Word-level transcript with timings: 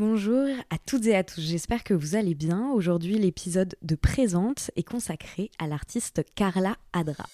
Bonjour 0.00 0.46
à 0.70 0.78
toutes 0.78 1.04
et 1.04 1.14
à 1.14 1.22
tous, 1.22 1.42
j'espère 1.42 1.84
que 1.84 1.92
vous 1.92 2.16
allez 2.16 2.34
bien. 2.34 2.70
Aujourd'hui, 2.70 3.18
l'épisode 3.18 3.76
de 3.82 3.94
Présente 3.96 4.70
est 4.74 4.82
consacré 4.82 5.50
à 5.58 5.66
l'artiste 5.66 6.24
Carla 6.34 6.76
Adra. 6.94 7.26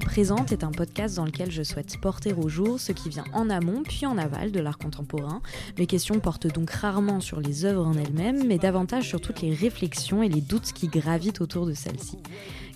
Présente 0.00 0.50
est 0.50 0.64
un 0.64 0.72
podcast 0.72 1.14
dans 1.14 1.24
lequel 1.24 1.52
je 1.52 1.62
souhaite 1.62 2.00
porter 2.00 2.32
au 2.32 2.48
jour 2.48 2.80
ce 2.80 2.90
qui 2.90 3.08
vient 3.08 3.24
en 3.32 3.48
amont 3.48 3.84
puis 3.84 4.06
en 4.06 4.18
aval 4.18 4.50
de 4.50 4.58
l'art 4.58 4.78
contemporain. 4.78 5.40
Mes 5.78 5.86
questions 5.86 6.18
portent 6.18 6.48
donc 6.48 6.70
rarement 6.70 7.20
sur 7.20 7.40
les 7.40 7.64
œuvres 7.64 7.86
en 7.86 7.94
elles-mêmes, 7.94 8.44
mais 8.44 8.58
davantage 8.58 9.08
sur 9.08 9.20
toutes 9.20 9.40
les 9.40 9.54
réflexions 9.54 10.24
et 10.24 10.28
les 10.28 10.40
doutes 10.40 10.72
qui 10.72 10.88
gravitent 10.88 11.40
autour 11.40 11.66
de 11.66 11.74
celles-ci 11.74 12.18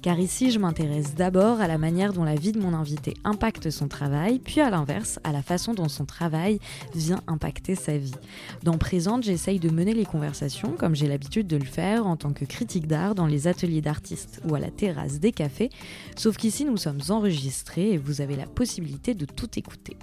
car 0.02 0.18
ici 0.18 0.50
je 0.50 0.58
m'intéresse 0.58 1.14
d'abord 1.14 1.60
à 1.60 1.68
la 1.68 1.78
manière 1.78 2.12
dont 2.12 2.24
la 2.24 2.34
vie 2.34 2.52
de 2.52 2.60
mon 2.60 2.74
invité 2.74 3.14
impacte 3.24 3.70
son 3.70 3.88
travail, 3.88 4.38
puis 4.38 4.60
à 4.60 4.70
l'inverse, 4.70 5.18
à 5.24 5.32
la 5.32 5.42
façon 5.42 5.74
dont 5.74 5.88
son 5.88 6.04
travail 6.04 6.58
vient 6.94 7.20
impacter 7.26 7.74
sa 7.74 7.96
vie. 7.96 8.14
Dans 8.62 8.78
Présente, 8.78 9.22
j'essaye 9.22 9.58
de 9.58 9.70
mener 9.70 9.94
les 9.94 10.04
conversations 10.04 10.72
comme 10.72 10.94
j'ai 10.94 11.08
l'habitude 11.08 11.46
de 11.46 11.56
le 11.56 11.64
faire 11.64 12.06
en 12.06 12.16
tant 12.16 12.32
que 12.32 12.44
critique 12.44 12.86
d'art 12.86 13.14
dans 13.14 13.26
les 13.26 13.46
ateliers 13.46 13.82
d'artistes 13.82 14.40
ou 14.48 14.54
à 14.54 14.60
la 14.60 14.70
terrasse 14.70 15.20
des 15.20 15.32
cafés, 15.32 15.70
sauf 16.16 16.36
qu'ici 16.36 16.64
nous 16.64 16.76
sommes 16.76 17.00
enregistrés 17.08 17.92
et 17.92 17.98
vous 17.98 18.20
avez 18.20 18.36
la 18.36 18.46
possibilité 18.46 19.14
de 19.14 19.24
tout 19.24 19.58
écouter. 19.58 19.96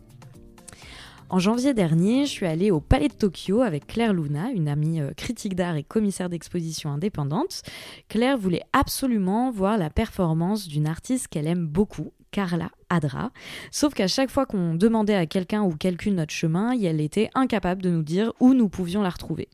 En 1.29 1.39
janvier 1.39 1.73
dernier, 1.73 2.27
je 2.27 2.31
suis 2.31 2.45
allée 2.45 2.69
au 2.69 2.79
Palais 2.79 3.07
de 3.07 3.13
Tokyo 3.13 3.61
avec 3.61 3.87
Claire 3.87 4.13
Luna, 4.13 4.51
une 4.51 4.67
amie 4.67 5.01
euh, 5.01 5.11
critique 5.17 5.55
d'art 5.55 5.75
et 5.75 5.83
commissaire 5.83 6.29
d'exposition 6.29 6.91
indépendante. 6.91 7.63
Claire 8.09 8.37
voulait 8.37 8.61
absolument 8.73 9.49
voir 9.49 9.79
la 9.79 9.89
performance 9.89 10.67
d'une 10.67 10.85
artiste 10.85 11.27
qu'elle 11.27 11.47
aime 11.47 11.65
beaucoup, 11.65 12.11
Carla 12.31 12.69
Adra. 12.89 13.31
Sauf 13.71 13.93
qu'à 13.93 14.07
chaque 14.07 14.29
fois 14.29 14.45
qu'on 14.45 14.75
demandait 14.75 15.15
à 15.15 15.25
quelqu'un 15.25 15.63
ou 15.63 15.75
quelqu'une 15.75 16.15
notre 16.15 16.33
chemin, 16.33 16.71
elle 16.71 17.01
était 17.01 17.29
incapable 17.33 17.81
de 17.81 17.89
nous 17.89 18.03
dire 18.03 18.33
où 18.39 18.53
nous 18.53 18.69
pouvions 18.69 19.01
la 19.01 19.09
retrouver. 19.09 19.49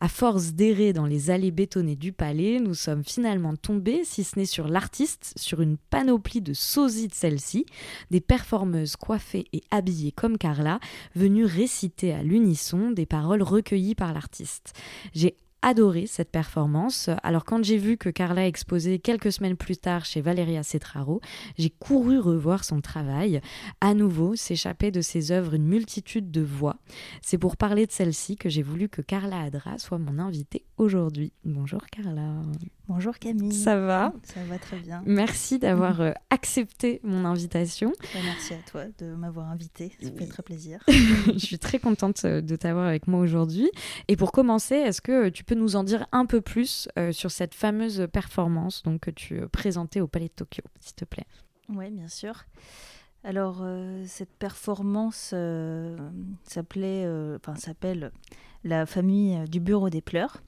À 0.00 0.08
force 0.08 0.52
d'errer 0.52 0.92
dans 0.92 1.06
les 1.06 1.30
allées 1.30 1.50
bétonnées 1.50 1.96
du 1.96 2.12
palais, 2.12 2.60
nous 2.60 2.74
sommes 2.74 3.04
finalement 3.04 3.54
tombés, 3.56 4.02
si 4.04 4.24
ce 4.24 4.38
n'est 4.38 4.44
sur 4.46 4.68
l'artiste, 4.68 5.34
sur 5.36 5.60
une 5.60 5.76
panoplie 5.76 6.40
de 6.40 6.52
sosies 6.52 7.08
de 7.08 7.14
celle-ci, 7.14 7.66
des 8.10 8.20
performeuses 8.20 8.96
coiffées 8.96 9.46
et 9.52 9.62
habillées 9.70 10.12
comme 10.12 10.38
Carla, 10.38 10.80
venues 11.14 11.44
réciter 11.44 12.12
à 12.12 12.22
l'unisson 12.22 12.90
des 12.90 13.06
paroles 13.06 13.42
recueillies 13.42 13.94
par 13.94 14.12
l'artiste. 14.12 14.72
J'ai 15.14 15.36
adoré 15.64 16.06
cette 16.06 16.30
performance. 16.30 17.08
Alors 17.22 17.44
quand 17.44 17.64
j'ai 17.64 17.78
vu 17.78 17.96
que 17.96 18.10
Carla 18.10 18.46
exposait 18.46 18.98
quelques 18.98 19.32
semaines 19.32 19.56
plus 19.56 19.78
tard 19.78 20.04
chez 20.04 20.20
Valeria 20.20 20.62
Cetraro, 20.62 21.22
j'ai 21.56 21.70
couru 21.70 22.18
revoir 22.18 22.64
son 22.64 22.82
travail. 22.82 23.40
À 23.80 23.94
nouveau, 23.94 24.36
s'échapper 24.36 24.90
de 24.90 25.00
ses 25.00 25.32
œuvres 25.32 25.54
une 25.54 25.66
multitude 25.66 26.30
de 26.30 26.42
voix. 26.42 26.76
C'est 27.22 27.38
pour 27.38 27.56
parler 27.56 27.86
de 27.86 27.92
celle-ci 27.92 28.36
que 28.36 28.50
j'ai 28.50 28.62
voulu 28.62 28.90
que 28.90 29.00
Carla 29.00 29.40
Adra 29.40 29.78
soit 29.78 29.98
mon 29.98 30.18
invitée 30.18 30.66
aujourd'hui. 30.76 31.32
Bonjour 31.44 31.84
Carla. 31.86 32.42
Bonjour 32.88 33.18
Camille. 33.18 33.52
Ça 33.52 33.78
va 33.78 34.12
Ça 34.22 34.42
va 34.44 34.58
très 34.58 34.78
bien. 34.78 35.02
Merci 35.06 35.58
d'avoir 35.58 36.00
euh, 36.00 36.12
accepté 36.30 37.00
mon 37.02 37.24
invitation. 37.24 37.92
Bah, 38.12 38.20
merci 38.24 38.54
à 38.54 38.58
toi 38.70 38.84
de 38.98 39.14
m'avoir 39.14 39.48
invitée. 39.48 39.92
Ça 40.02 40.10
fait 40.10 40.26
très 40.26 40.42
plaisir. 40.42 40.82
Je 40.88 41.38
suis 41.38 41.58
très 41.58 41.78
contente 41.78 42.24
euh, 42.24 42.40
de 42.40 42.56
t'avoir 42.56 42.86
avec 42.86 43.06
moi 43.06 43.20
aujourd'hui. 43.20 43.70
Et 44.08 44.16
pour 44.16 44.32
commencer, 44.32 44.74
est-ce 44.74 45.00
que 45.00 45.28
tu 45.28 45.44
peux 45.44 45.54
nous 45.54 45.76
en 45.76 45.84
dire 45.84 46.06
un 46.12 46.26
peu 46.26 46.40
plus 46.40 46.88
euh, 46.98 47.12
sur 47.12 47.30
cette 47.30 47.54
fameuse 47.54 48.06
performance 48.12 48.82
donc, 48.82 49.00
que 49.00 49.10
tu 49.10 49.46
présentais 49.48 50.00
au 50.00 50.08
Palais 50.08 50.28
de 50.28 50.32
Tokyo, 50.32 50.62
s'il 50.80 50.94
te 50.94 51.04
plaît? 51.04 51.26
Oui, 51.68 51.90
bien 51.90 52.08
sûr. 52.08 52.44
Alors, 53.22 53.66
cette 54.04 54.36
performance 54.36 55.34
s'appelait, 56.42 57.08
enfin, 57.36 57.56
s'appelle 57.56 58.12
La 58.64 58.84
famille 58.84 59.48
du 59.48 59.60
bureau 59.60 59.88
des 59.88 60.02
pleurs. 60.02 60.42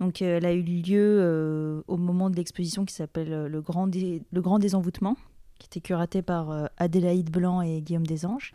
Donc, 0.00 0.22
elle 0.22 0.46
a 0.46 0.52
eu 0.52 0.62
lieu 0.62 1.84
au 1.86 1.96
moment 1.96 2.30
de 2.30 2.36
l'exposition 2.36 2.84
qui 2.84 2.94
s'appelle 2.94 3.46
le, 3.46 3.60
Grand 3.60 3.86
le 3.86 4.40
Grand 4.40 4.58
Désenvoûtement, 4.58 5.16
qui 5.58 5.66
était 5.66 5.80
curatée 5.80 6.22
par 6.22 6.70
Adélaïde 6.78 7.30
Blanc 7.30 7.60
et 7.60 7.82
Guillaume 7.82 8.06
Desanges. 8.06 8.52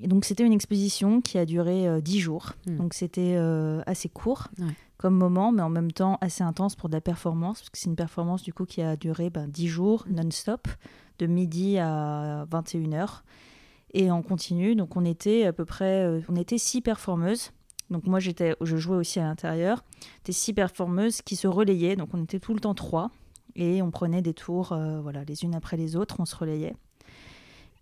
Et 0.00 0.08
donc, 0.08 0.24
c'était 0.24 0.44
une 0.44 0.54
exposition 0.54 1.20
qui 1.20 1.38
a 1.38 1.44
duré 1.44 2.00
dix 2.00 2.18
jours. 2.18 2.52
Hmm. 2.66 2.78
Donc, 2.78 2.94
c'était 2.94 3.36
assez 3.86 4.08
court 4.08 4.48
comme 5.04 5.16
moment, 5.16 5.52
mais 5.52 5.60
en 5.60 5.68
même 5.68 5.92
temps 5.92 6.16
assez 6.22 6.42
intense 6.42 6.76
pour 6.76 6.88
de 6.88 6.94
la 6.94 7.00
performance, 7.02 7.60
parce 7.60 7.70
que 7.70 7.78
c'est 7.78 7.90
une 7.90 7.96
performance 7.96 8.42
du 8.42 8.54
coup 8.54 8.64
qui 8.64 8.80
a 8.80 8.96
duré 8.96 9.28
ben, 9.28 9.46
10 9.48 9.68
jours 9.68 10.04
mm. 10.08 10.14
non-stop, 10.14 10.66
de 11.18 11.26
midi 11.26 11.78
à 11.78 12.46
21h, 12.50 13.20
et 13.92 14.10
en 14.10 14.22
continu. 14.22 14.74
Donc 14.76 14.96
on 14.96 15.04
était 15.04 15.44
à 15.44 15.52
peu 15.52 15.66
près, 15.66 16.04
euh, 16.04 16.20
on 16.28 16.36
était 16.36 16.56
six 16.56 16.80
performeuses. 16.80 17.50
Donc 17.90 18.06
moi 18.06 18.18
j'étais, 18.20 18.56
je 18.60 18.76
jouais 18.76 18.96
aussi 18.96 19.20
à 19.20 19.24
l'intérieur. 19.24 19.84
Des 20.24 20.32
six 20.32 20.52
performeuses 20.52 21.22
qui 21.22 21.36
se 21.36 21.46
relayaient, 21.46 21.96
donc 21.96 22.10
on 22.12 22.22
était 22.22 22.40
tout 22.40 22.54
le 22.54 22.60
temps 22.60 22.74
trois, 22.74 23.10
et 23.56 23.82
on 23.82 23.90
prenait 23.90 24.22
des 24.22 24.34
tours, 24.34 24.72
euh, 24.72 25.00
voilà, 25.00 25.24
les 25.24 25.44
unes 25.44 25.54
après 25.54 25.76
les 25.76 25.96
autres, 25.96 26.16
on 26.18 26.24
se 26.24 26.34
relayait, 26.34 26.74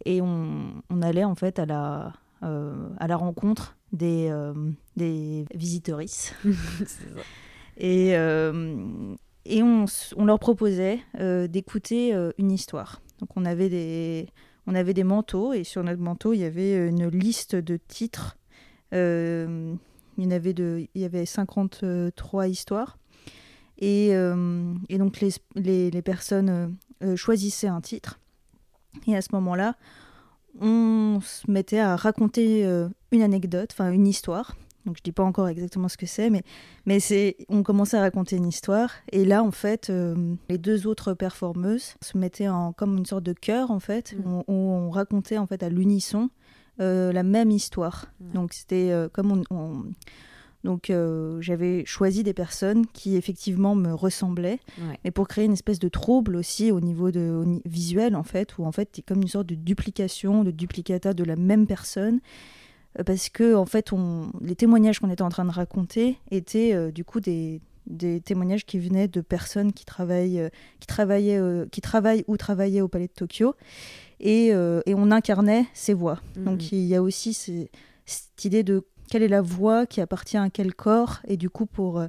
et 0.04 0.20
on, 0.20 0.82
on 0.90 1.02
allait 1.02 1.24
en 1.24 1.34
fait 1.34 1.58
à 1.58 1.66
la, 1.66 2.12
euh, 2.42 2.88
à 2.98 3.06
la 3.06 3.16
rencontre 3.16 3.76
des, 3.92 4.28
euh, 4.28 4.52
des 4.96 5.44
visiteurices. 5.54 6.34
et, 7.76 8.16
euh, 8.16 9.14
et 9.44 9.62
on, 9.62 9.84
on, 10.16 10.24
leur 10.24 10.40
proposait 10.40 10.98
d'écouter 11.48 12.12
une 12.38 12.50
histoire. 12.50 13.00
Donc 13.20 13.28
on 13.36 13.44
avait, 13.44 13.68
des, 13.68 14.28
on 14.66 14.74
avait 14.74 14.94
des 14.94 15.04
manteaux 15.04 15.52
et 15.52 15.62
sur 15.62 15.84
notre 15.84 16.00
manteau, 16.00 16.32
il 16.32 16.40
y 16.40 16.44
avait 16.44 16.88
une 16.88 17.06
liste 17.08 17.54
de 17.54 17.76
titres. 17.76 18.38
Il, 20.18 20.24
y 20.24 20.26
en 20.26 20.30
avait 20.30 20.54
de, 20.54 20.86
il 20.94 21.00
y 21.00 21.04
avait 21.04 21.26
53 21.26 22.48
histoires. 22.48 22.98
Et, 23.78 24.10
et 24.10 24.98
donc 24.98 25.20
les, 25.20 25.30
les, 25.56 25.90
les 25.90 26.02
personnes 26.02 26.76
choisissaient 27.16 27.66
un 27.66 27.80
titre. 27.80 28.20
Et 29.06 29.16
à 29.16 29.22
ce 29.22 29.28
moment-là, 29.32 29.74
on 30.60 31.20
se 31.22 31.50
mettait 31.50 31.78
à 31.78 31.96
raconter 31.96 32.64
euh, 32.66 32.88
une 33.10 33.22
anecdote, 33.22 33.70
enfin 33.72 33.90
une 33.90 34.06
histoire. 34.06 34.56
Donc 34.84 34.96
je 34.96 35.02
dis 35.02 35.12
pas 35.12 35.22
encore 35.22 35.48
exactement 35.48 35.88
ce 35.88 35.96
que 35.96 36.06
c'est, 36.06 36.28
mais, 36.28 36.42
mais 36.86 36.98
c'est, 36.98 37.36
on 37.48 37.62
commençait 37.62 37.96
à 37.96 38.00
raconter 38.00 38.36
une 38.36 38.48
histoire. 38.48 38.90
Et 39.12 39.24
là, 39.24 39.44
en 39.44 39.52
fait, 39.52 39.90
euh, 39.90 40.34
les 40.48 40.58
deux 40.58 40.88
autres 40.88 41.14
performeuses 41.14 41.94
se 42.00 42.18
mettaient 42.18 42.48
en, 42.48 42.72
comme 42.72 42.98
une 42.98 43.06
sorte 43.06 43.22
de 43.22 43.32
chœur, 43.32 43.70
en 43.70 43.78
fait, 43.78 44.16
mm. 44.16 44.42
où, 44.48 44.52
on 44.52 44.90
racontait 44.90 45.38
en 45.38 45.46
fait 45.46 45.62
à 45.62 45.68
l'unisson 45.68 46.24
euh, 46.24 46.28
la 46.82 47.22
même 47.22 47.50
histoire. 47.50 48.06
Donc 48.34 48.52
c'était 48.52 48.92
comme 49.12 49.44
on 49.50 49.84
donc 50.64 50.90
euh, 50.90 51.40
j'avais 51.40 51.84
choisi 51.84 52.22
des 52.22 52.34
personnes 52.34 52.86
qui 52.86 53.16
effectivement 53.16 53.74
me 53.74 53.92
ressemblaient, 53.92 54.60
mais 55.04 55.10
pour 55.10 55.26
créer 55.26 55.44
une 55.44 55.52
espèce 55.52 55.80
de 55.80 55.88
trouble 55.88 56.36
aussi 56.36 56.70
au 56.70 56.80
niveau 56.80 57.10
de, 57.10 57.60
visuel 57.64 58.14
en 58.14 58.22
fait, 58.22 58.56
où 58.58 58.64
en 58.64 58.72
fait 58.72 58.90
c'est 58.92 59.02
comme 59.02 59.22
une 59.22 59.28
sorte 59.28 59.46
de 59.46 59.56
duplication, 59.56 60.44
de 60.44 60.50
duplicata 60.50 61.14
de 61.14 61.24
la 61.24 61.36
même 61.36 61.66
personne, 61.66 62.20
euh, 62.98 63.04
parce 63.04 63.28
que 63.28 63.54
en 63.54 63.66
fait 63.66 63.92
on, 63.92 64.30
les 64.40 64.54
témoignages 64.54 65.00
qu'on 65.00 65.10
était 65.10 65.22
en 65.22 65.30
train 65.30 65.44
de 65.44 65.50
raconter 65.50 66.18
étaient 66.30 66.74
euh, 66.74 66.92
du 66.92 67.04
coup 67.04 67.20
des, 67.20 67.60
témoignages 68.24 68.64
qui 68.64 68.78
venaient 68.78 69.08
de 69.08 69.20
personnes 69.20 69.72
qui 69.72 69.84
travaillent, 69.84 70.48
qui 70.78 70.86
travaillaient, 70.86 71.40
qui 71.72 71.80
travaillent 71.80 72.22
ou 72.28 72.36
travaillaient 72.36 72.80
au 72.80 72.86
Palais 72.86 73.08
de 73.08 73.12
Tokyo, 73.12 73.56
et, 74.22 74.54
on 74.54 75.10
incarnait 75.10 75.66
ces 75.74 75.94
voix. 75.94 76.20
Mm-hmm. 76.36 76.44
Donc 76.44 76.72
il 76.72 76.84
y 76.84 76.94
a 76.94 77.02
aussi 77.02 77.34
cette 77.34 78.44
idée 78.44 78.62
de 78.62 78.84
quelle 79.12 79.22
est 79.22 79.28
la 79.28 79.42
voix 79.42 79.84
qui 79.84 80.00
appartient 80.00 80.38
à 80.38 80.48
quel 80.48 80.74
corps 80.74 81.20
et 81.28 81.36
du 81.36 81.50
coup 81.50 81.66
pour 81.66 81.98
euh, 81.98 82.06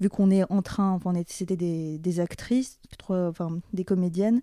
vu 0.00 0.08
qu'on 0.08 0.30
est 0.30 0.50
en 0.50 0.62
train 0.62 0.90
enfin 0.92 1.12
c'était 1.26 1.54
des, 1.54 1.98
des, 1.98 2.18
actrices 2.18 2.80
enfin 3.10 3.58
des 3.74 3.84
comédiennes 3.84 4.40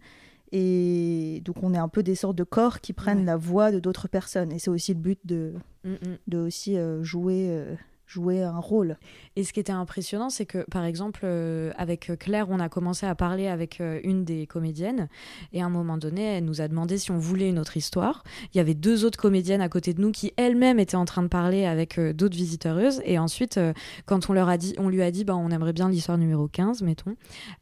et 0.52 1.42
donc 1.44 1.64
on 1.64 1.74
est 1.74 1.80
un 1.80 1.88
peu 1.88 2.04
des 2.04 2.14
sortes 2.14 2.36
de 2.36 2.44
corps 2.44 2.82
qui 2.82 2.94
prennent 2.94 3.26
la 3.26 3.36
voix 3.36 3.72
de 3.72 3.80
d'autres 3.80 4.08
personnes 4.08 4.52
et 4.52 4.60
c'est 4.60 4.70
aussi 4.70 4.94
le 4.94 5.00
but 5.00 5.20
de 5.26 5.56
mm, 5.84 5.90
mm. 5.90 6.18
de 6.28 6.38
aussi 6.38 6.78
euh, 6.78 7.04
jouer 7.04 7.48
euh, 7.50 7.74
jouer 8.14 8.44
un 8.44 8.60
rôle. 8.60 8.98
Et 9.36 9.44
ce 9.44 9.54
qui 9.54 9.60
était 9.60 9.72
impressionnant, 9.72 10.30
c'est 10.30 10.46
que, 10.46 10.60
par 10.70 10.86
exemple, 10.86 11.22
euh, 11.24 11.72
avec 11.78 12.12
Claire, 12.20 12.48
on 12.50 12.60
a 12.60 12.70
commencé 12.70 13.06
à 13.06 13.16
parler 13.16 13.48
avec 13.48 13.82
euh, 13.82 14.00
une 14.04 14.24
des 14.24 14.46
comédiennes, 14.46 15.10
et 15.52 15.62
à 15.62 15.66
un 15.66 15.70
moment 15.70 15.98
donné, 15.98 16.24
elle 16.24 16.46
nous 16.46 16.62
a 16.62 16.68
demandé 16.68 16.98
si 16.98 17.12
on 17.12 17.18
voulait 17.18 17.50
une 17.50 17.58
autre 17.58 17.76
histoire. 17.76 18.24
Il 18.54 18.58
y 18.58 18.62
avait 18.62 18.76
deux 18.76 19.04
autres 19.04 19.18
comédiennes 19.18 19.62
à 19.62 19.70
côté 19.70 19.94
de 19.94 20.02
nous 20.02 20.12
qui 20.12 20.32
elles-mêmes 20.38 20.80
étaient 20.80 20.96
en 20.96 21.06
train 21.06 21.24
de 21.24 21.28
parler 21.28 21.66
avec 21.66 21.98
euh, 21.98 22.14
d'autres 22.14 22.38
visiteuses, 22.38 23.02
et 23.04 23.18
ensuite, 23.18 23.60
quand 24.06 24.30
on 24.30 24.34
leur 24.34 24.50
a 24.50 24.58
dit, 24.58 24.76
on 24.78 24.90
lui 24.90 25.02
a 25.02 25.10
dit, 25.10 25.24
bah, 25.24 25.36
on 25.36 25.50
aimerait 25.50 25.74
bien 25.74 25.90
l'histoire 25.90 26.18
numéro 26.18 26.48
15, 26.48 26.84
mettons, 26.84 27.16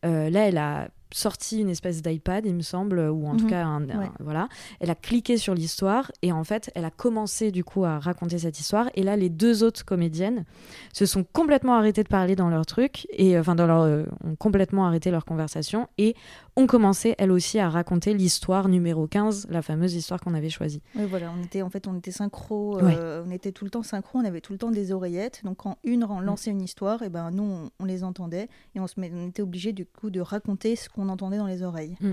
là, 0.03 0.48
elle 0.48 0.57
a 0.57 0.89
sorti 1.13 1.60
une 1.62 1.69
espèce 1.69 2.02
d'iPad, 2.02 2.46
il 2.46 2.56
me 2.56 2.62
semble, 2.62 3.00
ou 3.00 3.28
en 3.28 3.36
tout 3.36 3.44
Mhm. 3.46 3.50
cas, 3.50 3.66
un- 3.66 3.90
un- 3.90 4.00
Ouais. 4.00 4.10
voilà. 4.19 4.48
Elle 4.80 4.90
a 4.90 4.96
cliqué 4.96 5.38
sur 5.38 5.54
l'histoire 5.54 6.12
et 6.22 6.31
en 6.31 6.44
fait, 6.44 6.72
elle 6.75 6.86
a 6.86 6.92
commencé 6.92 7.52
du 7.52 7.63
coup 7.63 7.86
à 7.86 8.00
raconter 8.00 8.38
cette 8.40 8.60
histoire. 8.60 8.90
Et 8.96 9.04
là, 9.04 9.16
les 9.18 9.30
deux 9.30 9.63
autres 9.63 9.84
comédiennes 9.86 10.46
se 10.94 11.06
sont 11.06 11.24
complètement 11.24 11.75
arrêtées 11.75 12.04
de 12.04 12.08
parler 12.10 12.36
dans 12.36 12.50
leur 12.50 12.66
truc 12.66 13.08
et 13.12 13.38
enfin 13.38 13.56
dans 13.56 13.68
leur, 13.68 13.81
euh, 13.81 14.04
ont 14.24 14.36
complètement 14.36 14.86
arrêté 14.86 15.12
leur 15.12 15.25
conversation 15.25 15.88
et 15.98 16.16
ont 16.56 16.68
commencé 16.68 17.16
elles 17.18 17.31
aussi 17.31 17.60
à 17.60 17.69
raconter 17.69 18.13
l'histoire 18.13 18.68
numéro 18.68 19.08
15, 19.08 19.48
la 19.50 19.62
fameuse 19.62 19.94
histoire 19.96 20.19
qu'on 20.19 20.34
avait 20.34 20.50
choisie. 20.50 20.81
Oui, 20.96 21.06
voilà, 21.10 21.31
on 21.38 21.44
était 21.44 21.62
en 21.62 21.69
fait 21.69 21.88
on 21.88 21.98
était 21.98 22.12
synchro, 22.12 22.78
euh, 22.80 23.24
on 23.25 23.31
était 23.31 23.52
tout 23.52 23.63
le 23.66 23.72
temps 23.72 23.84
synchro, 23.84 24.19
on 24.19 24.25
avait 24.25 24.42
tout 24.42 24.52
le 24.54 24.58
temps 24.60 24.72
des 24.72 24.92
oreillettes. 24.92 25.42
Donc 25.44 25.58
quand 25.58 25.78
une 25.84 26.04
ren- 26.04 26.19
lançait 26.22 26.52
une 26.52 26.62
histoire, 26.62 27.02
et 27.04 27.10
ben 27.10 27.31
nous 27.31 27.44
on, 27.44 27.69
on 27.80 27.86
les 27.86 28.04
entendait 28.04 28.50
et 28.75 28.80
on 28.80 28.88
se 28.88 28.96
on 28.98 29.28
était 29.30 29.42
obligé 29.42 29.74
du 29.74 29.86
coup 29.86 30.10
de 30.10 30.19
raconter 30.22 30.75
ce 30.75 30.88
qu'on 30.90 31.00
entendait 31.09 31.38
dans 31.38 31.48
les 31.48 31.63
oreilles. 31.63 31.95
Mm. 32.01 32.12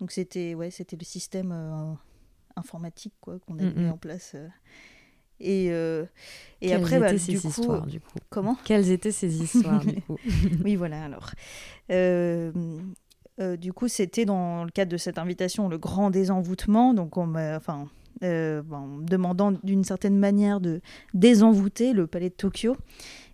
Donc 0.00 0.12
c'était 0.12 0.54
ouais, 0.54 0.70
c'était 0.70 0.96
le 0.96 1.04
système 1.04 1.50
euh, 1.52 1.92
informatique 2.56 3.14
quoi 3.20 3.38
qu'on 3.40 3.58
avait 3.58 3.70
Mm, 3.70 3.78
mis 3.80 3.88
mm. 3.88 3.92
en 3.92 3.96
place. 3.98 4.32
euh. 4.34 4.48
Et 5.40 5.68
euh, 5.70 6.04
et 6.60 6.68
Quelles 6.68 6.80
après 6.80 6.98
bah, 6.98 7.16
ces 7.16 7.32
du 7.32 7.40
coup 7.40 7.48
histoires 7.48 7.86
du 7.86 8.00
coup? 8.00 8.18
comment? 8.28 8.56
Quelles 8.64 8.90
étaient 8.90 9.12
ces 9.12 9.40
histoires 9.42 9.84
du 9.84 10.00
coup? 10.02 10.16
Oui, 10.64 10.74
voilà, 10.76 11.04
alors. 11.04 11.30
Du 13.58 13.72
coup, 13.72 13.86
c'était 13.86 14.24
dans 14.24 14.64
le 14.64 14.70
cadre 14.70 14.90
de 14.90 14.96
cette 14.96 15.16
invitation 15.18 15.68
le 15.68 15.78
grand 15.78 16.10
désenvoûtement. 16.10 16.92
Donc, 16.92 17.16
on 17.16 17.36
enfin, 17.36 17.88
en 18.20 18.86
me 18.86 19.04
demandant 19.04 19.52
d'une 19.62 19.84
certaine 19.84 20.18
manière 20.18 20.60
de 20.60 20.80
désenvoûter 21.14 21.92
le 21.92 22.08
palais 22.08 22.30
de 22.30 22.34
Tokyo. 22.34 22.76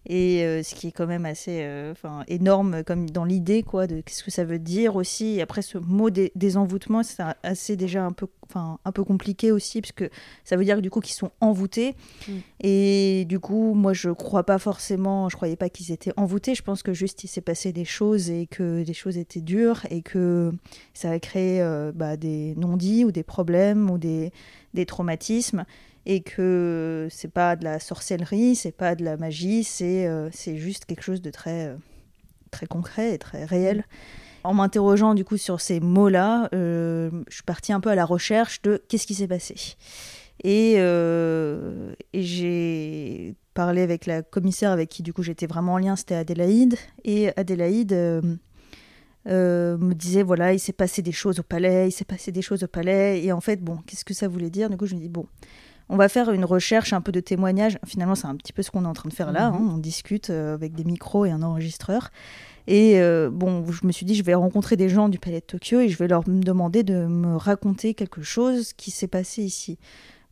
Et 0.06 0.44
euh, 0.44 0.62
ce 0.62 0.74
qui 0.74 0.88
est 0.88 0.92
quand 0.92 1.06
même 1.06 1.24
assez 1.24 1.60
euh, 1.62 1.92
enfin, 1.92 2.24
énorme 2.28 2.84
comme 2.84 3.08
dans 3.08 3.24
l'idée 3.24 3.62
quoi 3.62 3.86
de 3.86 4.02
qu'est-ce 4.02 4.22
que 4.22 4.30
ça 4.30 4.44
veut 4.44 4.58
dire 4.58 4.96
aussi. 4.96 5.36
Et 5.36 5.42
après 5.42 5.62
ce 5.62 5.78
mot 5.78 6.10
désenvoûtement, 6.10 7.02
c'est 7.02 7.22
assez 7.42 7.76
déjà 7.76 8.04
un 8.04 8.12
peu, 8.12 8.26
enfin, 8.46 8.78
un 8.84 8.92
peu 8.92 9.02
compliqué 9.02 9.50
aussi 9.50 9.80
parce 9.80 9.92
que 9.92 10.10
ça 10.44 10.56
veut 10.56 10.64
dire 10.64 10.82
du 10.82 10.90
coup 10.90 11.00
qu'ils 11.00 11.14
sont 11.14 11.30
envoûtés. 11.40 11.94
Mm. 12.28 12.32
Et 12.60 13.24
du 13.26 13.40
coup, 13.40 13.72
moi 13.74 13.94
je 13.94 14.10
crois 14.10 14.44
pas 14.44 14.58
forcément, 14.58 15.28
je 15.30 15.36
croyais 15.36 15.56
pas 15.56 15.70
qu'ils 15.70 15.90
étaient 15.90 16.12
envoûtés. 16.16 16.54
Je 16.54 16.62
pense 16.62 16.82
que 16.82 16.92
juste 16.92 17.24
il 17.24 17.28
s'est 17.28 17.40
passé 17.40 17.72
des 17.72 17.86
choses 17.86 18.30
et 18.30 18.46
que 18.46 18.82
des 18.82 18.94
choses 18.94 19.16
étaient 19.16 19.40
dures 19.40 19.86
et 19.90 20.02
que 20.02 20.52
ça 20.92 21.10
a 21.10 21.18
créé 21.18 21.62
euh, 21.62 21.92
bah, 21.94 22.16
des 22.16 22.54
non-dits 22.56 23.04
ou 23.04 23.12
des 23.12 23.22
problèmes 23.22 23.90
ou 23.90 23.96
des, 23.96 24.32
des 24.74 24.84
traumatismes 24.84 25.64
et 26.06 26.22
que 26.22 27.08
c'est 27.10 27.32
pas 27.32 27.56
de 27.56 27.64
la 27.64 27.78
sorcellerie, 27.78 28.56
c'est 28.56 28.72
pas 28.72 28.94
de 28.94 29.04
la 29.04 29.16
magie, 29.16 29.64
c'est 29.64 30.06
euh, 30.06 30.30
juste 30.30 30.84
quelque 30.84 31.02
chose 31.02 31.22
de 31.22 31.30
très 31.30 31.68
euh, 31.68 31.76
très 32.50 32.66
concret 32.66 33.14
et 33.14 33.18
très 33.18 33.44
réel. 33.44 33.84
En 34.44 34.52
m'interrogeant 34.52 35.14
du 35.14 35.24
coup 35.24 35.38
sur 35.38 35.60
ces 35.60 35.80
mots-là, 35.80 36.50
euh, 36.54 37.10
je 37.28 37.34
suis 37.34 37.42
partie 37.42 37.72
un 37.72 37.80
peu 37.80 37.88
à 37.88 37.94
la 37.94 38.04
recherche 38.04 38.60
de 38.62 38.82
qu'est-ce 38.88 39.06
qui 39.06 39.14
s'est 39.14 39.28
passé. 39.28 39.54
Et, 40.42 40.74
j'ai 42.12 43.34
parlé 43.54 43.82
avec 43.82 44.04
la 44.06 44.22
commissaire 44.22 44.72
avec 44.72 44.90
qui 44.90 45.02
du 45.02 45.12
coup 45.12 45.22
j'étais 45.22 45.46
vraiment 45.46 45.74
en 45.74 45.78
lien, 45.78 45.96
c'était 45.96 46.16
Adélaïde. 46.16 46.76
Et 47.04 47.30
Adélaïde 47.38 47.94
me 49.24 49.92
disait 49.94 50.22
voilà, 50.22 50.52
il 50.52 50.60
s'est 50.60 50.74
passé 50.74 51.00
des 51.00 51.12
choses 51.12 51.38
au 51.38 51.42
palais, 51.42 51.88
il 51.88 51.92
s'est 51.92 52.04
passé 52.04 52.30
des 52.30 52.42
choses 52.42 52.64
au 52.64 52.68
palais. 52.68 53.24
Et 53.24 53.32
en 53.32 53.40
fait, 53.40 53.62
bon, 53.62 53.78
qu'est-ce 53.86 54.04
que 54.04 54.12
ça 54.12 54.28
voulait 54.28 54.50
dire? 54.50 54.68
Du 54.68 54.76
coup, 54.76 54.86
je 54.86 54.94
me 54.94 55.00
dis 55.00 55.08
bon, 55.08 55.26
on 55.88 55.96
va 55.96 56.08
faire 56.08 56.30
une 56.30 56.44
recherche 56.44 56.92
un 56.92 57.00
peu 57.00 57.12
de 57.12 57.20
témoignages. 57.20 57.78
Finalement, 57.86 58.14
c'est 58.14 58.26
un 58.26 58.36
petit 58.36 58.52
peu 58.52 58.62
ce 58.62 58.70
qu'on 58.70 58.84
est 58.84 58.88
en 58.88 58.92
train 58.94 59.08
de 59.08 59.14
faire 59.14 59.32
là. 59.32 59.50
Mhm. 59.50 59.56
hein. 59.56 59.70
On 59.74 59.78
discute 59.78 60.30
euh, 60.30 60.54
avec 60.54 60.74
des 60.74 60.84
micros 60.84 61.24
et 61.26 61.30
un 61.30 61.42
enregistreur. 61.42 62.10
Et 62.66 62.98
euh, 63.00 63.28
bon, 63.30 63.70
je 63.70 63.86
me 63.86 63.92
suis 63.92 64.06
dit, 64.06 64.14
je 64.14 64.22
vais 64.22 64.34
rencontrer 64.34 64.76
des 64.76 64.88
gens 64.88 65.08
du 65.10 65.18
Palais 65.18 65.40
de 65.40 65.44
Tokyo 65.44 65.80
et 65.80 65.88
je 65.90 65.98
vais 65.98 66.08
leur 66.08 66.24
demander 66.24 66.82
de 66.82 67.04
me 67.06 67.36
raconter 67.36 67.92
quelque 67.92 68.22
chose 68.22 68.72
qui 68.72 68.90
s'est 68.90 69.06
passé 69.08 69.42
ici. 69.42 69.78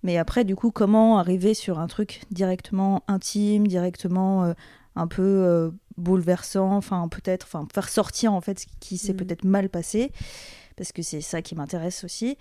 Mais 0.02 0.16
après, 0.16 0.44
du 0.44 0.56
coup, 0.56 0.70
comment 0.70 1.18
arriver 1.18 1.52
sur 1.54 1.78
un 1.78 1.86
truc 1.86 2.22
directement 2.30 3.02
intime, 3.06 3.66
directement 3.68 4.44
euh, 4.44 4.52
un 4.96 5.06
peu 5.06 5.22
euh, 5.22 5.70
bouleversant, 5.98 6.74
enfin 6.74 7.06
peut-être, 7.08 7.44
enfin 7.46 7.68
faire 7.72 7.88
sortir 7.88 8.32
en 8.32 8.40
fait 8.40 8.60
ce 8.60 8.66
qui 8.80 8.96
s'est 8.98 9.12
Mhm. 9.12 9.18
peut-être 9.18 9.44
mal 9.44 9.68
passé, 9.68 10.10
parce 10.76 10.90
que 10.92 11.02
c'est 11.02 11.20
ça 11.20 11.42
qui 11.42 11.54
m'intéresse 11.54 12.02
aussi. 12.02 12.36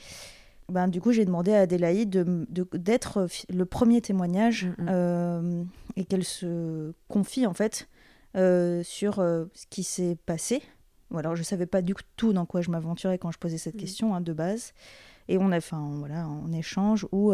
Ben, 0.70 0.88
du 0.88 1.02
coup, 1.02 1.12
j'ai 1.12 1.26
demandé 1.26 1.54
à 1.54 1.62
Adélaïde 1.62 2.10
de- 2.10 2.46
de- 2.50 2.78
d'être 2.78 3.28
fi- 3.28 3.46
le 3.54 3.66
premier 3.66 4.02
témoignage 4.02 4.68
Mhm. 4.78 4.88
euh, 4.90 5.64
et 5.98 6.06
qu'elle 6.06 6.24
se 6.24 6.94
confie 7.10 7.46
en 7.46 7.54
fait 7.54 7.90
euh, 8.38 8.82
sur 8.84 9.20
euh, 9.20 9.46
ce 9.54 9.66
qui 9.70 9.84
s'est 9.84 10.16
passé. 10.26 10.62
Alors, 11.14 11.36
je 11.36 11.44
savais 11.44 11.66
pas 11.66 11.82
du 11.82 11.94
tout 12.16 12.32
dans 12.32 12.46
quoi 12.46 12.62
je 12.62 12.72
m'aventurais 12.72 13.18
quand 13.18 13.32
je 13.32 13.38
posais 13.38 13.58
cette 13.58 13.76
Mhm. 13.76 13.80
question 13.82 14.16
hein, 14.16 14.22
de 14.22 14.32
base. 14.32 14.72
Et 15.28 15.38
on 15.38 15.52
a 15.52 15.60
fait 15.60 15.76
un, 15.76 15.98
voilà, 16.00 16.24
un 16.24 16.52
échange 16.54 17.06
où, 17.12 17.34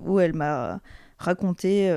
où 0.00 0.20
elle 0.20 0.32
m'a 0.34 0.80
raconté 1.18 1.90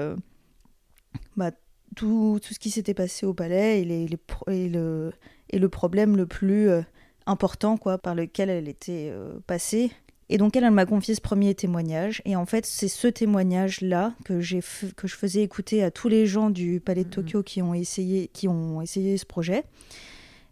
bah, 1.37 1.51
tout, 1.95 2.39
tout 2.45 2.53
ce 2.53 2.59
qui 2.59 2.69
s'était 2.69 2.93
passé 2.93 3.25
au 3.25 3.33
palais 3.33 3.81
et, 3.81 3.85
les, 3.85 4.07
et, 4.47 4.69
le, 4.69 5.11
et 5.49 5.59
le 5.59 5.69
problème 5.69 6.17
le 6.17 6.25
plus 6.25 6.69
important 7.25 7.77
quoi, 7.77 7.97
par 7.97 8.15
lequel 8.15 8.49
elle 8.49 8.67
était 8.67 9.13
passée. 9.47 9.91
Et 10.31 10.37
donc 10.37 10.55
elle, 10.55 10.63
elle 10.63 10.71
m'a 10.71 10.85
confié 10.85 11.13
ce 11.13 11.19
premier 11.21 11.53
témoignage. 11.53 12.21
Et 12.23 12.37
en 12.37 12.45
fait, 12.45 12.65
c'est 12.65 12.87
ce 12.87 13.07
témoignage-là 13.07 14.13
que, 14.23 14.39
j'ai 14.39 14.61
que 14.95 15.05
je 15.07 15.15
faisais 15.15 15.41
écouter 15.43 15.83
à 15.83 15.91
tous 15.91 16.07
les 16.07 16.25
gens 16.25 16.49
du 16.49 16.79
Palais 16.79 17.03
de 17.03 17.09
Mhm. 17.09 17.13
Tokyo 17.13 17.43
qui 17.43 17.61
ont 17.61 17.73
essayé, 17.73 18.29
qui 18.31 18.47
ont 18.47 18.81
essayé 18.81 19.17
ce 19.17 19.25
projet. 19.25 19.65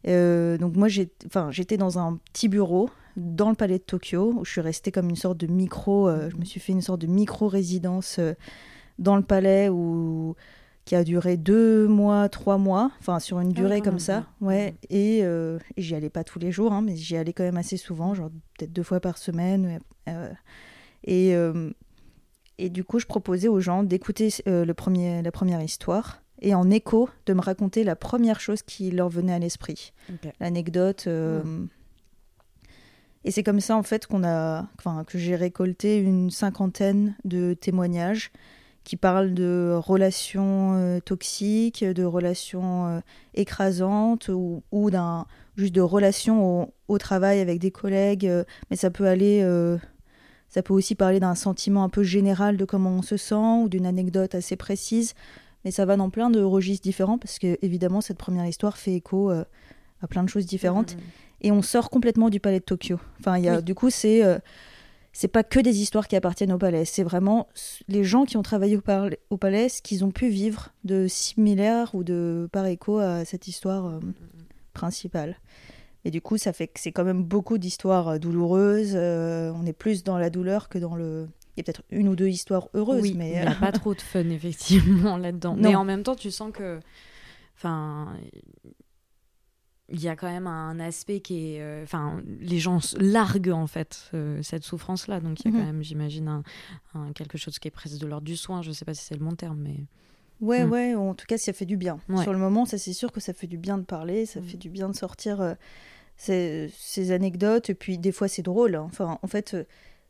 Euh, 0.06 0.58
donc 0.58 0.76
moi, 0.76 0.90
j'étais 0.90 1.78
dans 1.78 1.98
un 1.98 2.20
petit 2.34 2.50
bureau 2.50 2.90
dans 3.16 3.50
le 3.50 3.56
Palais 3.56 3.78
de 3.80 3.84
Tokyo 3.84 4.34
où 4.38 4.46
je 4.46 4.52
suis 4.52 4.62
restée 4.62 4.92
comme 4.92 5.10
une 5.10 5.16
sorte 5.16 5.38
de 5.38 5.48
micro. 5.48 6.10
euh, 6.10 6.30
je 6.30 6.36
me 6.36 6.44
suis 6.44 6.60
fait 6.60 6.74
une 6.74 6.82
sorte 6.82 7.00
de 7.02 7.08
micro-résidence 7.08 8.18
euh, 8.20 8.34
dans 8.98 9.16
le 9.16 9.24
palais 9.24 9.70
où 9.70 10.36
qui 10.90 10.96
a 10.96 11.04
duré 11.04 11.38
deux 11.38 11.88
mois, 11.88 12.30
trois 12.30 12.58
mois, 12.58 12.90
enfin 13.00 13.20
sur 13.20 13.40
une 13.40 13.50
Ah 13.50 13.54
durée 13.54 13.80
comme 13.82 14.00
ça. 14.00 14.26
ouais. 14.42 14.74
Et, 14.90 15.20
euh, 15.22 15.60
et 15.78 15.84
j'y 15.84 15.94
allais 15.94 16.10
pas 16.10 16.24
tous 16.24 16.40
les 16.40 16.52
jours, 16.52 16.74
hein, 16.74 16.82
mais 16.82 16.96
j'y 16.96 17.16
allais 17.16 17.32
quand 17.32 17.44
même 17.44 17.58
assez 17.58 17.78
souvent, 17.78 18.16
genre 18.16 18.32
peut-être 18.58 18.74
deux 18.74 18.82
fois 18.82 19.00
par 19.00 19.20
semaine. 19.20 19.82
euh, 20.08 20.34
et, 21.04 21.36
euh, 21.36 21.70
et 22.58 22.72
du 22.72 22.84
coup, 22.84 22.98
je 22.98 23.06
proposais 23.06 23.48
aux 23.48 23.60
gens 23.60 23.84
d'écouter 23.84 24.30
le 24.48 24.72
premier, 24.74 25.22
la 25.22 25.32
première 25.32 25.62
histoire 25.62 26.24
et 26.42 26.56
en 26.56 26.72
écho 26.72 27.08
de 27.28 27.34
me 27.34 27.42
raconter 27.42 27.84
la 27.84 27.96
première 27.96 28.40
chose 28.40 28.64
qui 28.64 28.90
leur 28.90 29.10
venait 29.10 29.34
à 29.34 29.38
l'esprit, 29.38 29.94
l'anecdote. 30.40 31.08
Et 33.26 33.30
c'est 33.30 33.44
comme 33.44 33.60
ça 33.60 33.78
en 33.78 33.84
fait 33.84 34.08
qu'on 34.08 34.24
a, 34.24 34.66
enfin, 34.80 35.04
que 35.04 35.20
j'ai 35.20 35.36
récolté 35.36 36.00
une 36.00 36.32
cinquantaine 36.32 37.16
de 37.26 37.54
témoignages 37.54 38.32
qui 38.90 38.96
parlent 38.98 39.36
de 39.36 39.78
relations 39.78 40.74
euh, 40.74 41.00
toxiques, 41.00 41.84
de 41.86 42.04
relations 42.04 42.88
euh, 42.88 43.00
écrasantes 43.36 44.30
ou, 44.30 44.64
ou 44.72 44.90
d'un 44.90 45.28
juste 45.58 45.76
de 45.76 45.82
relations 45.82 46.64
au, 46.64 46.74
au 46.88 46.98
travail 46.98 47.40
avec 47.40 47.60
des 47.60 47.70
collègues. 47.70 48.26
euh, 48.26 48.44
mais 48.72 48.76
ça 48.78 48.90
peut 48.90 49.06
aller, 49.06 49.46
ça 50.48 50.64
peut 50.64 50.74
aussi 50.74 50.96
parler 50.96 51.20
d'un 51.20 51.36
sentiment 51.36 51.84
un 51.84 51.90
peu 51.90 52.02
général 52.02 52.58
de 52.58 52.66
comment 52.66 52.90
on 52.90 53.04
se 53.04 53.16
sent 53.16 53.36
ou 53.64 53.70
d'une 53.70 53.86
anecdote 53.86 54.34
assez 54.34 54.56
précise. 54.56 55.14
Mais 55.66 55.70
ça 55.70 55.86
va 55.86 55.96
dans 55.96 56.10
plein 56.10 56.32
de 56.32 56.42
registres 56.42 56.82
différents 56.84 57.20
parce 57.20 57.38
que 57.38 57.60
évidemment 57.62 58.02
cette 58.02 58.18
première 58.18 58.48
histoire 58.48 58.76
fait 58.78 58.94
écho 58.96 59.30
à 59.30 60.08
plein 60.08 60.24
de 60.24 60.30
choses 60.30 60.48
différentes 60.48 60.96
Mhm. 60.96 61.02
et 61.42 61.52
on 61.52 61.62
sort 61.62 61.92
complètement 61.92 62.30
du 62.32 62.40
palais 62.40 62.60
de 62.60 62.66
Tokyo. 62.66 62.98
Enfin, 63.20 63.38
il 63.38 63.44
y 63.44 63.50
a, 63.50 63.58
Oui. 63.58 63.64
du 63.64 63.76
coup, 63.76 63.92
c'est 63.92 64.24
c'est 65.12 65.28
pas 65.28 65.44
que 65.44 65.60
des 65.60 65.82
histoires 65.82 66.08
qui 66.08 66.16
appartiennent 66.16 66.52
au 66.52 66.58
palais, 66.58 66.86
c'est 66.86 67.04
vraiment 67.04 67.48
les 67.88 68.04
gens 68.04 68.26
qui 68.26 68.38
ont 68.38 68.42
travaillé 68.42 68.78
au, 69.30 69.38
palais, 69.38 69.70
ce 69.70 69.82
qu'ils 69.82 70.06
ont 70.06 70.12
pu 70.12 70.30
vivre 70.30 70.70
de 70.84 71.08
similaire 71.08 71.94
ou 71.96 72.04
de 72.04 72.48
par 72.52 72.66
écho 72.66 73.00
à 73.00 73.26
cette 73.26 73.48
histoire 73.48 73.88
euh, 73.88 74.00
principale. 74.74 75.38
Et 76.06 76.12
du 76.12 76.22
coup, 76.22 76.38
ça 76.38 76.54
fait 76.54 76.68
que 76.68 76.80
c'est 76.80 76.92
quand 76.92 77.04
même 77.04 77.24
beaucoup 77.24 77.58
d'histoires 77.58 78.08
euh, 78.10 78.18
douloureuses. 78.20 78.94
euh, 78.96 79.52
on 79.56 79.66
est 79.66 79.74
plus 79.74 80.04
dans 80.04 80.18
la 80.18 80.30
douleur 80.30 80.70
que 80.70 80.78
dans 80.78 80.96
le. 80.96 81.28
Il 81.56 81.60
y 81.60 81.62
a 81.62 81.64
peut-être 81.64 81.84
une 81.90 82.08
ou 82.08 82.16
deux 82.16 82.30
histoires 82.30 82.70
heureuses, 82.74 83.02
oui, 83.02 83.16
mais 83.18 83.32
il 83.32 83.42
n'y 83.42 83.48
a 83.48 83.56
pas 83.56 83.74
trop 83.74 83.94
de 83.94 84.02
fun 84.02 84.30
effectivement 84.30 85.18
là-dedans. 85.18 85.56
Mais 85.58 85.76
en 85.76 85.84
même 85.84 86.04
temps, 86.04 86.16
tu 86.16 86.32
sens 86.32 86.54
que, 86.54 86.80
enfin, 87.58 88.14
il 89.92 90.02
y 90.02 90.08
a 90.08 90.16
quand 90.16 90.28
même 90.30 90.48
un 90.48 90.80
aspect 90.80 91.20
qui 91.20 91.54
est, 91.56 91.62
euh, 91.62 91.84
enfin, 91.84 92.22
les 92.40 92.60
gens 92.60 92.80
larguent 92.98 93.50
en 93.52 93.68
fait 93.68 94.10
euh, 94.14 94.42
cette 94.44 94.64
souffrance-là. 94.64 95.20
Donc 95.20 95.40
il 95.42 95.46
y 95.46 95.48
a 95.48 95.52
Mhm. 95.52 95.60
quand 95.60 95.66
même, 95.74 95.84
j'imagine, 95.84 96.28
un, 96.28 96.44
un- 96.96 97.12
quelque 97.14 97.38
chose 97.38 97.60
qui 97.60 97.68
est 97.68 97.72
presque 97.72 97.98
de 98.00 98.06
l'ordre 98.08 98.26
du 98.26 98.38
soin. 98.38 98.62
Je 98.62 98.72
sais 98.72 98.86
pas 98.86 98.94
si 98.94 99.04
c'est 99.06 99.16
le 99.16 99.24
bon 99.26 99.36
terme, 99.36 99.60
mais 99.60 99.76
Ouais, 100.42 100.64
Mm. 100.66 100.72
ouais, 100.72 100.96
en 100.96 101.14
tout 101.16 101.26
cas, 101.26 101.38
ça 101.38 101.52
fait 101.52 101.66
du 101.66 101.76
bien. 101.76 102.00
Ouais. 102.08 102.24
Sur 102.24 102.32
le 102.32 102.40
moment, 102.40 102.66
ça 102.66 102.78
c'est 102.78 102.94
sûr 102.94 103.12
que 103.12 103.20
ça 103.20 103.34
fait 103.34 103.48
du 103.48 103.58
bien 103.58 103.78
de 103.78 103.84
parler, 103.84 104.26
ça 104.26 104.40
Mm. 104.40 104.44
fait 104.46 104.58
du 104.58 104.70
bien 104.70 104.88
de 104.90 104.96
sortir 104.96 105.42
euh, 105.42 105.54
ces, 106.18 106.72
ces 106.78 107.12
anecdotes, 107.12 107.70
et 107.70 107.74
puis 107.76 107.98
des 107.98 108.12
fois 108.12 108.28
c'est 108.28 108.42
drôle. 108.42 108.76
hein. 108.76 108.84
Enfin, 108.86 109.20
en 109.22 109.28
fait, 109.28 109.56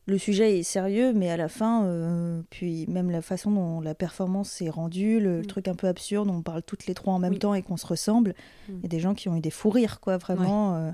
le 0.10 0.18
sujet 0.18 0.60
est 0.60 0.63
sérieux, 0.63 1.13
mais 1.13 1.30
à 1.30 1.38
la 1.38 1.48
fin, 1.48 1.84
euh, 1.86 2.42
puis 2.50 2.86
même 2.88 3.10
la 3.12 3.22
façon 3.22 3.51
dont 3.51 3.80
la 3.82 3.96
performance 3.96 4.62
est 4.62 4.70
rendue, 4.70 5.20
le, 5.20 5.38
le 5.38 5.42
Mm. 5.44 5.46
truc 5.46 5.68
un 5.68 5.75
peu 5.75 5.88
absurde, 5.88 6.30
on 6.30 6.42
parle 6.42 6.63
toutes 6.63 6.86
les 6.88 6.94
trois 6.94 7.13
en 7.13 7.20
même 7.20 7.34
Oui. 7.34 7.39
temps 7.39 7.54
et 7.54 7.62
qu'on 7.62 7.78
se 7.78 7.88
ressemble, 7.88 8.32
Mm. 8.68 8.74
il 8.78 8.82
y 8.84 8.86
a 8.86 8.89
des 8.89 9.00
gens 9.00 9.13
qui 9.13 9.30
ont 9.30 9.36
eu 9.36 9.42
des 9.42 9.51
fous 9.51 9.70
rires, 9.70 10.00
quoi, 10.00 10.18
vraiment. 10.18 10.75
euh, 10.75 10.92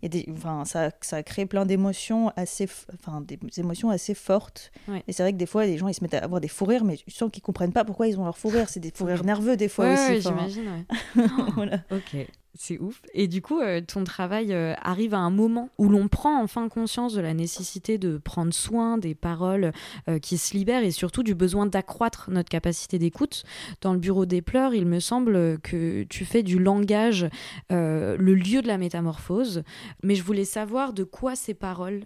il 0.00 0.14
y 0.14 0.20
a 0.20 0.22
des, 0.22 0.32
enfin, 0.32 0.64
ça, 0.64 0.92
ça 1.00 1.16
a 1.16 1.22
créé 1.24 1.44
plein 1.44 1.66
d'émotions 1.66 2.30
assez, 2.36 2.68
enfin, 2.94 3.20
des 3.20 3.36
émotions 3.58 3.90
assez 3.90 4.14
fortes. 4.14 4.70
Et 5.08 5.12
c'est 5.12 5.24
vrai 5.24 5.32
que 5.32 5.38
des 5.38 5.46
fois, 5.46 5.66
les 5.66 5.76
gens, 5.76 5.88
ils 5.88 5.94
se 5.94 6.04
mettent 6.04 6.14
à 6.14 6.18
avoir 6.18 6.40
des 6.40 6.46
fous 6.46 6.66
rires, 6.66 6.84
mais 6.84 6.96
tu 6.98 7.10
sens 7.10 7.28
qu'ils 7.32 7.42
comprennent 7.42 7.72
pas 7.72 7.84
pourquoi 7.84 8.06
ils 8.06 8.16
ont 8.20 8.24
leur 8.24 8.38
fou 8.38 8.48
rire. 8.50 8.68
C'est 8.68 8.78
des 8.78 8.92
fous 8.94 9.06
rires 9.06 9.24
nerveux, 9.24 9.56
des 9.56 9.66
fois 9.68 9.92
aussi. 9.92 10.12
Ouais, 10.12 10.20
j'imagine, 10.20 10.84
voilà. 11.56 11.80
Ok. 11.90 12.16
C'est 12.60 12.80
ouf. 12.80 13.00
Et 13.14 13.28
du 13.28 13.40
coup, 13.40 13.60
euh, 13.60 13.80
ton 13.80 14.02
travail 14.02 14.52
euh, 14.52 14.74
arrive 14.82 15.14
à 15.14 15.18
un 15.18 15.30
moment 15.30 15.70
où 15.78 15.88
l'on 15.88 16.08
prend 16.08 16.42
enfin 16.42 16.68
conscience 16.68 17.14
de 17.14 17.20
la 17.20 17.32
nécessité 17.32 17.98
de 17.98 18.18
prendre 18.18 18.52
soin 18.52 18.98
des 18.98 19.14
paroles 19.14 19.70
euh, 20.08 20.18
qui 20.18 20.38
se 20.38 20.54
libèrent 20.54 20.82
et 20.82 20.90
surtout 20.90 21.22
du 21.22 21.36
besoin 21.36 21.66
d'accroître 21.66 22.32
notre 22.32 22.48
capacité 22.48 22.98
d'écoute. 22.98 23.44
Dans 23.80 23.92
le 23.92 24.00
bureau 24.00 24.26
des 24.26 24.42
pleurs, 24.42 24.74
il 24.74 24.86
me 24.86 24.98
semble 24.98 25.60
que 25.60 26.02
tu 26.02 26.24
fais 26.24 26.42
du 26.42 26.58
langage 26.58 27.28
le 27.70 28.34
lieu 28.34 28.60
de 28.60 28.66
la 28.66 28.76
métamorphose. 28.76 29.62
Mais 30.02 30.16
je 30.16 30.24
voulais 30.24 30.44
savoir 30.44 30.92
de 30.92 31.04
quoi 31.04 31.36
ces 31.36 31.54
paroles 31.54 32.02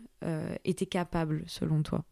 étaient 0.64 0.87
capables, 0.87 1.44
selon 1.47 1.82
toi. 1.82 2.04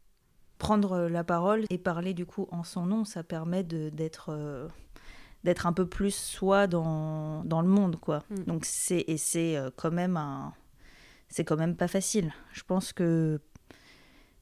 Prendre 0.59 1.09
la 1.09 1.25
parole 1.25 1.64
et 1.68 1.78
parler 1.78 2.14
du 2.14 2.25
coup 2.25 2.49
en 2.50 2.64
son 2.64 2.87
nom, 2.87 3.04
ça 3.04 3.23
permet 3.23 3.64
d'être 3.64 4.30
d'être 5.44 5.66
un 5.66 5.73
peu 5.73 5.87
plus 5.87 6.14
soi 6.14 6.66
dans, 6.66 7.44
dans 7.44 7.62
le 7.62 7.68
monde 7.68 7.97
quoi. 7.97 8.23
Mm. 8.30 8.42
donc 8.44 8.64
c'est 8.64 9.04
et 9.09 9.16
c'est 9.16 9.56
euh, 9.56 9.70
quand 9.75 9.90
même 9.90 10.16
un 10.16 10.52
c'est 11.28 11.44
quand 11.44 11.56
même 11.56 11.76
pas 11.76 11.87
facile. 11.87 12.32
Je 12.52 12.62
pense 12.64 12.92
que 12.92 13.40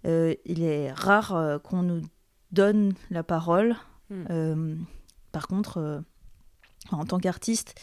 euh, 0.06 0.34
il 0.46 0.62
est 0.62 0.90
rare 0.92 1.34
euh, 1.34 1.58
qu'on 1.58 1.82
nous 1.82 2.02
donne 2.50 2.94
la 3.10 3.22
parole. 3.22 3.76
Mm. 4.10 4.84
par 5.32 5.46
contre 5.48 6.02
en 6.92 7.04
tant 7.04 7.18
qu'artiste 7.18 7.78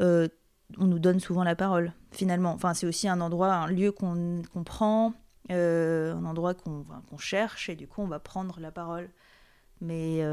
on 0.00 0.30
nous 0.78 0.98
donne 0.98 1.20
souvent 1.20 1.44
la 1.44 1.54
parole 1.54 1.92
finalement. 2.12 2.52
Enfin 2.52 2.72
c'est 2.72 2.86
aussi 2.86 3.08
un 3.08 3.20
endroit 3.20 3.52
un 3.52 3.66
lieu 3.66 3.92
qu'on 3.92 4.42
prend 4.64 5.12
un 5.50 6.24
endroit 6.24 6.54
qu'on 6.54 7.18
cherche 7.18 7.68
et 7.68 7.76
du 7.76 7.86
coup 7.86 8.00
on 8.00 8.06
va 8.06 8.20
prendre 8.20 8.58
la 8.58 8.72
parole. 8.72 9.10
Mais 9.82 10.24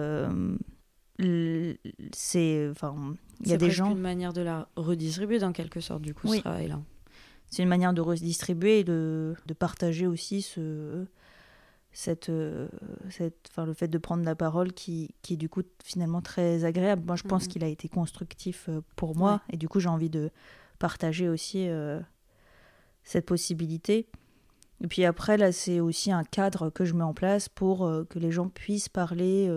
c'est 2.13 2.67
enfin 2.71 2.95
il 3.41 3.49
y 3.49 3.53
a 3.53 3.57
des 3.57 3.71
gens 3.71 3.91
une 3.91 3.99
manière 3.99 4.33
de 4.33 4.41
la 4.41 4.67
redistribuer 4.75 5.39
dans 5.39 5.51
quelque 5.51 5.79
sorte 5.79 6.01
du 6.01 6.13
coup 6.13 6.33
ce 6.33 6.39
travail 6.39 6.67
là 6.67 6.79
c'est 7.49 7.63
une 7.63 7.69
manière 7.69 7.93
de 7.93 8.01
redistribuer 8.01 8.79
et 8.79 8.83
de, 8.83 9.35
de 9.45 9.53
partager 9.53 10.07
aussi 10.07 10.41
ce 10.41 11.05
cette, 11.93 12.31
cette 13.09 13.49
enfin 13.49 13.65
le 13.65 13.73
fait 13.73 13.87
de 13.87 13.97
prendre 13.97 14.23
la 14.23 14.35
parole 14.35 14.71
qui, 14.73 15.13
qui 15.21 15.33
est 15.33 15.37
du 15.37 15.49
coup 15.49 15.63
finalement 15.83 16.21
très 16.21 16.63
agréable. 16.63 17.03
Moi 17.05 17.15
je 17.15 17.23
pense 17.23 17.47
qu'il 17.47 17.63
a 17.63 17.67
été 17.67 17.89
constructif 17.89 18.69
euh, 18.69 18.81
pour 18.95 19.15
moi 19.15 19.41
et 19.49 19.57
du 19.57 19.67
coup 19.67 19.79
j'ai 19.79 19.89
envie 19.89 20.09
de 20.09 20.31
partager 20.79 21.27
aussi 21.27 21.67
euh, 21.67 21.99
cette 23.03 23.25
possibilité. 23.25 24.07
Et 24.81 24.87
puis 24.87 25.05
après 25.05 25.37
là 25.37 25.51
c'est 25.51 25.79
aussi 25.79 26.11
un 26.11 26.23
cadre 26.23 26.69
que 26.69 26.85
je 26.85 26.93
mets 26.93 27.03
en 27.03 27.13
place 27.13 27.49
pour 27.49 27.85
euh, 27.85 28.05
que 28.05 28.19
les 28.19 28.31
gens 28.31 28.47
puissent 28.47 28.89
parler 28.89 29.49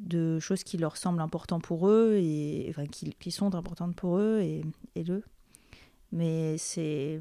de 0.00 0.38
choses 0.40 0.64
qui 0.64 0.78
leur 0.78 0.96
semblent 0.96 1.20
importantes 1.20 1.62
pour 1.62 1.88
eux 1.88 2.16
et 2.16 2.66
enfin, 2.70 2.86
qui, 2.86 3.14
qui 3.18 3.30
sont 3.30 3.54
importantes 3.54 3.94
pour 3.94 4.18
eux 4.18 4.40
et, 4.40 4.64
et 4.94 5.04
le. 5.04 5.22
Mais 6.12 6.58
c'est 6.58 7.20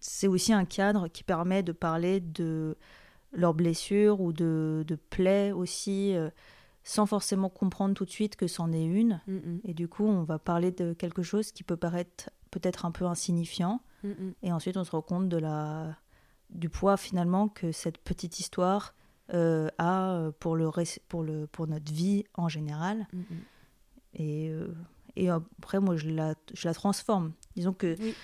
c'est 0.00 0.28
aussi 0.28 0.52
un 0.52 0.64
cadre 0.64 1.08
qui 1.08 1.24
permet 1.24 1.62
de 1.62 1.72
parler 1.72 2.20
de 2.20 2.76
leurs 3.32 3.54
blessures 3.54 4.20
ou 4.20 4.32
de, 4.32 4.84
de 4.86 4.94
plaies 4.94 5.52
aussi, 5.52 6.14
euh, 6.14 6.30
sans 6.84 7.06
forcément 7.06 7.50
comprendre 7.50 7.94
tout 7.94 8.04
de 8.04 8.10
suite 8.10 8.36
que 8.36 8.46
c'en 8.46 8.72
est 8.72 8.84
une. 8.84 9.20
Mm, 9.26 9.34
mm. 9.34 9.60
Et 9.64 9.74
du 9.74 9.88
coup, 9.88 10.06
on 10.06 10.22
va 10.22 10.38
parler 10.38 10.70
de 10.70 10.92
quelque 10.92 11.22
chose 11.22 11.52
qui 11.52 11.64
peut 11.64 11.76
paraître 11.76 12.30
peut-être 12.50 12.86
un 12.86 12.90
peu 12.90 13.06
insignifiant. 13.06 13.82
Mm, 14.04 14.30
et 14.42 14.52
ensuite, 14.52 14.76
on 14.76 14.84
se 14.84 14.92
rend 14.92 15.02
compte 15.02 15.28
de 15.28 15.36
la, 15.36 15.96
du 16.50 16.68
poids 16.68 16.96
finalement 16.96 17.48
que 17.48 17.72
cette 17.72 17.98
petite 17.98 18.38
histoire 18.38 18.94
euh, 19.34 19.68
euh, 19.80 20.32
pour, 20.38 20.56
le, 20.56 20.70
pour, 21.08 21.22
le, 21.22 21.46
pour 21.46 21.66
notre 21.66 21.92
vie 21.92 22.24
en 22.34 22.48
général. 22.48 23.06
Mm, 23.12 23.18
mm. 23.18 23.24
Et, 24.14 24.48
euh, 24.50 24.74
et 25.16 25.28
après, 25.28 25.80
moi, 25.80 25.96
je 25.96 26.08
la, 26.08 26.34
je 26.54 26.66
la 26.66 26.74
transforme. 26.74 27.32
Disons 27.56 27.72
que, 27.72 27.94
tu 27.94 28.14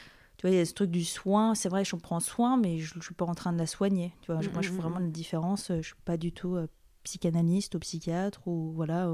vois, 0.42 0.50
il 0.50 0.56
y 0.56 0.60
a 0.60 0.64
ce 0.64 0.72
truc 0.72 0.90
du 0.90 1.04
soin. 1.04 1.54
C'est 1.54 1.68
vrai, 1.68 1.84
je 1.84 1.94
prends 1.96 2.20
soin, 2.20 2.56
mais 2.56 2.78
je 2.78 2.96
ne 2.96 3.02
suis 3.02 3.14
pas 3.14 3.26
en 3.26 3.34
train 3.34 3.52
de 3.52 3.58
la 3.58 3.66
soigner. 3.66 4.14
Tu 4.22 4.32
vois, 4.32 4.40
moi, 4.52 4.62
je 4.62 4.68
fais 4.68 4.74
mm, 4.74 4.80
vraiment 4.80 5.00
une 5.00 5.12
différence. 5.12 5.68
Je 5.68 5.74
ne 5.74 5.82
suis 5.82 5.94
pas 6.04 6.16
du 6.16 6.32
tout 6.32 6.56
psychanalyste 7.02 7.74
ou 7.74 7.78
psychiatre 7.80 8.48
ou 8.48 8.72
voilà. 8.74 9.12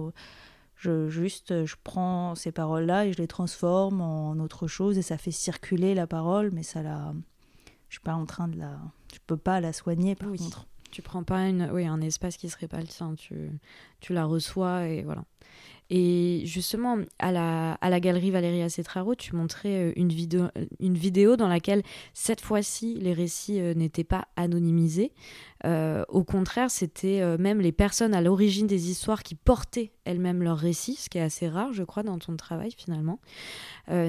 je, 0.77 1.09
juste, 1.09 1.65
je 1.67 1.75
prends 1.83 2.37
ces 2.37 2.53
paroles-là 2.53 3.07
et 3.07 3.13
je 3.13 3.19
les 3.19 3.27
transforme 3.27 4.01
en 4.01 4.39
autre 4.39 4.69
chose 4.69 4.97
et 4.97 5.03
ça 5.03 5.19
fait 5.19 5.33
circuler 5.33 5.95
la 5.95 6.07
parole, 6.07 6.51
mais 6.53 6.63
ça 6.63 6.83
la... 6.83 7.13
Je 7.89 7.95
suis 7.95 8.05
pas 8.05 8.15
en 8.15 8.27
train 8.27 8.47
de 8.47 8.57
la... 8.57 8.79
Je 9.13 9.19
peux 9.27 9.37
pas 9.37 9.61
la 9.61 9.73
soigner, 9.73 10.15
par 10.15 10.31
contre. 10.31 10.69
Tu 10.91 11.03
prends 11.03 11.23
pas 11.23 11.49
une, 11.49 11.71
oui, 11.73 11.87
un 11.87 12.01
espace 12.01 12.37
qui 12.37 12.49
serait 12.49 12.69
pas 12.69 12.81
le 12.81 12.87
tien, 12.87 13.15
tu, 13.15 13.51
tu 14.01 14.13
la 14.13 14.25
reçois 14.25 14.87
et 14.87 15.03
voilà. 15.03 15.25
Et 15.91 16.43
justement, 16.45 16.99
à 17.19 17.33
la, 17.33 17.73
à 17.73 17.91
la 17.91 17.99
galerie 17.99 18.31
Valéria 18.31 18.69
Cetraro, 18.69 19.17
tu 19.17 19.35
montrais 19.35 19.89
euh, 19.89 19.93
une 19.97 20.11
vidéo, 20.11 20.45
une 20.79 20.97
vidéo 20.97 21.37
dans 21.37 21.49
laquelle, 21.49 21.83
cette 22.15 22.41
fois-ci, 22.41 22.97
les 23.01 23.13
récits 23.13 23.61
euh, 23.61 23.75
n'étaient 23.75 24.05
pas 24.05 24.29
anonymisés. 24.37 25.13
Euh, 25.67 26.05
au 26.09 26.23
contraire, 26.23 26.71
c'était 26.71 27.37
même 27.37 27.61
les 27.61 27.73
personnes 27.73 28.15
à 28.15 28.23
l'origine 28.23 28.67
des 28.67 28.91
histoires 28.91 29.23
qui 29.23 29.35
portaient 29.35 29.93
elles-mêmes 30.05 30.43
leurs 30.43 30.57
récits, 30.57 30.95
ce 30.95 31.11
qui 31.11 31.19
est 31.19 31.23
assez 31.23 31.49
rare, 31.49 31.75
je 31.75 31.83
crois, 31.83 32.03
dans 32.03 32.19
ton 32.19 32.35
travail 32.35 32.71
finalement. 32.75 33.21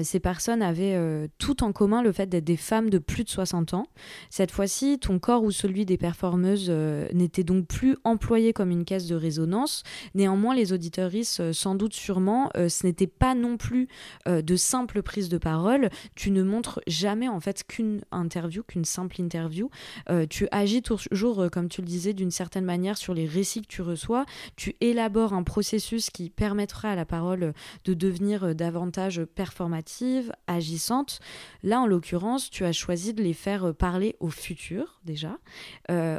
ces 0.02 0.18
personnes 0.18 0.62
avaient 0.62 1.28
tout 1.36 1.62
en 1.62 1.72
commun 1.72 2.02
le 2.02 2.10
fait 2.10 2.26
d'être 2.26 2.44
des 2.44 2.56
femmes 2.56 2.88
de 2.88 2.96
plus 2.96 3.22
de 3.22 3.28
60 3.28 3.74
ans. 3.74 3.86
Cette 4.30 4.50
fois-ci, 4.50 4.98
ton 4.98 5.18
corps 5.18 5.44
ou 5.44 5.50
celui 5.50 5.84
des 5.84 5.98
performeuses 5.98 6.70
n'était 7.12 7.44
donc 7.44 7.66
plus 7.66 7.98
employé 8.02 8.54
comme 8.54 8.70
une 8.70 8.86
caisse 8.86 9.06
de 9.06 9.14
résonance. 9.14 9.82
Néanmoins, 10.14 10.54
les 10.54 10.72
auditeuristes 10.72 11.52
sans 11.72 11.76
doute 11.76 11.94
sûrement, 11.94 12.50
euh, 12.54 12.68
ce 12.68 12.86
n'était 12.86 13.06
pas 13.06 13.34
non 13.34 13.56
plus 13.56 13.88
euh, 14.28 14.42
de 14.42 14.56
simples 14.56 15.00
prises 15.00 15.30
de 15.30 15.38
parole. 15.38 15.88
Tu 16.14 16.30
ne 16.30 16.42
montres 16.42 16.80
jamais 16.86 17.28
en 17.28 17.40
fait 17.40 17.64
qu'une 17.66 18.02
interview, 18.10 18.62
qu'une 18.62 18.84
simple 18.84 19.22
interview. 19.22 19.70
Euh, 20.10 20.26
tu 20.28 20.48
agis 20.50 20.82
toujours, 20.82 21.48
comme 21.50 21.70
tu 21.70 21.80
le 21.80 21.86
disais, 21.86 22.12
d'une 22.12 22.30
certaine 22.30 22.66
manière 22.66 22.98
sur 22.98 23.14
les 23.14 23.24
récits 23.24 23.62
que 23.62 23.68
tu 23.68 23.80
reçois. 23.80 24.26
Tu 24.54 24.76
élabores 24.82 25.32
un 25.32 25.44
processus 25.44 26.10
qui 26.10 26.28
permettra 26.28 26.90
à 26.90 26.94
la 26.94 27.06
parole 27.06 27.54
de 27.86 27.94
devenir 27.94 28.54
davantage 28.54 29.24
performative, 29.24 30.30
agissante. 30.46 31.20
Là, 31.62 31.80
en 31.80 31.86
l'occurrence, 31.86 32.50
tu 32.50 32.66
as 32.66 32.72
choisi 32.72 33.14
de 33.14 33.22
les 33.22 33.32
faire 33.32 33.74
parler 33.74 34.14
au 34.20 34.28
futur 34.28 35.00
déjà. 35.04 35.38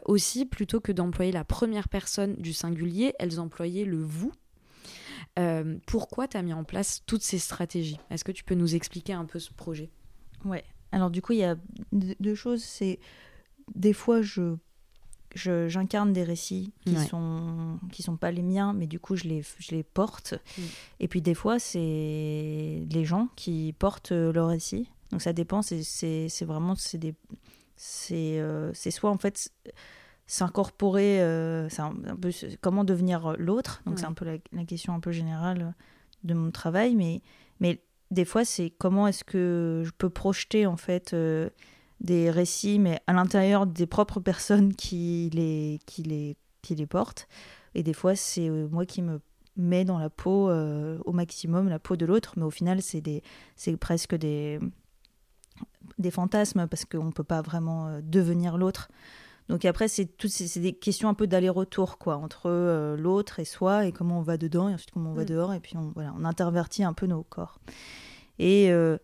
aussi, 0.06 0.46
plutôt 0.46 0.80
que 0.80 0.92
d'employer 0.92 1.32
la 1.32 1.44
première 1.44 1.90
personne 1.90 2.34
du 2.38 2.54
singulier, 2.54 3.14
elles 3.20 3.40
employaient 3.40 3.86
le 3.86 4.02
vous 4.02 4.34
euh, 5.40 5.78
pourquoi 5.88 6.28
tu 6.28 6.38
as 6.38 6.42
mis 6.42 6.54
en 6.54 6.64
place 6.64 7.02
toutes 7.06 7.24
ces 7.24 7.40
stratégies? 7.40 8.00
Est-ce 8.10 8.24
que 8.24 8.32
tu 8.32 8.44
peux 8.44 8.56
nous 8.56 8.76
expliquer 8.76 9.14
un 9.14 9.26
peu 9.26 9.40
ce 9.40 9.52
projet? 9.52 9.90
Ouais. 10.46 10.64
Alors 10.92 11.10
du 11.10 11.22
coup, 11.22 11.34
il 11.34 11.40
y 11.40 11.44
a 11.44 11.56
deux 11.92 12.36
choses. 12.36 12.64
C'est 12.64 13.00
des 13.76 13.94
fois, 13.94 14.22
je 14.22 14.56
j'incarne 15.36 16.14
des 16.14 16.24
récits 16.24 16.72
qui 16.86 16.96
sont 16.96 17.80
qui 17.92 18.04
sont 18.04 18.18
pas 18.18 18.30
les 18.30 18.44
miens 18.44 18.72
mais 18.72 18.86
du 18.86 19.00
coup 19.00 19.16
je 19.16 19.24
les 19.24 19.42
je 19.58 19.72
les 19.72 19.82
porte 19.82 20.36
mm. 20.60 20.62
et 21.00 21.08
puis 21.08 21.24
des 21.24 21.34
fois 21.34 21.58
c'est 21.58 21.80
les 22.88 23.04
gens 23.04 23.30
qui 23.36 23.74
portent 23.80 24.12
leurs 24.12 24.50
récits 24.50 24.92
donc 25.10 25.24
ça 25.24 25.34
dépend 25.34 25.64
c'est 25.64 26.30
vraiment 26.42 26.76
c'est 26.76 27.00
des 27.00 27.16
c'est 27.76 28.40
euh, 28.40 28.72
c'est 28.74 28.92
soit 28.92 29.10
en 29.10 29.18
fait 29.18 29.52
s'incorporer, 30.26 31.22
euh, 31.22 31.68
c'est 31.70 31.82
un, 31.82 31.94
peu 32.20 32.32
comment 32.62 32.84
devenir 32.84 33.36
l'autre. 33.38 33.82
Donc 33.86 34.00
c'est 34.00 34.06
un 34.06 34.14
peu 34.14 34.26
la, 34.26 34.66
question 34.66 34.94
un 34.94 35.00
peu 35.00 35.12
générale 35.12 35.74
de 36.24 36.34
mon 36.34 36.52
travail, 36.52 36.96
mais, 36.96 37.22
mais 37.60 37.84
des 38.12 38.26
fois 38.26 38.46
c'est 38.46 38.70
comment 38.70 39.08
est-ce 39.08 39.24
que 39.24 39.84
je 39.86 39.92
peux 39.98 40.10
projeter 40.10 40.66
en 40.66 40.78
fait 40.78 41.14
euh, 41.14 41.50
des 42.00 42.32
récits, 42.32 42.80
mais 42.80 43.02
à 43.08 43.14
l'intérieur 43.14 43.68
des 43.68 43.86
propres 43.86 44.20
personnes 44.20 44.74
qui 44.76 45.30
les, 45.34 45.80
qui 45.86 46.04
les, 46.04 46.38
qui 46.62 46.76
les 46.76 46.88
portent. 46.88 47.28
Et 47.76 47.84
des 47.84 47.94
fois 47.94 48.16
c'est 48.16 48.50
euh, 48.50 48.68
moi 48.72 48.86
qui 48.86 49.02
me 49.02 49.20
mets 49.56 49.86
dans 49.86 50.00
la 50.00 50.10
peau 50.10 50.50
au 50.50 51.12
maximum, 51.12 51.70
la 51.70 51.78
peau 51.78 51.96
de 51.96 52.08
l'autre, 52.08 52.34
mais 52.38 52.44
au 52.44 52.50
final 52.50 52.82
c'est 52.82 53.04
c'est 53.56 53.78
presque 53.78 54.16
des, 54.16 54.58
des 56.00 56.10
fantasmes 56.10 56.66
parce 56.68 56.86
qu'on 56.86 57.04
ne 57.04 57.12
peut 57.12 57.24
pas 57.24 57.44
vraiment 57.44 58.00
devenir 58.02 58.58
l'autre. 58.58 58.90
Donc 59.50 59.66
après, 59.66 59.88
c'est 59.88 60.06
toutes 60.06 60.32
c'est 60.32 60.60
des 60.60 60.74
questions 60.74 61.10
un 61.10 61.14
peu 61.14 61.28
d'aller-retour 61.28 61.98
quoi 61.98 62.16
entre 62.18 62.50
euh, 62.50 62.96
l'autre 62.96 63.40
et 63.40 63.46
soi 63.46 63.86
et 63.86 63.92
comment 63.92 64.20
on 64.20 64.22
va 64.22 64.38
dedans 64.38 64.70
et 64.70 64.74
ensuite 64.74 64.92
comment 64.92 65.12
on 65.12 65.16
va 65.16 65.24
mm. 65.24 65.28
dehors 65.28 65.54
et 65.54 65.60
puis 65.60 65.76
on 65.78 65.92
voilà, 65.94 66.14
on 66.18 66.24
intervertit 66.24 66.84
un 66.84 66.94
peu 66.94 67.08
nos 67.08 67.24
corps. 67.24 67.60
Et 68.40 68.72
euh, 68.72 68.98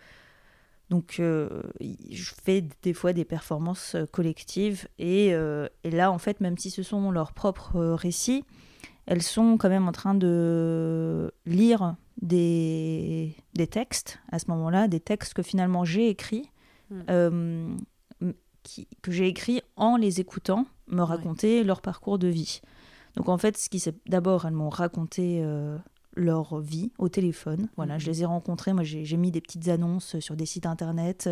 donc 0.89 1.17
euh, 1.19 1.61
je 1.81 2.31
fais 2.41 2.65
des 2.81 2.93
fois 2.93 3.13
des 3.13 3.25
performances 3.25 3.95
collectives 4.11 4.87
et, 4.97 5.27
et, 5.27 5.91
là 5.91 6.11
en 6.11 6.17
fait 6.17 6.39
même 6.39 6.57
si 6.57 6.71
ce 6.71 6.83
sont 6.83 7.11
leurs 7.11 7.33
propres 7.33 7.79
récits, 7.79 8.45
elles 9.05 9.21
sont 9.21 9.57
quand 9.57 9.69
même 9.69 9.87
en 9.87 9.91
train 9.91 10.15
de 10.15 11.31
lire 11.45 11.95
des, 12.21 13.35
des 13.53 13.67
textes 13.67 14.19
à 14.31 14.39
ce 14.39 14.49
moment-là, 14.49 14.87
des 14.87 14.99
textes 14.99 15.33
que 15.33 15.43
finalement 15.43 15.83
j'ai 15.85 16.09
écrits 16.09 16.49
que 19.01 19.11
j'ai 19.11 19.27
écrit 19.27 19.61
en 19.75 19.95
les 19.95 20.19
écoutant 20.19 20.65
me 20.87 21.01
raconter 21.01 21.63
leur 21.63 21.81
parcours 21.81 22.19
de 22.19 22.27
vie. 22.27 22.61
Donc 23.15 23.29
en 23.29 23.37
fait, 23.37 23.57
ce 23.57 23.69
qui 23.69 23.83
d'abord, 24.07 24.45
elles 24.45 24.53
m'ont 24.53 24.69
raconté 24.69 25.43
leur 26.19 26.59
vie 26.59 26.91
au 26.97 27.09
téléphone. 27.09 27.69
Voilà, 27.77 27.97
je 27.97 28.05
mhm. 28.05 28.11
les 28.11 28.21
ai 28.21 28.25
rencontrés. 28.25 28.73
Moi, 28.73 28.83
j'ai 28.83 29.17
mis 29.17 29.31
des 29.31 29.41
petites 29.41 29.67
annonces 29.67 30.19
sur 30.19 30.35
des 30.35 30.45
sites 30.45 30.65
internet, 30.65 31.29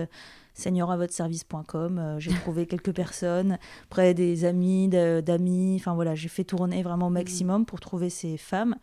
seigneuravotsservice.com. 0.54 2.00
Euh, 2.00 2.20
j'ai 2.20 2.32
trouvé 2.42 2.66
quelques 2.66 2.94
personnes, 2.94 3.58
près 3.90 4.14
des 4.14 4.46
amis, 4.46 4.88
d'amis. 4.88 5.76
Enfin 5.80 5.94
voilà, 5.94 6.16
j'ai 6.16 6.30
fait 6.30 6.44
tourner 6.44 6.84
vraiment 6.84 7.08
au 7.08 7.10
mhm. 7.10 7.16
maximum 7.16 7.66
pour 7.66 7.80
trouver 7.80 8.10
ces 8.10 8.38
femmes 8.38 8.76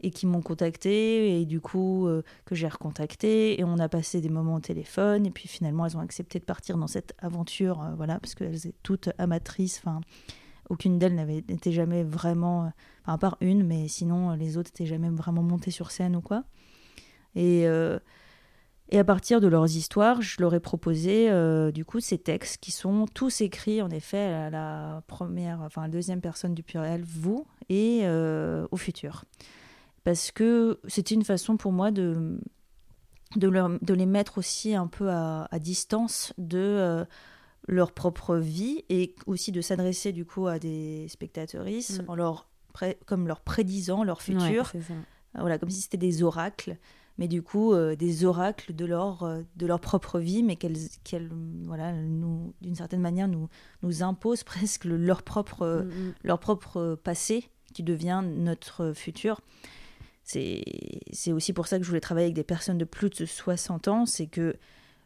et 0.00 0.10
qui 0.10 0.26
m'ont 0.26 0.42
contacté 0.42 1.40
et 1.40 1.44
du 1.44 1.60
coup 1.60 2.06
euh, 2.06 2.22
que 2.44 2.54
j'ai 2.54 2.68
recontacté 2.68 3.60
et 3.60 3.64
on 3.64 3.78
a 3.78 3.88
passé 3.88 4.20
des 4.20 4.28
moments 4.28 4.54
au 4.54 4.60
téléphone 4.60 5.26
et 5.26 5.30
puis 5.30 5.48
finalement 5.48 5.86
elles 5.86 5.96
ont 5.96 6.00
accepté 6.00 6.38
de 6.38 6.44
partir 6.44 6.78
dans 6.78 6.86
cette 6.86 7.14
aventure 7.18 7.82
euh, 7.82 7.94
voilà 7.96 8.18
parce 8.18 8.34
qu'elles 8.34 8.66
étaient 8.66 8.74
toutes 8.82 9.10
amatrices 9.18 9.80
enfin 9.84 10.00
aucune 10.70 10.98
d'elles 10.98 11.16
n'avait 11.16 11.38
été 11.38 11.72
jamais 11.72 12.04
vraiment, 12.04 12.72
enfin 13.02 13.14
à 13.14 13.18
part 13.18 13.36
une, 13.40 13.66
mais 13.66 13.88
sinon 13.88 14.34
les 14.34 14.56
autres 14.56 14.70
n'étaient 14.70 14.86
jamais 14.86 15.10
vraiment 15.10 15.42
montées 15.42 15.72
sur 15.72 15.90
scène 15.90 16.14
ou 16.16 16.20
quoi. 16.20 16.44
Et, 17.34 17.66
euh, 17.66 17.98
et 18.88 18.98
à 18.98 19.04
partir 19.04 19.40
de 19.40 19.48
leurs 19.48 19.76
histoires, 19.76 20.22
je 20.22 20.40
leur 20.40 20.54
ai 20.54 20.60
proposé 20.60 21.30
euh, 21.30 21.70
du 21.70 21.84
coup 21.84 22.00
ces 22.00 22.18
textes 22.18 22.58
qui 22.58 22.70
sont 22.70 23.06
tous 23.12 23.40
écrits 23.40 23.82
en 23.82 23.90
effet 23.90 24.18
à 24.18 24.50
la 24.50 25.02
première, 25.06 25.60
enfin 25.60 25.88
deuxième 25.88 26.20
personne 26.20 26.54
du 26.54 26.62
pluriel, 26.62 27.02
vous, 27.04 27.46
et 27.68 28.00
euh, 28.04 28.66
au 28.70 28.76
futur. 28.76 29.24
Parce 30.04 30.30
que 30.30 30.80
c'était 30.88 31.14
une 31.14 31.24
façon 31.24 31.56
pour 31.56 31.72
moi 31.72 31.90
de, 31.90 32.38
de, 33.36 33.48
leur, 33.48 33.68
de, 33.80 33.94
les 33.94 34.06
mettre 34.06 34.38
aussi 34.38 34.74
un 34.74 34.86
peu 34.86 35.10
à, 35.10 35.46
à 35.50 35.58
distance 35.58 36.32
de 36.38 37.04
leur 37.68 37.92
propre 37.92 38.36
vie 38.36 38.84
et 38.88 39.14
aussi 39.26 39.52
de 39.52 39.60
s'adresser 39.60 40.12
du 40.12 40.24
coup 40.24 40.46
à 40.46 40.58
des 40.58 41.06
spectatrices 41.08 42.00
mm. 42.00 42.04
en 42.08 42.14
leur 42.14 42.50
comme 43.06 43.26
leur 43.26 43.40
prédisant 43.40 44.04
leur 44.04 44.22
futur. 44.22 44.72
voilà, 45.34 45.58
comme 45.58 45.70
si 45.70 45.82
c'était 45.82 45.96
des 45.96 46.22
oracles, 46.22 46.76
mais 47.18 47.28
du 47.28 47.42
coup 47.42 47.72
euh, 47.72 47.96
des 47.96 48.24
oracles 48.24 48.74
de 48.74 48.84
leur, 48.84 49.22
euh, 49.22 49.42
de 49.56 49.66
leur 49.66 49.80
propre 49.80 50.18
vie, 50.18 50.42
mais 50.42 50.56
qu'elles, 50.56 50.78
qu'elles 51.04 51.30
voilà, 51.64 51.92
nous, 51.92 52.54
d'une 52.60 52.74
certaine 52.74 53.00
manière, 53.00 53.28
nous, 53.28 53.48
nous 53.82 54.02
imposent 54.02 54.44
presque 54.44 54.84
leur 54.84 55.22
propre, 55.22 55.84
mm, 55.84 55.88
mm. 55.88 56.14
leur 56.24 56.38
propre 56.38 56.98
passé 57.02 57.48
qui 57.74 57.82
devient 57.82 58.22
notre 58.24 58.92
futur. 58.92 59.40
C'est, 60.32 61.32
aussi 61.32 61.52
pour 61.52 61.66
ça 61.66 61.78
que 61.78 61.84
je 61.84 61.88
voulais 61.88 62.00
travailler 62.00 62.26
avec 62.26 62.34
des 62.34 62.44
personnes 62.44 62.78
de 62.78 62.84
plus 62.84 63.10
de 63.10 63.26
60 63.26 63.88
ans, 63.88 64.06
c'est 64.06 64.26
que 64.26 64.56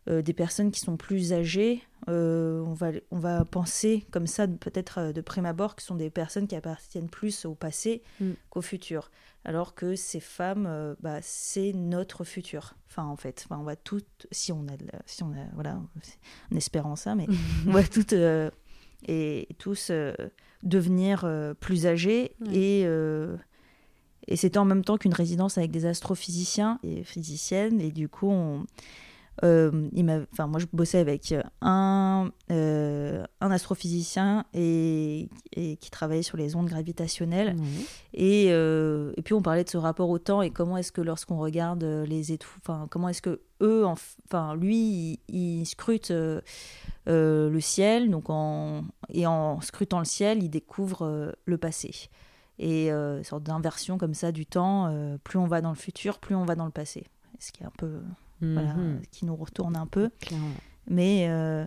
euh, 0.08 0.20
des 0.20 0.34
personnes 0.34 0.70
qui 0.70 0.80
sont 0.80 0.98
plus 0.98 1.32
âgées, 1.32 1.82
euh, 2.08 2.60
on, 2.60 2.74
va, 2.74 2.90
on 3.10 3.18
va 3.18 3.44
penser 3.46 4.04
comme 4.10 4.26
ça, 4.26 4.46
peut-être 4.46 4.98
euh, 4.98 5.12
de 5.12 5.22
prime 5.22 5.46
abord, 5.46 5.76
que 5.76 5.82
ce 5.82 5.88
sont 5.88 5.94
des 5.94 6.10
personnes 6.10 6.46
qui 6.46 6.56
appartiennent 6.56 7.08
plus 7.08 7.46
au 7.46 7.54
passé 7.54 8.02
mm. 8.20 8.32
qu'au 8.50 8.60
futur. 8.60 9.10
Alors 9.46 9.74
que 9.74 9.94
ces 9.94 10.20
femmes, 10.20 10.96
bah, 11.00 11.18
c'est 11.20 11.72
notre 11.74 12.24
futur. 12.24 12.74
Enfin, 12.88 13.04
en 13.04 13.16
fait, 13.16 13.44
enfin, 13.46 13.60
on 13.60 13.64
va 13.64 13.76
toutes, 13.76 14.26
si 14.30 14.52
on 14.52 14.66
a, 14.68 14.76
si 15.04 15.22
on 15.22 15.32
a, 15.32 15.44
voilà, 15.54 15.80
en 16.52 16.56
espérant 16.56 16.96
ça, 16.96 17.14
mais 17.14 17.26
on 17.66 17.72
va 17.72 17.82
toutes 17.82 18.14
et 19.06 19.48
tous 19.58 19.92
devenir 20.62 21.54
plus 21.60 21.86
âgées 21.86 22.36
et 22.52 22.86
et 24.26 24.36
c'était 24.36 24.58
en 24.58 24.64
même 24.64 24.84
temps 24.84 24.96
qu'une 24.96 25.14
résidence 25.14 25.58
avec 25.58 25.70
des 25.70 25.86
astrophysiciens 25.86 26.78
et 26.82 27.02
physiciennes 27.04 27.80
et 27.80 27.90
du 27.90 28.08
coup 28.08 28.30
on 28.30 28.64
euh, 29.42 29.88
il 29.92 30.26
enfin, 30.32 30.46
moi, 30.46 30.60
je 30.60 30.66
bossais 30.72 30.98
avec 30.98 31.34
un, 31.60 32.30
euh, 32.52 33.24
un 33.40 33.50
astrophysicien 33.50 34.44
et, 34.54 35.28
et, 35.56 35.76
qui 35.76 35.90
travaillait 35.90 36.22
sur 36.22 36.36
les 36.36 36.54
ondes 36.54 36.68
gravitationnelles. 36.68 37.56
Et, 38.12 38.46
euh, 38.50 39.12
et, 39.16 39.22
puis, 39.22 39.34
on 39.34 39.42
parlait 39.42 39.64
de 39.64 39.68
ce 39.68 39.76
rapport 39.76 40.08
au 40.08 40.18
temps 40.18 40.40
et 40.42 40.50
comment 40.50 40.76
est-ce 40.76 40.92
que 40.92 41.00
lorsqu'on 41.00 41.38
regarde 41.38 41.82
les 41.82 42.32
étoiles, 42.32 42.60
enfin, 42.62 42.86
comment 42.90 43.08
est-ce 43.08 43.22
que 43.22 43.40
eux, 43.60 43.84
enfin, 43.84 44.54
lui, 44.54 45.20
il, 45.28 45.64
scrute 45.66 46.12
le 47.06 47.60
ciel, 47.60 48.10
donc 48.10 48.30
en, 48.30 48.84
et 49.08 49.26
en 49.26 49.60
scrutant 49.60 49.98
le 49.98 50.04
ciel, 50.04 50.42
il 50.42 50.50
découvre 50.50 51.34
le 51.44 51.58
passé. 51.58 52.08
Et 52.58 52.90
une 52.90 53.24
sorte 53.24 53.42
d'inversion 53.42 53.98
comme 53.98 54.14
ça 54.14 54.31
du 54.33 54.46
temps, 54.46 54.94
plus 55.24 55.38
on 55.38 55.46
va 55.46 55.61
dans 55.61 55.70
le 55.70 55.74
futur, 55.76 56.18
plus 56.18 56.35
on 56.35 56.44
va 56.44 56.55
dans 56.55 56.66
le 56.66 56.70
passé. 56.70 57.07
Ce 57.40 57.50
qui 57.52 57.62
est 57.62 57.66
un 57.66 57.72
peu 57.76 58.00
Mhm. 58.40 59.02
qui 59.11 59.24
nous 59.26 59.37
retourne 59.37 59.76
un 59.76 59.87
peu. 59.87 60.11
Mais, 60.88 61.26
euh, 61.28 61.64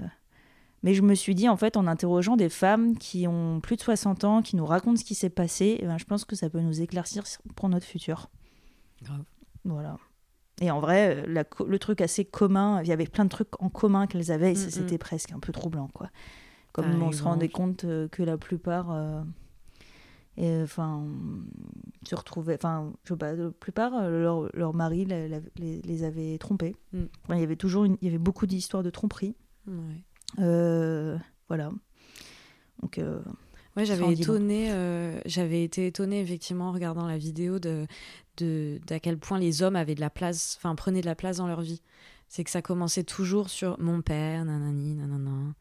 mais 0.84 0.94
je 0.94 1.02
me 1.02 1.16
suis 1.16 1.36
dit, 1.36 1.50
en 1.50 1.58
fait, 1.58 1.78
en 1.78 1.88
interrogeant 1.88 2.36
des 2.38 2.50
femmes 2.50 2.98
qui 2.98 3.28
ont 3.28 3.60
plus 3.62 3.76
de 3.76 3.82
60 3.82 4.24
ans, 4.24 4.42
qui 4.42 4.56
nous 4.56 4.66
racontent 4.66 4.98
ce 4.98 5.04
qui 5.04 5.16
s'est 5.16 5.30
passé, 5.30 5.78
eh 5.82 5.86
ben, 5.86 5.98
je 5.98 6.06
pense 6.06 6.26
que 6.26 6.36
ça 6.36 6.50
peut 6.50 6.60
nous 6.62 6.82
éclaircir 6.82 7.24
pour 7.56 7.70
notre 7.70 7.86
futur. 7.86 8.30
Grave. 9.02 9.24
Voilà. 9.66 9.98
Et 10.62 10.72
en 10.72 10.80
vrai, 10.80 11.24
euh, 11.28 11.44
le 11.68 11.80
truc 11.80 12.02
assez 12.02 12.26
commun, 12.26 12.82
il 12.82 12.88
y 12.88 12.92
avait 12.92 13.06
plein 13.06 13.26
de 13.26 13.30
trucs 13.30 13.62
en 13.62 13.70
commun 13.70 14.08
qu'elles 14.08 14.32
avaient, 14.32 14.52
et 14.52 14.56
mm, 14.68 14.70
c'était 14.70 14.98
presque 14.98 15.32
un 15.32 15.40
peu 15.40 15.52
troublant, 15.52 15.90
quoi. 15.94 16.10
Comme 16.74 17.02
on 17.02 17.12
se 17.12 17.24
rendait 17.24 17.50
compte 17.50 17.86
euh, 17.86 18.08
que 18.08 18.22
la 18.22 18.38
plupart 18.38 18.92
et 20.38 20.62
enfin, 20.62 21.04
se 22.04 22.16
retrouvaient. 22.16 22.56
Enfin, 22.56 22.94
je 23.04 23.14
sais 23.14 23.18
pas, 23.18 23.34
la 23.34 23.50
plupart, 23.50 23.94
euh, 23.96 24.22
leur, 24.22 24.56
leur 24.56 24.74
mari 24.74 25.06
les, 25.06 25.42
les, 25.58 26.04
avait 26.04 26.38
trompés. 26.38 26.76
Mm. 26.94 27.04
il 27.32 27.40
y 27.40 27.44
avait 27.44 27.56
toujours 27.56 27.86
une, 27.86 27.98
il 28.02 28.06
y 28.06 28.08
avait 28.08 28.20
beaucoup 28.20 28.46
d'histoires 28.46 28.84
de 28.84 28.90
tromperie. 28.90 29.36
Euh, 30.40 31.18
voilà. 31.48 31.72
Donc. 32.82 33.00
Euh, 33.00 33.20
ouais, 33.76 33.86
j'avais 33.86 34.14
étonné, 34.14 34.72
j'avais 35.26 35.64
été 35.64 35.88
étonnée 35.88 36.22
effectivement 36.22 36.70
en 36.70 36.72
regardant 36.72 37.08
la 37.08 37.18
vidéo 37.18 37.60
de 37.60 37.88
d'à 38.86 39.00
quel 39.00 39.18
point 39.18 39.40
les 39.40 39.64
hommes 39.64 39.76
avaient 39.76 39.96
de 39.96 40.00
la 40.00 40.12
place, 40.12 40.58
enfin 40.60 40.76
prenaient 40.76 41.02
de 41.02 41.08
la 41.08 41.16
place 41.16 41.38
dans 41.38 41.48
leur 41.48 41.62
vie. 41.62 41.82
C'est 42.28 42.44
que 42.44 42.52
ça 42.52 42.62
commençait 42.62 43.04
toujours 43.04 43.50
sur 43.50 43.80
mon 43.80 44.04
père, 44.04 44.46
nanani, 44.46 44.94
nanana 44.94 45.56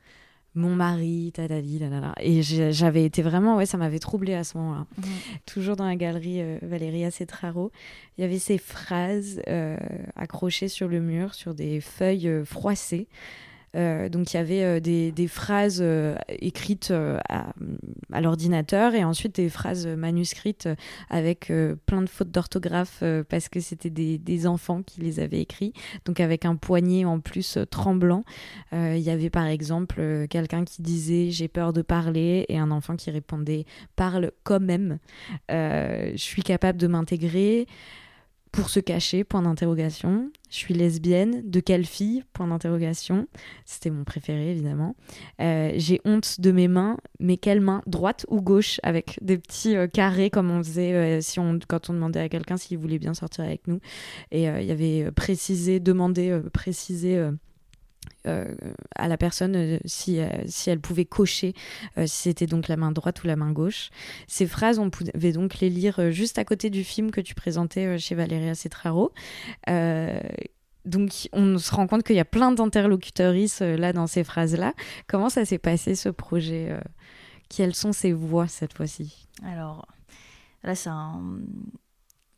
mon 0.57 0.75
mari, 0.75 1.33
tadali, 1.35 1.81
Et 2.21 2.42
j'avais 2.42 3.05
été 3.05 3.23
vraiment, 3.23 3.57
ouais, 3.57 3.66
ça 3.66 3.77
m'avait 3.77 3.99
troublé 3.99 4.35
à 4.35 4.42
ce 4.42 4.57
moment-là. 4.59 4.87
Toujours 5.45 5.77
dans 5.77 5.87
la 5.87 5.97
galerie 5.97 6.40
euh, 6.40 6.59
Valéria 6.62 7.11
Cetraro, 7.11 7.71
il 8.16 8.23
y 8.23 8.25
avait 8.25 8.38
ces 8.38 8.59
phrases 8.59 9.40
euh, 9.49 9.77
accrochées 10.16 10.69
sur 10.69 10.88
le 10.88 11.01
mur, 11.01 11.35
sur 11.35 11.55
des 11.55 11.81
feuilles 11.81 12.29
euh, 12.29 12.45
froissées. 12.45 13.07
Euh, 13.76 14.08
donc 14.08 14.32
il 14.32 14.36
y 14.36 14.40
avait 14.40 14.64
euh, 14.64 14.80
des, 14.80 15.28
phrases 15.28 15.80
euh, 15.82 16.16
écrites 16.28 16.92
à, 17.28 17.52
à 18.12 18.20
l'ordinateur 18.20 18.94
et 18.94 19.04
ensuite 19.04 19.36
des 19.36 19.48
phrases 19.48 19.86
manuscrites 19.86 20.68
avec 21.10 21.52
plein 21.86 22.02
de 22.02 22.08
fautes 22.08 22.30
d'orthographe 22.30 23.02
parce 23.28 23.48
que 23.48 23.60
c'était 23.60 23.90
des, 23.90 24.18
des, 24.18 24.46
enfants 24.46 24.82
qui 24.82 25.00
les 25.00 25.20
avaient 25.20 25.40
écrits. 25.40 25.72
Donc 26.04 26.20
avec 26.20 26.44
un 26.44 26.56
poignet 26.56 27.04
en 27.04 27.20
plus 27.20 27.58
tremblant. 27.70 28.24
Il 28.72 28.98
y 28.98 29.10
avait 29.10 29.30
par 29.30 29.46
exemple 29.46 30.26
quelqu'un 30.28 30.64
qui 30.64 30.82
disait 30.82 31.30
j'ai 31.30 31.48
peur 31.48 31.72
de 31.72 31.82
parler 31.82 32.46
et 32.48 32.58
un 32.58 32.70
enfant 32.70 32.96
qui 32.96 33.10
répondait 33.10 33.64
parle 33.96 34.30
quand 34.44 34.60
même. 34.60 34.98
je 35.48 36.12
suis 36.16 36.42
capable 36.42 36.78
de 36.78 36.86
m'intégrer 36.86 37.66
pour 38.57 38.71
se 38.71 38.81
cacher, 38.81 39.23
point 39.23 39.42
d'interrogation. 39.42 40.31
Je 40.49 40.57
suis 40.57 40.73
lesbienne, 40.73 41.42
de 41.45 41.61
quelle 41.61 41.85
fille 41.85 42.25
Point 42.33 42.49
d'interrogation. 42.49 43.29
C'était 43.66 43.90
mon 43.90 44.05
préféré, 44.05 44.51
évidemment. 44.51 44.97
Euh, 45.42 45.73
j'ai 45.77 46.01
honte 46.07 46.40
de 46.40 46.51
mes 46.53 46.66
mains, 46.66 46.97
mais 47.21 47.37
quelle 47.37 47.61
main 47.61 47.83
Droite 47.87 48.25
ou 48.29 48.40
gauche 48.40 48.81
Avec 48.83 49.19
des 49.21 49.37
petits 49.37 49.77
euh, 49.77 49.87
carrés, 49.87 50.31
comme 50.31 50.51
on 50.51 50.62
faisait 50.62 50.95
euh, 50.95 51.21
si 51.21 51.38
on, 51.38 51.59
quand 51.69 51.90
on 51.90 51.92
demandait 51.92 52.21
à 52.21 52.31
quelqu'un 52.31 52.57
s'il 52.57 52.79
voulait 52.79 52.99
bien 52.99 53.12
sortir 53.12 53.45
avec 53.45 53.69
nous. 53.69 53.79
Et 54.31 54.45
il 54.45 54.64
y 54.64 54.71
avait 54.71 55.11
précisé, 55.12 55.79
demandé, 55.79 56.40
précisé 56.53 57.31
à 58.94 59.08
la 59.08 59.16
personne 59.16 59.56
euh, 59.56 59.78
si, 59.84 60.20
euh, 60.20 60.28
si 60.46 60.70
elle 60.70 60.80
pouvait 60.80 61.04
cocher 61.04 61.54
si 62.06 62.22
c'était 62.28 62.46
donc 62.46 62.68
la 62.68 62.76
main 62.76 62.92
droite 62.92 63.22
ou 63.22 63.26
la 63.26 63.36
main 63.36 63.52
gauche. 63.52 63.90
Ces 64.26 64.46
phrases, 64.46 64.78
on 64.78 64.90
pouvait 64.90 65.32
donc 65.32 65.60
les 65.60 65.70
lire 65.70 66.10
juste 66.10 66.38
à 66.38 66.44
côté 66.44 66.70
du 66.70 66.84
film 66.84 67.10
que 67.10 67.20
tu 67.20 67.34
présentais 67.34 67.98
chez 67.98 68.14
Valéria 68.14 68.54
Cetraro. 68.54 69.12
donc 69.66 71.10
on 71.32 71.58
se 71.58 71.74
rend 71.74 71.86
compte 71.86 72.02
qu'il 72.02 72.16
y 72.16 72.20
a 72.20 72.24
plein 72.24 72.52
d'interlocuteuristes 72.52 73.60
là 73.60 73.92
dans 73.92 74.06
ces 74.06 74.24
phrases-là. 74.24 74.74
Comment 75.06 75.28
ça 75.28 75.44
s'est 75.44 75.58
passé 75.58 75.94
ce 75.94 76.08
projet 76.08 76.78
Quelles 77.48 77.74
sont 77.74 77.92
ces 77.92 78.12
voix 78.12 78.48
cette 78.48 78.74
fois-ci? 78.74 79.28
Alors 79.44 79.86
là, 80.62 80.74
c'est 80.74 80.90
un 80.90 81.20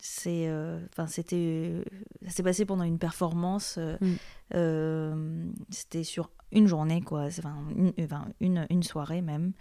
c'est 0.09 0.49
euh, 0.49 0.81
enfin 0.93 1.07
c'était 1.07 1.85
ça 2.27 2.31
s'est 2.31 2.43
passé 2.43 2.65
pendant 2.65 2.85
une 2.85 2.99
performance 2.99 3.77
euh, 3.79 3.97
mm. 4.01 4.15
euh, 4.55 5.45
c'était 5.71 6.03
sur 6.03 6.31
une 6.51 6.67
journée 6.67 7.03
quoi 7.03 7.27
enfin 7.27 7.57
une, 8.41 8.67
une, 8.71 8.83
soirée 8.83 9.21
même 9.21 9.53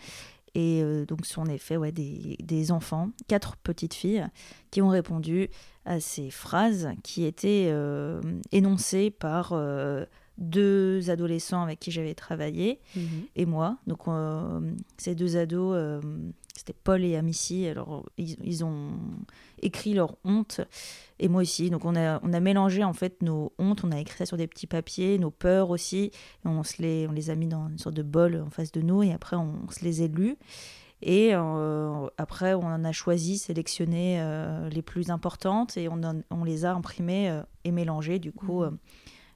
et 0.56 0.82
donc 1.06 1.26
sont 1.26 1.42
en 1.42 1.48
effet 1.48 1.76
ouais, 1.76 1.92
des, 1.92 2.38
des, 2.42 2.72
enfants 2.72 3.10
quatre 3.28 3.58
petites 3.58 3.94
filles 3.94 4.26
qui 4.72 4.82
ont 4.82 4.88
répondu 4.88 5.50
à 5.86 6.00
ces 6.00 6.32
phrases 6.32 6.90
qui 7.04 7.26
étaient 7.26 7.72
énoncées 8.54 9.12
par 9.12 9.54
deux 10.38 11.10
adolescents 11.10 11.64
avec 11.64 11.80
qui 11.80 11.92
j'avais 11.92 12.14
travaillé 12.14 12.80
Mhm. 12.96 13.24
et 13.36 13.46
moi. 13.46 13.78
Donc 13.88 14.08
euh, 14.08 14.60
ces 14.98 15.16
deux 15.16 15.38
ados, 15.38 15.74
euh, 15.76 16.02
c'était 16.68 16.78
Paul 16.84 17.04
et 17.04 17.16
Amici. 17.16 17.68
Alors 17.68 18.06
ils, 18.18 18.36
ils 18.44 18.66
ont 18.66 18.92
écrit 19.62 19.94
leur 19.94 20.18
honte 20.24 20.62
et 21.20 21.30
moi 21.30 21.42
aussi. 21.42 21.70
Donc 21.70 21.86
on 21.86 21.96
a, 21.96 22.20
on 22.24 22.34
a 22.34 22.40
mélangé 22.40 22.84
en 22.84 22.94
fait 22.94 23.22
nos 23.22 23.54
hontes, 23.58 23.84
on 23.84 23.92
a 23.92 24.00
écrit 24.00 24.18
ça 24.18 24.26
sur 24.26 24.38
des 24.38 24.48
petits 24.48 24.68
papiers, 24.68 25.18
nos 25.18 25.32
peurs 25.32 25.70
aussi. 25.70 26.12
Et 26.46 26.48
on, 26.48 26.64
se 26.64 26.82
les, 26.82 27.08
on 27.08 27.14
les 27.14 27.30
a 27.30 27.36
mis 27.36 27.48
dans 27.48 27.70
une 27.70 27.78
sorte 27.78 27.96
de 27.96 28.04
bol 28.04 28.44
en 28.46 28.50
face 28.50 28.72
de 28.72 28.82
nous 28.82 29.04
et 29.04 29.14
après 29.14 29.38
on, 29.38 29.70
se 29.70 29.84
les 29.84 30.02
a 30.02 30.08
lus. 30.08 30.36
Et 31.04 31.30
euh, 31.34 32.08
après, 32.18 32.56
on 32.56 32.66
en 32.66 32.84
a 32.84 32.92
choisi, 32.92 33.38
sélectionné 33.38 34.20
euh, 34.20 34.68
les 34.70 34.82
plus 34.82 35.12
importantes 35.12 35.78
et 35.78 35.90
on, 35.90 36.02
en- 36.04 36.24
on 36.32 36.44
les 36.44 36.66
a 36.66 36.74
imprimées 36.74 37.30
euh, 37.30 37.44
et 37.64 37.72
mélangées 37.72 38.18
du 38.18 38.32
coup 38.32 38.64
euh, 38.64 38.72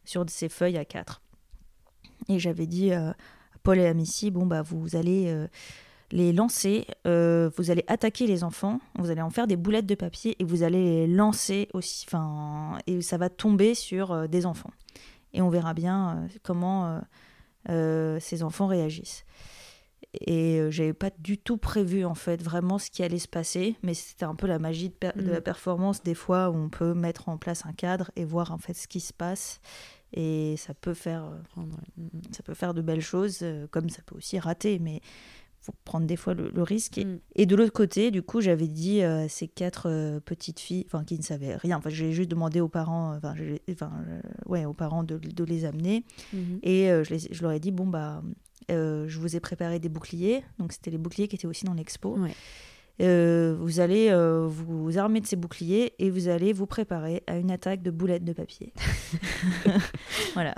sur 0.03 0.25
ces 0.27 0.49
feuilles 0.49 0.79
à 0.79 0.85
quatre. 0.85 1.21
Et 2.29 2.39
j'avais 2.39 2.65
dit 2.65 2.91
à 2.93 3.15
Paul 3.61 3.77
et 3.77 3.93
Missy, 3.93 4.31
bon 4.31 4.47
bah 4.47 4.63
vous 4.63 4.95
allez 4.95 5.27
euh, 5.27 5.47
les 6.11 6.33
lancer, 6.33 6.85
euh, 7.07 7.49
vous 7.57 7.71
allez 7.71 7.83
attaquer 7.87 8.27
les 8.27 8.43
enfants, 8.43 8.79
vous 8.97 9.09
allez 9.11 9.21
en 9.21 9.29
faire 9.29 9.47
des 9.47 9.55
boulettes 9.55 9.85
de 9.85 9.95
papier 9.95 10.35
et 10.39 10.43
vous 10.43 10.63
allez 10.63 10.83
les 10.83 11.07
lancer 11.07 11.67
aussi, 11.73 12.05
enfin 12.07 12.77
et 12.87 13.01
ça 13.01 13.17
va 13.17 13.29
tomber 13.29 13.73
sur 13.75 14.11
euh, 14.11 14.27
des 14.27 14.45
enfants. 14.45 14.71
Et 15.33 15.41
on 15.41 15.49
verra 15.49 15.73
bien 15.73 16.17
euh, 16.17 16.27
comment 16.43 16.99
ces 18.19 18.43
enfants 18.43 18.67
réagissent. 18.67 19.23
Et 20.27 20.59
j'avais 20.71 20.93
pas 20.93 21.09
du 21.19 21.37
tout 21.37 21.55
prévu 21.57 22.03
en 22.03 22.15
fait 22.15 22.41
vraiment 22.43 22.77
ce 22.79 22.89
qui 22.89 23.01
allait 23.03 23.19
se 23.19 23.29
passer, 23.29 23.77
mais 23.81 23.93
c'était 23.93 24.25
un 24.25 24.35
peu 24.35 24.45
la 24.47 24.59
magie 24.59 24.89
de, 24.89 24.93
per- 24.93 25.11
de 25.15 25.21
Mm. 25.21 25.31
la 25.31 25.41
performance 25.41 26.03
des 26.03 26.15
fois 26.15 26.49
où 26.49 26.55
on 26.55 26.67
peut 26.69 26.93
mettre 26.93 27.29
en 27.29 27.37
place 27.37 27.65
un 27.65 27.71
cadre 27.71 28.11
et 28.17 28.25
voir 28.25 28.51
en 28.51 28.57
fait 28.57 28.73
ce 28.73 28.87
qui 28.89 28.99
se 28.99 29.13
passe 29.13 29.61
et 30.11 30.55
ça 30.57 30.73
peut 30.73 30.93
faire 30.95 31.23
ouais. 31.55 31.63
Mhm. 31.95 32.09
ça 32.35 32.43
peut 32.43 32.53
faire 32.55 32.73
de 32.73 32.81
belles 32.81 32.99
choses 33.01 33.45
comme 33.69 33.89
ça 33.89 34.01
peut 34.05 34.15
aussi 34.17 34.37
rater 34.39 34.79
mais 34.79 34.99
faut 35.61 35.73
prendre 35.85 36.07
des 36.07 36.15
fois 36.15 36.33
le, 36.33 36.49
le 36.49 36.63
risque 36.63 36.97
et, 36.97 37.05
Mm. 37.05 37.19
et 37.35 37.45
de 37.45 37.55
l'autre 37.55 37.73
côté 37.73 38.09
du 38.11 38.21
coup 38.23 38.41
j'avais 38.41 38.67
dit 38.67 39.01
euh, 39.03 39.25
à 39.25 39.29
ces 39.29 39.47
quatre 39.47 39.87
euh, 39.89 40.19
petites 40.19 40.59
filles 40.59 40.83
enfin 40.87 41.03
qui 41.03 41.17
ne 41.17 41.23
savaient 41.23 41.55
rien 41.55 41.77
enfin 41.77 41.89
j'ai 41.91 42.11
juste 42.13 42.29
demandé 42.31 42.59
aux 42.61 42.67
parents 42.67 43.13
euh, 43.13 43.17
enfin, 43.17 43.35
enfin, 43.71 43.91
ouais 44.47 44.65
aux 44.65 44.73
parents 44.73 45.03
de, 45.03 45.17
de 45.17 45.43
les 45.43 45.65
amener 45.65 46.03
Mhm. 46.33 46.59
et 46.63 46.87
je, 47.03 47.09
les- 47.13 47.33
je 47.33 47.41
leur 47.43 47.51
ai 47.51 47.59
dit, 47.59 47.71
bon, 47.71 47.85
bah, 47.87 48.21
je 48.69 49.17
vous 49.19 49.35
ai 49.35 49.39
préparé 49.39 49.79
des 49.79 49.89
boucliers. 49.89 50.43
Donc, 50.59 50.71
c'était 50.71 50.91
les 50.91 50.97
boucliers 50.97 51.27
qui 51.27 51.35
étaient 51.35 51.47
aussi 51.47 51.65
dans 51.65 51.73
l'expo. 51.73 52.17
Ouais. 52.17 52.31
Euh, 53.01 53.55
vous 53.59 53.79
allez 53.79 54.09
euh, 54.11 54.47
vous 54.47 54.97
armer 54.97 55.19
de 55.21 55.25
ces 55.27 55.35
boucliers 55.35 55.93
et 55.99 56.09
vous 56.09 56.27
allez 56.27 56.53
vous 56.53 56.67
préparer 56.67 57.23
à 57.27 57.37
une 57.37 57.51
attaque 57.51 57.81
de 57.81 57.91
boulettes 57.91 58.23
de 58.23 58.33
papier. 58.33 58.71
voilà. 60.33 60.53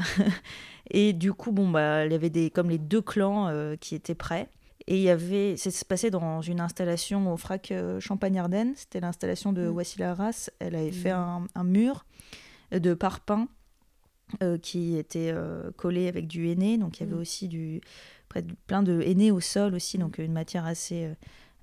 Et 0.91 1.13
du 1.13 1.33
coup, 1.33 1.51
bon, 1.51 1.69
bah, 1.69 2.05
il 2.05 2.11
y 2.11 2.15
avait 2.15 2.29
des, 2.29 2.49
comme 2.49 2.69
les 2.69 2.77
deux 2.77 3.01
clans 3.01 3.47
euh, 3.47 3.75
qui 3.75 3.95
étaient 3.95 4.15
prêts. 4.15 4.49
Et 4.87 4.97
il 4.97 5.01
y 5.03 5.09
avait, 5.09 5.55
ça 5.57 5.71
se 5.71 5.85
passait 5.85 6.09
dans 6.11 6.41
une 6.41 6.59
installation 6.59 7.31
au 7.31 7.37
FRAC 7.37 7.71
euh, 7.71 7.99
Champagne-Ardenne. 8.01 8.73
C'était 8.75 8.99
l'installation 8.99 9.53
de 9.53 9.67
Mm. 9.69 9.75
Wassila 9.75 10.11
Arras. 10.11 10.49
Elle 10.59 10.75
avait 10.75 10.91
fait 10.91 11.13
Mm. 11.13 11.15
un, 11.17 11.47
un 11.55 11.63
mur 11.63 12.05
de 12.71 12.93
parpaing 12.93 13.47
euh, 14.41 14.57
qui 14.57 14.97
était 14.97 15.31
euh, 15.33 15.71
collé 15.77 16.07
avec 16.07 16.27
du 16.27 16.49
henné. 16.49 16.77
Donc 16.77 16.99
il 16.99 17.03
y 17.03 17.05
avait 17.05 17.15
Mm. 17.15 17.19
aussi 17.21 17.47
du, 17.47 17.81
près 18.29 18.41
de- 18.41 18.55
plein 18.67 18.83
de 18.83 19.01
henné 19.01 19.31
au 19.31 19.39
sol 19.39 19.73
aussi, 19.75 19.97
donc 19.97 20.17
une 20.17 20.33
matière 20.33 20.65
assez, 20.65 21.05
euh, 21.05 21.13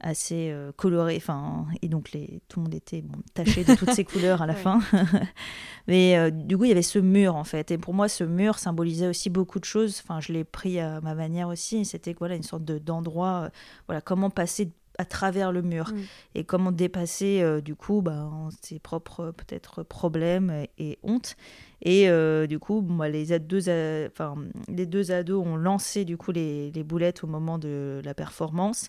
assez 0.00 0.50
euh, 0.50 0.72
colorée. 0.76 1.16
Enfin, 1.16 1.66
et 1.82 1.88
donc 1.88 2.12
les, 2.12 2.40
tout 2.48 2.60
le 2.60 2.64
monde 2.64 2.74
était 2.74 3.02
bon, 3.02 3.18
taché 3.34 3.64
de 3.64 3.74
toutes 3.74 3.92
ces 3.92 4.04
couleurs 4.04 4.42
à 4.42 4.46
la 4.46 4.54
Ouais. 4.54 4.58
fin. 4.60 4.80
Mais 5.86 6.16
euh, 6.18 6.30
du 6.30 6.56
coup, 6.56 6.64
il 6.64 6.68
y 6.68 6.72
avait 6.72 6.82
ce 6.82 6.98
mur 6.98 7.36
en 7.36 7.44
fait. 7.44 7.70
Et 7.70 7.78
pour 7.78 7.94
moi, 7.94 8.08
ce 8.08 8.24
mur 8.24 8.58
symbolisait 8.58 9.08
aussi 9.08 9.30
beaucoup 9.30 9.58
de 9.60 9.64
choses. 9.64 10.00
Enfin, 10.02 10.20
je 10.20 10.32
l'ai 10.32 10.44
pris 10.44 10.78
à 10.80 11.00
ma 11.00 11.14
manière 11.14 11.48
aussi. 11.48 11.84
C'était 11.84 12.14
voilà, 12.18 12.34
une 12.36 12.42
sorte 12.42 12.64
de- 12.64 12.78
d'endroit, 12.78 13.42
euh, 13.46 13.50
voilà, 13.88 14.00
comment 14.00 14.30
passer 14.30 14.70
à 14.98 15.04
travers 15.04 15.52
le 15.52 15.62
mur. 15.62 15.92
Mm. 15.92 15.98
et 16.34 16.44
comment 16.44 16.72
dépasser 16.72 17.40
euh, 17.42 17.60
du 17.60 17.74
coup 17.74 18.02
bah, 18.02 18.30
ses 18.62 18.78
propres 18.78 19.32
peut-être 19.36 19.82
problèmes 19.82 20.50
et, 20.50 20.70
et 20.78 20.98
honte 21.02 21.36
et 21.82 22.08
euh, 22.08 22.46
du 22.46 22.58
coup 22.58 22.82
moi 22.82 23.08
les 23.08 23.38
deux 23.38 23.62
enfin 24.06 24.34
les 24.68 24.86
deux 24.86 25.12
ados 25.12 25.46
ont 25.46 25.56
lancé 25.56 26.04
du 26.04 26.16
coup 26.16 26.30
les, 26.32 26.70
les 26.70 26.82
boulettes 26.82 27.24
au 27.24 27.26
moment 27.26 27.58
de 27.58 28.00
la 28.04 28.14
performance. 28.14 28.88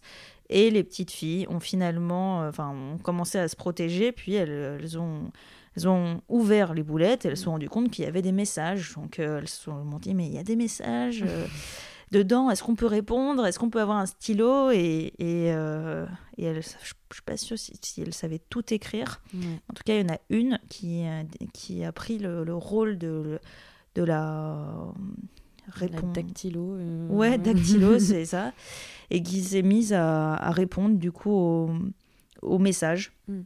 Et 0.50 0.70
les 0.70 0.84
petites 0.84 1.12
filles 1.12 1.48
ont 1.50 1.62
finalement 1.62 2.44
euh, 2.44 2.50
enfin 2.50 2.70
ont 2.70 2.98
commencé 2.98 3.38
à 3.38 3.48
se 3.48 3.56
protéger. 3.56 4.12
Puis 4.12 4.34
elles, 4.34 4.80
elles 4.80 5.00
ont 5.00 5.32
elles 5.78 5.88
ont 5.88 6.22
ouvert 6.28 6.74
les 6.74 6.84
boulettes. 6.84 7.26
Et 7.26 7.30
elles 7.30 7.38
se 7.38 7.46
sont 7.46 7.52
rendues 7.52 7.70
compte 7.70 7.90
qu'il 7.90 8.04
y 8.04 8.08
avait 8.08 8.22
des 8.22 8.34
messages. 8.34 8.94
Donc 8.96 9.20
euh, 9.20 9.40
elles 9.40 9.48
se 9.48 9.62
sont 9.62 9.86
dit 10.02 10.14
mais 10.14 10.26
il 10.26 10.34
y 10.34 10.40
a 10.40 10.44
des 10.44 10.58
messages 10.58 11.24
dedans, 12.12 12.50
est-ce 12.50 12.64
qu'on 12.64 12.76
peut 12.76 12.86
répondre 12.88 13.46
Est-ce 13.46 13.58
qu'on 13.60 13.70
peut 13.70 13.82
avoir 13.82 13.98
un 13.98 14.06
stylo 14.06 14.72
Et, 14.72 15.14
et, 15.20 15.52
euh, 15.54 16.06
et 16.38 16.46
elle, 16.46 16.62
je 16.62 16.70
ne 16.70 17.14
suis 17.14 17.22
pas 17.26 17.38
sûre 17.38 17.58
si, 17.58 17.74
si 17.82 18.02
elle 18.02 18.14
savait 18.14 18.40
tout 18.50 18.74
écrire. 18.74 19.22
En 19.70 19.74
tout 19.74 19.84
cas, 19.86 19.96
il 19.98 20.02
y 20.02 20.10
en 20.12 20.14
a 20.14 20.20
une 20.30 20.60
qui, 20.70 21.06
euh, 21.06 21.24
qui 21.54 21.84
a 21.84 21.92
pris 21.92 22.18
le, 22.20 22.44
le 22.44 22.54
rôle 22.56 22.98
de, 22.98 23.40
de 23.96 24.04
la 24.04 24.58
euh, 24.60 24.92
La 25.68 25.74
répondre. 25.74 26.14
dactylo. 26.14 26.76
euh, 26.76 27.08
Ouais, 27.10 27.38
dactylo, 27.38 27.98
c'est 28.00 28.26
ça. 28.26 28.52
Et 29.10 29.22
qui 29.24 29.42
s'est 29.42 29.62
mise 29.62 29.94
à, 29.94 30.36
à 30.36 30.52
répondre 30.52 30.98
du 30.98 31.12
coup 31.12 31.32
au, 31.32 31.72
au 32.42 32.60
message. 32.60 33.14
Mm. 33.28 33.42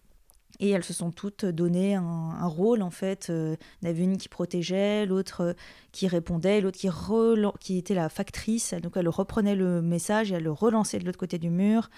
Et 0.60 0.70
elles 0.70 0.84
se 0.86 0.94
sont 0.94 1.12
toutes 1.12 1.44
donné 1.46 1.96
un, 1.96 2.04
un 2.04 2.48
rôle 2.48 2.82
en 2.82 2.90
fait. 2.92 3.28
Euh, 3.30 3.56
Il 3.82 3.86
y 3.86 3.88
en 3.88 3.92
avait 3.92 4.04
une 4.04 4.18
qui 4.18 4.30
protégeait, 4.30 5.06
l'autre 5.06 5.42
euh, 5.42 5.54
qui 5.92 6.08
répondait, 6.08 6.62
l'autre 6.62 6.78
qui, 6.78 6.90
qui 7.60 7.78
était 7.78 7.94
la 7.94 8.08
factrice. 8.10 8.74
Donc 8.74 8.94
elle 8.96 9.10
reprenait 9.10 9.56
le 9.56 9.82
message 9.82 10.32
et 10.32 10.36
elle 10.36 10.44
le 10.44 10.52
relançait 10.52 11.00
de 11.00 11.06
l'autre 11.06 11.20
côté 11.20 11.38
du 11.40 11.50
mur. 11.50 11.90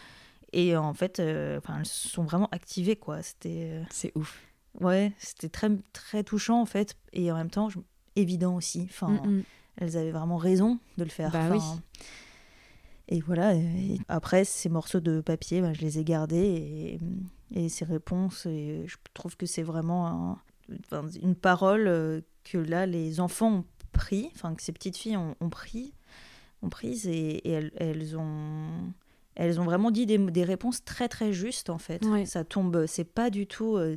Et 0.53 0.75
en 0.77 0.93
fait, 0.93 1.19
euh, 1.19 1.57
enfin, 1.59 1.75
elles 1.79 1.85
se 1.85 2.07
sont 2.09 2.23
vraiment 2.23 2.47
activées 2.51 2.95
quoi. 2.95 3.21
C'était 3.21 3.81
C'est 3.91 4.11
ouf. 4.15 4.41
ouais, 4.79 5.11
c'était 5.19 5.49
très 5.49 5.69
très 5.93 6.23
touchant 6.23 6.61
en 6.61 6.65
fait 6.65 6.95
et 7.13 7.31
en 7.31 7.35
même 7.35 7.49
temps 7.51 7.69
je- 7.69 7.79
évident 8.15 8.55
aussi. 8.55 8.87
Enfin, 8.89 9.09
Mm, 9.23 9.29
mm. 9.39 9.43
elles 9.81 9.97
avaient 9.97 10.11
vraiment 10.11 10.37
raison 10.37 10.79
de 10.97 11.03
le 11.03 11.09
faire. 11.11 11.31
Bah 11.31 11.49
oui. 11.51 11.59
Et 13.09 13.21
voilà, 13.21 13.55
et 13.55 13.99
après, 14.09 14.43
ces 14.43 14.67
morceaux 14.69 14.99
de 14.99 15.21
papier, 15.21 15.61
bah, 15.61 15.71
je 15.73 15.81
les 15.81 15.97
ai 15.99 16.03
gardés 16.03 16.99
et, 17.53 17.59
et 17.65 17.69
ces 17.69 17.85
réponses, 17.85 18.45
et 18.45 18.83
je 18.85 18.97
trouve 19.13 19.37
que 19.37 19.45
c'est 19.45 19.63
vraiment 19.63 20.07
un- 20.07 20.41
une 21.23 21.35
parole 21.35 21.87
euh, 21.87 22.19
que 22.43 22.57
là, 22.57 22.85
les 22.85 23.19
enfants 23.21 23.51
ont 23.59 23.65
pris, 23.93 24.29
enfin, 24.35 24.53
que 24.55 24.61
ces 24.61 24.73
petites 24.73 24.97
filles 24.97 25.15
ont, 25.17 25.35
ont 25.39 25.49
pris, 25.49 25.93
ont 26.61 26.69
prise 26.69 27.07
et, 27.07 27.37
et 27.47 27.51
elles, 27.51 27.71
elles 27.77 28.17
ont. 28.17 28.91
Elles 29.35 29.61
ont 29.61 29.65
vraiment 29.65 29.91
dit 29.91 30.05
des, 30.07 30.17
des 30.17 30.43
réponses 30.43 30.83
très 30.83 31.07
très 31.07 31.31
justes 31.31 31.69
en 31.69 31.77
fait. 31.77 32.03
Ouais. 32.07 32.25
Ça 32.25 32.43
tombe, 32.43 32.85
c'est 32.87 33.03
pas 33.05 33.29
du 33.29 33.45
tout, 33.45 33.75
euh, 33.77 33.95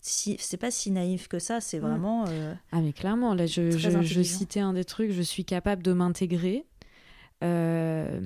si, 0.00 0.36
c'est 0.38 0.56
pas 0.56 0.70
si 0.70 0.90
naïf 0.92 1.26
que 1.28 1.40
ça. 1.40 1.60
C'est 1.60 1.80
vraiment, 1.80 2.24
euh, 2.28 2.54
Ah 2.72 2.80
mais 2.80 2.92
clairement, 2.92 3.34
là 3.34 3.46
je, 3.46 3.72
je, 3.72 3.90
je 4.06 4.20
citais 4.22 4.60
un 4.60 4.72
des 4.72 4.84
trucs, 4.84 5.10
je 5.10 5.22
suis 5.22 5.44
capable 5.44 5.82
de 5.82 5.92
m'intégrer. 5.92 6.64
Euh, 7.42 8.20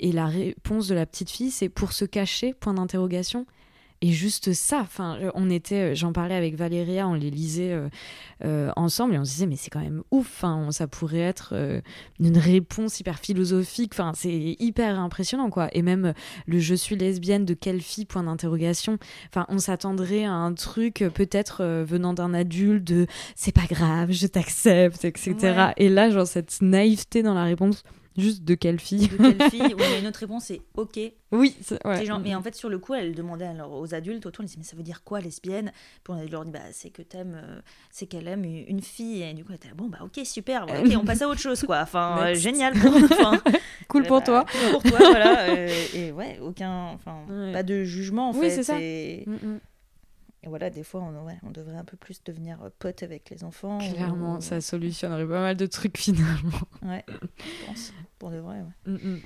et 0.00 0.12
la 0.12 0.26
réponse 0.26 0.88
de 0.88 0.94
la 0.94 1.06
petite 1.06 1.30
fille, 1.30 1.50
c'est 1.50 1.68
pour 1.68 1.92
se 1.92 2.04
cacher, 2.04 2.54
point 2.54 2.74
d'interrogation. 2.74 3.46
Et 4.02 4.12
juste 4.12 4.52
ça, 4.52 4.80
enfin, 4.82 5.16
euh, 5.22 5.30
on 5.34 5.48
était, 5.48 5.94
j'en 5.94 6.12
parlais 6.12 6.34
avec 6.34 6.54
Valéria, 6.54 7.08
on 7.08 7.14
les 7.14 7.30
lisait 7.30 7.72
euh, 7.72 7.88
euh, 8.44 8.70
ensemble 8.76 9.14
et 9.14 9.18
on 9.18 9.24
se 9.24 9.30
disait 9.30 9.46
mais 9.46 9.56
c'est 9.56 9.70
quand 9.70 9.80
même 9.80 10.02
ouf, 10.10 10.44
on- 10.44 10.70
ça 10.70 10.86
pourrait 10.86 11.16
être 11.20 11.54
euh, 11.54 11.80
une 12.20 12.36
réponse 12.36 13.00
hyper 13.00 13.18
philosophique, 13.18 13.92
enfin, 13.94 14.12
c'est 14.14 14.54
hyper 14.58 15.00
impressionnant 15.00 15.48
quoi. 15.48 15.70
Et 15.72 15.80
même 15.80 16.04
euh, 16.04 16.12
le 16.46 16.58
je 16.58 16.74
suis 16.74 16.94
lesbienne 16.94 17.46
de 17.46 17.54
quelle 17.54 17.80
fille, 17.80 18.04
point 18.04 18.22
d'interrogation. 18.24 18.98
Enfin, 19.30 19.46
on 19.48 19.56
s'attendrait 19.58 20.24
à 20.26 20.32
un 20.32 20.52
truc 20.52 21.00
euh, 21.00 21.08
peut-être 21.08 21.62
euh, 21.62 21.82
venant 21.82 22.12
d'un 22.12 22.34
adulte 22.34 22.84
de 22.84 23.06
c'est 23.34 23.54
pas 23.54 23.64
grave, 23.66 24.12
je 24.12 24.26
t'accepte, 24.26 25.06
etc. 25.06 25.34
Ouais. 25.40 25.72
Et 25.78 25.88
là, 25.88 26.10
genre 26.10 26.26
cette 26.26 26.60
naïveté 26.60 27.22
dans 27.22 27.32
la 27.34 27.44
réponse, 27.44 27.82
juste 28.18 28.44
de 28.44 28.54
quelle 28.54 28.80
fille 28.80 29.08
de 29.08 29.16
quelle 29.16 29.50
fille 29.50 29.74
Oui, 29.78 29.84
une 30.00 30.06
autre 30.06 30.20
réponse, 30.20 30.44
c'est 30.44 30.60
OK. 30.76 30.98
Oui, 31.32 31.56
c'est- 31.60 31.84
ouais. 31.86 32.04
Genre- 32.04 32.20
mais 32.20 32.34
en 32.34 32.42
fait, 32.42 32.54
sur 32.54 32.68
le 32.68 32.78
coup, 32.78 32.94
elle 32.94 33.14
demandait 33.14 33.46
alors, 33.46 33.72
aux 33.72 33.94
adultes 33.94 34.24
autour, 34.26 34.42
elle 34.42 34.46
disait, 34.48 34.58
mais 34.58 34.64
ça 34.64 34.76
veut 34.76 34.82
dire 34.82 35.02
quoi 35.04 35.20
lesbienne? 35.20 35.72
Puis 36.04 36.14
on 36.14 36.30
leur 36.30 36.44
dit, 36.44 36.50
bah, 36.52 36.60
c'est 36.72 36.90
que 36.90 37.02
t'aimes, 37.02 37.40
euh, 37.42 37.60
c'est 37.90 38.06
qu'elle 38.06 38.28
aime 38.28 38.44
une 38.44 38.80
fille. 38.82 39.22
Et 39.22 39.34
du 39.34 39.42
coup, 39.44 39.50
elle 39.50 39.56
était 39.56 39.68
là, 39.68 39.74
bon, 39.74 39.88
bah, 39.88 39.98
ok, 40.02 40.24
super, 40.24 40.66
ouais, 40.66 40.80
ok, 40.86 40.96
on 41.00 41.04
passe 41.04 41.22
à 41.22 41.28
autre 41.28 41.40
chose, 41.40 41.62
quoi. 41.64 41.80
Enfin, 41.80 42.18
euh, 42.28 42.34
génial 42.34 42.74
pour 42.74 42.94
enfin, 42.94 43.40
cool 43.88 44.04
pour 44.04 44.20
bah, 44.20 44.24
toi. 44.24 44.44
cool 44.50 44.70
pour 44.72 44.82
toi, 44.84 44.98
voilà. 44.98 45.40
euh, 45.48 45.68
et 45.94 46.12
ouais, 46.12 46.38
aucun, 46.40 46.86
enfin, 46.94 47.24
Ouais. 47.28 47.52
pas 47.52 47.62
de 47.62 47.82
jugement, 47.84 48.30
en 48.30 48.32
Oui, 48.32 48.40
fait. 48.42 48.50
c'est 48.50 48.62
ça. 48.64 48.80
Et, 48.80 49.24
Mm, 49.26 49.32
mm. 49.34 49.60
Et 50.46 50.48
voilà, 50.48 50.70
des 50.70 50.84
fois, 50.84 51.02
on, 51.02 51.26
ouais, 51.26 51.38
on 51.42 51.50
devrait 51.50 51.76
un 51.76 51.84
peu 51.84 51.96
plus 51.96 52.22
devenir 52.24 52.58
potes 52.78 53.02
avec 53.02 53.28
les 53.30 53.42
enfants. 53.44 53.78
Clairement, 53.78 54.36
ou- 54.36 54.40
ça 54.40 54.60
solutionnerait 54.60 55.26
pas 55.26 55.40
mal 55.40 55.56
de 55.56 55.66
trucs 55.66 55.98
finalement. 55.98 56.60
Ouais, 56.82 57.04
je 57.08 57.66
pense, 57.66 57.92
pour 58.18 58.30
de 58.30 58.36
vrai, 58.38 58.60
ouais. 58.62 58.92
Mm, 58.92 59.10
mm. 59.14 59.20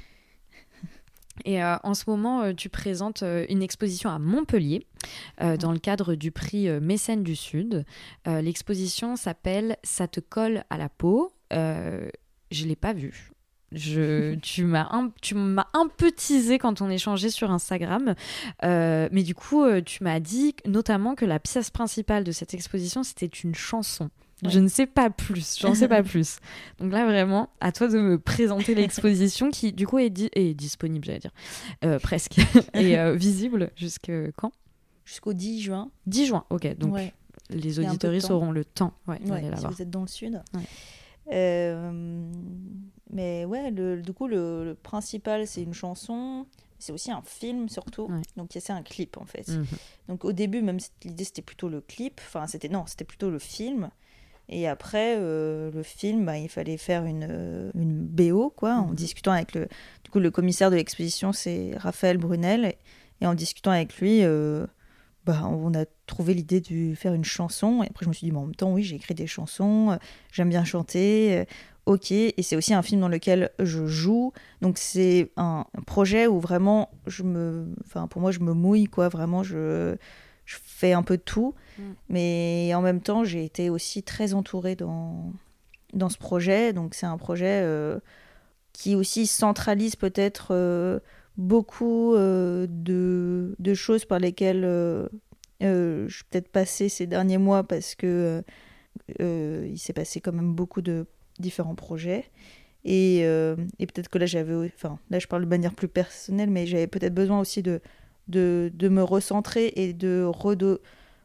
Et 1.46 1.62
euh, 1.62 1.76
en 1.84 1.94
ce 1.94 2.04
moment, 2.08 2.42
euh, 2.42 2.52
tu 2.54 2.68
présentes 2.68 3.22
euh, 3.22 3.46
une 3.48 3.62
exposition 3.62 4.10
à 4.10 4.18
Montpellier 4.18 4.86
dans 5.58 5.72
le 5.72 5.78
cadre 5.78 6.14
du 6.14 6.30
prix 6.32 6.68
Mécène 6.80 7.22
du 7.22 7.34
Sud. 7.36 7.84
L'exposition 8.26 9.16
s'appelle 9.16 9.76
Ça 9.82 10.06
te 10.08 10.20
colle 10.20 10.64
à 10.68 10.76
la 10.76 10.88
peau. 10.90 11.32
je 11.50 12.10
l'ai 12.66 12.76
pas 12.76 12.92
vu. 12.92 13.30
Je, 13.72 14.34
tu 14.36 14.64
m'as 14.64 14.88
un, 14.90 15.12
tu 15.22 15.34
m'as 15.34 15.66
un 15.74 15.86
peu 15.88 16.10
teasé 16.10 16.58
quand 16.58 16.82
on 16.82 16.90
échangeait 16.90 17.30
sur 17.30 17.50
Instagram, 17.50 18.14
euh, 18.64 19.08
mais 19.12 19.22
du 19.22 19.34
coup, 19.34 19.62
euh, 19.62 19.80
tu 19.80 20.02
m'as 20.02 20.18
dit 20.18 20.54
notamment 20.66 21.14
que 21.14 21.24
la 21.24 21.38
pièce 21.38 21.70
principale 21.70 22.24
de 22.24 22.32
cette 22.32 22.52
exposition 22.54 23.02
c'était 23.02 23.26
une 23.26 23.54
chanson. 23.54 24.10
Je 24.42 24.58
ne 24.58 24.68
sais 24.68 24.86
pas 24.86 25.10
plus, 25.10 25.58
j'en 25.60 25.74
sais 25.74 25.86
pas 25.86 26.02
plus. 26.04 26.38
Donc 26.78 26.92
là, 26.92 27.04
vraiment, 27.04 27.50
à 27.60 27.72
toi 27.72 27.88
de 27.88 27.98
me 27.98 28.18
présenter 28.18 28.74
l'exposition 28.74 29.50
qui, 29.50 29.72
du 29.72 29.86
coup, 29.86 29.98
est, 29.98 30.30
est 30.34 30.54
disponible, 30.54 31.04
j'allais 31.04 31.18
dire, 31.18 31.32
euh, 31.84 31.98
presque, 31.98 32.40
et 32.74 32.96
visible 33.16 33.70
jusque 33.76 34.10
quand? 34.36 34.52
Jusqu'au 35.04 35.34
10 35.34 35.60
juin. 35.60 35.90
10 36.06 36.26
juin, 36.26 36.44
ok. 36.50 36.76
Donc 36.78 36.96
les 37.50 37.78
auditories 37.78 38.24
auront 38.30 38.52
le 38.52 38.64
temps 38.64 38.94
ouais, 39.06 39.18
Si 39.24 39.66
vous 39.66 39.82
êtes 39.82 39.90
dans 39.90 40.02
le 40.02 40.08
sud. 40.08 40.40
Euh, 41.32 42.30
mais 43.12 43.44
ouais, 43.44 43.70
le, 43.70 44.00
du 44.02 44.12
coup, 44.12 44.28
le, 44.28 44.76
principal, 44.82 45.46
c'est 45.46 45.62
une 45.62 45.74
chanson. 45.74 46.46
C'est 46.78 46.92
aussi 46.92 47.10
un 47.10 47.22
film, 47.22 47.68
surtout. 47.68 48.08
Donc, 48.36 48.50
c'est 48.52 48.70
un 48.70 48.82
clip, 48.82 49.18
en 49.18 49.26
fait. 49.26 49.48
Mhm. 49.48 49.66
Donc, 50.08 50.24
au 50.24 50.32
début, 50.32 50.62
même 50.62 50.78
l'idée, 51.04 51.24
c'était 51.24 51.42
plutôt 51.42 51.68
le 51.68 51.80
clip. 51.80 52.20
Enfin, 52.24 52.46
c'était 52.46 52.68
non, 52.68 52.84
c'était 52.86 53.04
plutôt 53.04 53.30
le 53.30 53.38
film. 53.38 53.90
Et 54.48 54.66
après, 54.66 55.16
euh, 55.18 55.70
le 55.70 55.82
film, 55.82 56.24
bah, 56.24 56.38
il 56.38 56.48
fallait 56.48 56.78
faire 56.78 57.04
une, 57.04 57.26
euh, 57.28 57.70
une 57.74 58.00
BO, 58.00 58.50
quoi, 58.50 58.76
en 58.76 58.88
mhm. 58.88 58.94
discutant 58.94 59.32
avec 59.32 59.54
le. 59.54 59.68
Du 60.04 60.10
coup, 60.10 60.20
le 60.20 60.30
commissaire 60.30 60.70
de 60.70 60.76
l'exposition, 60.76 61.32
c'est 61.32 61.72
Raphaël 61.76 62.16
Brunel. 62.16 62.74
Et, 63.20 63.26
en 63.26 63.34
discutant 63.34 63.70
avec 63.70 63.98
lui, 63.98 64.24
bah, 65.26 65.46
on 65.46 65.74
a 65.74 65.84
trouvé 66.06 66.32
l'idée 66.32 66.60
de 66.60 66.94
faire 66.94 67.12
une 67.12 67.24
chanson. 67.24 67.82
Et 67.82 67.86
après, 67.88 68.04
je 68.04 68.08
me 68.08 68.14
suis 68.14 68.26
dit, 68.26 68.30
bon, 68.30 68.40
en 68.40 68.46
même 68.46 68.54
temps, 68.54 68.72
oui, 68.72 68.82
j'ai 68.82 68.96
écrit 68.96 69.14
des 69.14 69.26
chansons, 69.26 69.90
euh, 69.90 69.96
j'aime 70.32 70.48
bien 70.48 70.64
chanter. 70.64 71.44
Euh, 71.90 71.94
ok, 71.94 72.12
et 72.12 72.42
c'est 72.42 72.56
aussi 72.56 72.74
un 72.74 72.82
film 72.82 73.00
dans 73.00 73.08
lequel 73.08 73.50
je 73.58 73.86
joue. 73.86 74.32
Donc, 74.60 74.78
c'est 74.78 75.30
un, 75.36 75.66
projet 75.86 76.26
où 76.26 76.40
vraiment, 76.40 76.90
je 77.06 77.22
me, 77.22 77.66
enfin, 77.84 78.06
pour 78.06 78.20
moi, 78.20 78.30
je 78.30 78.40
me 78.40 78.52
mouille, 78.52 78.86
quoi. 78.86 79.08
Vraiment, 79.08 79.42
je, 79.42 79.96
je 80.44 80.56
fais 80.62 80.92
un 80.92 81.02
peu 81.02 81.18
tout. 81.18 81.54
Mm. 81.78 81.82
Mais 82.08 82.72
en 82.74 82.82
même 82.82 83.00
temps, 83.00 83.24
j'ai 83.24 83.44
été 83.44 83.70
aussi 83.70 84.02
très 84.02 84.34
entourée 84.34 84.76
dans, 84.76 85.32
dans 85.92 86.08
ce 86.08 86.18
projet. 86.18 86.72
Donc, 86.72 86.94
c'est 86.94 87.06
un 87.06 87.18
projet 87.18 87.60
euh, 87.62 87.98
qui 88.72 88.94
aussi 88.94 89.26
centralise 89.26 89.96
peut-être 89.96 91.00
beaucoup 91.40 92.14
euh, 92.14 92.66
de, 92.68 93.56
de, 93.58 93.74
choses 93.74 94.04
par 94.04 94.18
lesquelles 94.18 94.64
euh, 94.64 95.08
euh, 95.62 96.06
je 96.08 96.16
suis 96.16 96.24
peut-être 96.24 96.48
passée 96.48 96.88
ces 96.88 97.06
derniers 97.06 97.38
mois 97.38 97.64
parce 97.64 97.94
que 97.94 98.42
il 99.18 99.78
s'est 99.78 99.92
passé 99.92 100.20
quand 100.20 100.32
même 100.32 100.54
beaucoup 100.54 100.82
de 100.82 101.06
différents 101.40 101.74
projets. 101.74 102.30
Et, 102.84 103.18
et 103.18 103.86
peut-être 103.86 104.08
que 104.08 104.16
là, 104.16 104.24
j'avais. 104.24 104.54
Enfin, 104.74 104.98
là, 105.10 105.18
je 105.18 105.26
parle 105.26 105.42
de 105.42 105.48
manière 105.48 105.74
plus 105.74 105.88
personnelle, 105.88 106.48
mais 106.48 106.66
j'avais 106.66 106.86
peut-être 106.86 107.14
besoin 107.14 107.38
aussi 107.38 107.62
de, 107.62 107.80
de, 108.28 108.70
de, 108.74 108.88
me 108.88 109.02
recentrer 109.02 109.72
et 109.76 109.92
de, 109.92 110.30
de, 110.54 110.80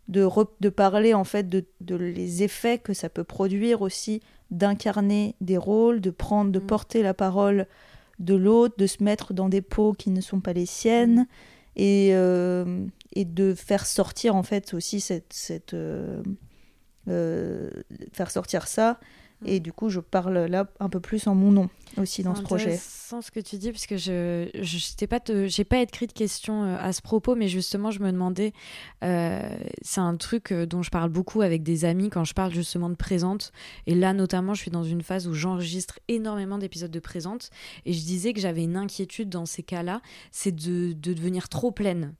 de, 0.09 0.27
de, 0.59 0.69
parler 0.69 1.13
en 1.13 1.23
fait 1.23 1.47
de, 1.47 1.65
de, 1.81 1.95
les 1.95 2.43
effets 2.43 2.77
que 2.77 2.93
ça 2.93 3.07
peut 3.09 3.23
produire 3.23 3.81
aussi 3.81 4.21
d'incarner 4.51 5.35
des 5.41 5.57
rôles, 5.57 6.01
de 6.01 6.09
prendre, 6.09 6.51
de 6.51 6.59
mmh. 6.59 6.67
porter 6.67 7.03
la 7.03 7.13
parole 7.13 7.67
de 8.19 8.35
l'autre, 8.35 8.75
de 8.77 8.87
se 8.87 9.03
mettre 9.03 9.33
dans 9.33 9.49
des 9.49 9.61
pots 9.61 9.93
qui 9.93 10.09
ne 10.09 10.21
sont 10.21 10.39
pas 10.39 10.53
les 10.53 10.65
siennes 10.65 11.27
et, 11.75 12.09
euh, 12.13 12.85
et 13.13 13.25
de 13.25 13.53
faire 13.53 13.85
sortir 13.85 14.35
en 14.35 14.43
fait 14.43 14.73
aussi 14.73 15.01
cette, 15.01 15.33
cette 15.33 15.73
euh, 15.73 16.23
euh, 17.07 17.69
faire 18.13 18.31
sortir 18.31 18.67
ça 18.67 18.99
et 19.45 19.59
du 19.59 19.71
coup, 19.71 19.89
je 19.89 19.99
parle 19.99 20.45
là 20.45 20.67
un 20.79 20.89
peu 20.89 20.99
plus 20.99 21.27
en 21.27 21.35
mon 21.35 21.51
nom 21.51 21.69
aussi 21.97 22.23
dans 22.23 22.35
ce 22.35 22.41
projet. 22.41 22.77
C'est 22.77 23.21
ce 23.21 23.31
que 23.31 23.39
tu 23.39 23.57
dis, 23.57 23.71
parce 23.71 23.85
que 23.85 23.97
je 23.97 24.49
n'ai 25.01 25.07
pas, 25.07 25.19
pas 25.19 25.81
écrit 25.81 26.07
de 26.07 26.11
questions 26.11 26.63
euh, 26.63 26.77
à 26.79 26.91
ce 26.91 27.01
propos, 27.01 27.35
mais 27.35 27.47
justement, 27.47 27.91
je 27.91 27.99
me 27.99 28.11
demandais, 28.11 28.53
euh, 29.03 29.47
c'est 29.81 30.01
un 30.01 30.15
truc 30.17 30.51
euh, 30.51 30.65
dont 30.65 30.81
je 30.81 30.89
parle 30.89 31.09
beaucoup 31.09 31.41
avec 31.41 31.63
des 31.63 31.85
amis 31.85 32.09
quand 32.09 32.23
je 32.23 32.33
parle 32.33 32.53
justement 32.53 32.89
de 32.89 32.95
présente. 32.95 33.51
Et 33.85 33.95
là, 33.95 34.13
notamment, 34.13 34.53
je 34.53 34.61
suis 34.61 34.71
dans 34.71 34.83
une 34.83 35.01
phase 35.01 35.27
où 35.27 35.33
j'enregistre 35.33 35.99
énormément 36.07 36.57
d'épisodes 36.57 36.91
de 36.91 36.99
présente. 36.99 37.49
Et 37.85 37.93
je 37.93 38.01
disais 38.01 38.33
que 38.33 38.39
j'avais 38.39 38.63
une 38.63 38.77
inquiétude 38.77 39.29
dans 39.29 39.45
ces 39.45 39.63
cas-là, 39.63 40.01
c'est 40.31 40.53
de, 40.53 40.93
de 40.93 41.13
devenir 41.13 41.47
trop 41.47 41.71
pleine 41.71 42.13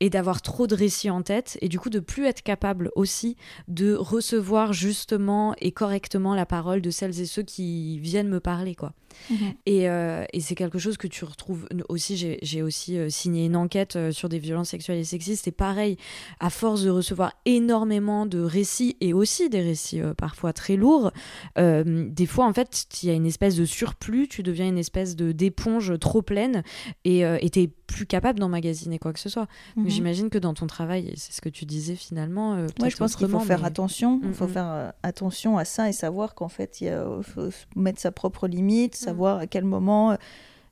et 0.00 0.10
d'avoir 0.10 0.42
trop 0.42 0.66
de 0.66 0.74
récits 0.74 1.10
en 1.10 1.22
tête 1.22 1.58
et 1.60 1.68
du 1.68 1.78
coup 1.78 1.90
de 1.90 2.00
plus 2.00 2.26
être 2.26 2.42
capable 2.42 2.90
aussi 2.94 3.36
de 3.68 3.94
recevoir 3.94 4.72
justement 4.72 5.54
et 5.60 5.72
correctement 5.72 6.34
la 6.34 6.46
parole 6.46 6.80
de 6.80 6.90
celles 6.90 7.20
et 7.20 7.26
ceux 7.26 7.42
qui 7.42 7.98
viennent 8.00 8.28
me 8.28 8.40
parler 8.40 8.74
quoi. 8.74 8.92
Mhm. 9.30 9.54
Et, 9.66 9.88
euh, 9.88 10.24
et 10.32 10.40
c'est 10.40 10.54
quelque 10.54 10.78
chose 10.78 10.96
que 10.96 11.06
tu 11.06 11.24
retrouves 11.24 11.66
aussi. 11.88 12.38
J'ai 12.42 12.62
aussi 12.62 12.98
euh, 12.98 13.08
signé 13.08 13.46
une 13.46 13.56
enquête 13.56 13.96
euh, 13.96 14.12
sur 14.12 14.28
des 14.28 14.38
violences 14.38 14.70
sexuelles 14.70 14.98
et 14.98 15.04
sexistes. 15.04 15.48
Et 15.48 15.52
pareil, 15.52 15.96
à 16.40 16.50
force 16.50 16.82
de 16.82 16.90
recevoir 16.90 17.32
énormément 17.44 18.26
de 18.26 18.40
récits 18.40 18.96
et 19.00 19.12
aussi 19.12 19.48
des 19.48 19.62
récits 19.62 20.00
parfois 20.16 20.52
très 20.52 20.76
lourds, 20.76 21.12
des 21.56 22.26
fois 22.26 22.46
en 22.46 22.52
fait, 22.52 22.86
il 23.02 23.08
y 23.08 23.12
a 23.12 23.14
une 23.14 23.26
espèce 23.26 23.56
de 23.56 23.64
surplus. 23.64 24.28
Tu 24.28 24.42
deviens 24.42 24.68
une 24.68 24.78
espèce 24.78 25.16
de 25.16 25.32
d'éponge 25.32 25.98
trop 25.98 26.22
pleine 26.22 26.62
et 27.04 27.50
tu 27.52 27.68
plus 27.86 28.06
capable 28.06 28.40
d'emmagasiner 28.40 28.98
quoi 28.98 29.12
que 29.12 29.20
ce 29.20 29.28
soit. 29.28 29.46
Mhm. 29.76 29.88
J'imagine 29.88 30.30
que 30.30 30.38
dans 30.38 30.54
ton 30.54 30.66
travail, 30.66 31.12
c'est 31.16 31.32
ce 31.32 31.40
que 31.40 31.48
tu 31.48 31.64
disais 31.64 31.96
finalement. 31.96 32.56
Moi, 32.78 32.88
je 32.88 32.96
pense 32.96 33.16
qu'il 33.16 33.28
faut 33.28 33.40
faire 33.40 33.64
attention. 33.64 34.20
Il 34.24 34.34
faut 34.34 34.48
faire 34.48 34.92
attention 35.02 35.58
à 35.58 35.64
ça 35.64 35.88
et 35.88 35.92
savoir 35.92 36.34
qu'en 36.34 36.48
fait, 36.48 36.80
il 36.80 36.92
faut 37.22 37.50
mettre 37.76 38.00
sa 38.00 38.12
propre 38.12 38.48
limite. 38.48 39.03
Savoir 39.04 39.38
à 39.38 39.46
quel 39.46 39.64
moment, 39.64 40.16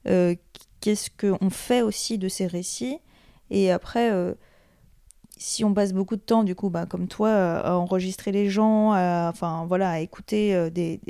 euh, 0.08 0.34
qu'est-ce 0.80 1.10
qu'on 1.10 1.50
fait 1.50 1.82
aussi 1.82 2.18
de 2.18 2.28
ces 2.28 2.46
récits. 2.46 2.98
Et 3.50 3.70
après, 3.70 4.10
euh, 4.10 4.34
si 5.36 5.64
on 5.64 5.74
passe 5.74 5.92
beaucoup 5.92 6.16
de 6.16 6.22
temps, 6.22 6.44
du 6.44 6.54
coup, 6.54 6.70
bah, 6.70 6.86
comme 6.86 7.08
toi, 7.08 7.30
à 7.58 7.74
enregistrer 7.74 8.32
les 8.32 8.48
gens, 8.48 8.92
à, 8.92 9.28
enfin 9.32 9.64
voilà, 9.66 9.90
à 9.90 10.00
écouter 10.00 10.54
euh, 10.54 10.70
des. 10.70 11.00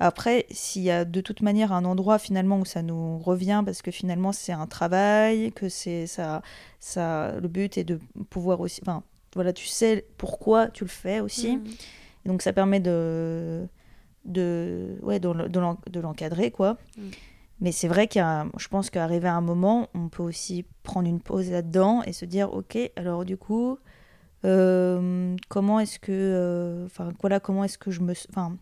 après, 0.00 0.46
s'il 0.50 0.82
y 0.82 0.90
a 0.90 1.04
de 1.04 1.20
toute 1.20 1.42
manière 1.42 1.72
un 1.72 1.84
endroit 1.84 2.18
finalement 2.18 2.58
où 2.58 2.64
ça 2.64 2.82
nous 2.82 3.18
revient, 3.18 3.62
parce 3.64 3.82
que 3.82 3.90
finalement 3.90 4.32
c'est 4.32 4.52
un 4.52 4.66
travail, 4.66 5.52
que 5.52 5.68
c'est 5.68 6.06
ça, 6.06 6.42
ça, 6.80 7.38
le 7.40 7.48
but 7.48 7.78
est 7.78 7.84
de 7.84 8.00
pouvoir 8.30 8.60
aussi, 8.60 8.80
enfin 8.82 9.02
voilà, 9.34 9.52
tu 9.52 9.66
sais 9.66 10.06
pourquoi 10.16 10.68
tu 10.68 10.84
le 10.84 10.90
fais 10.90 11.20
aussi, 11.20 11.56
mm. 11.56 11.64
donc 12.26 12.42
ça 12.42 12.52
permet 12.52 12.80
de 12.80 13.68
de, 14.28 14.98
ouais, 15.02 15.20
de, 15.20 16.00
l'encadrer, 16.00 16.50
quoi. 16.50 16.78
Mm. 16.96 17.02
Mais 17.60 17.72
c'est 17.72 17.88
vrai 17.88 18.06
qu'il 18.06 18.24
je 18.56 18.68
pense 18.68 18.88
qu'arriver 18.88 19.28
à 19.28 19.34
un 19.34 19.40
moment, 19.40 19.88
on 19.94 20.08
peut 20.08 20.22
aussi 20.22 20.64
prendre 20.84 21.08
une 21.08 21.20
pause 21.20 21.50
là-dedans 21.50 22.02
et 22.04 22.12
se 22.12 22.24
dire, 22.24 22.52
ok, 22.52 22.78
alors 22.96 23.24
du 23.24 23.36
coup, 23.36 23.78
euh, 24.44 25.34
comment 25.48 25.80
est-ce 25.80 25.98
que, 25.98 26.12
euh, 26.12 26.86
enfin 26.86 27.12
voilà, 27.20 27.40
comment 27.40 27.64
est-ce 27.64 27.76
que 27.76 27.90
je 27.90 28.00
me, 28.00 28.12
enfin, 28.30 28.56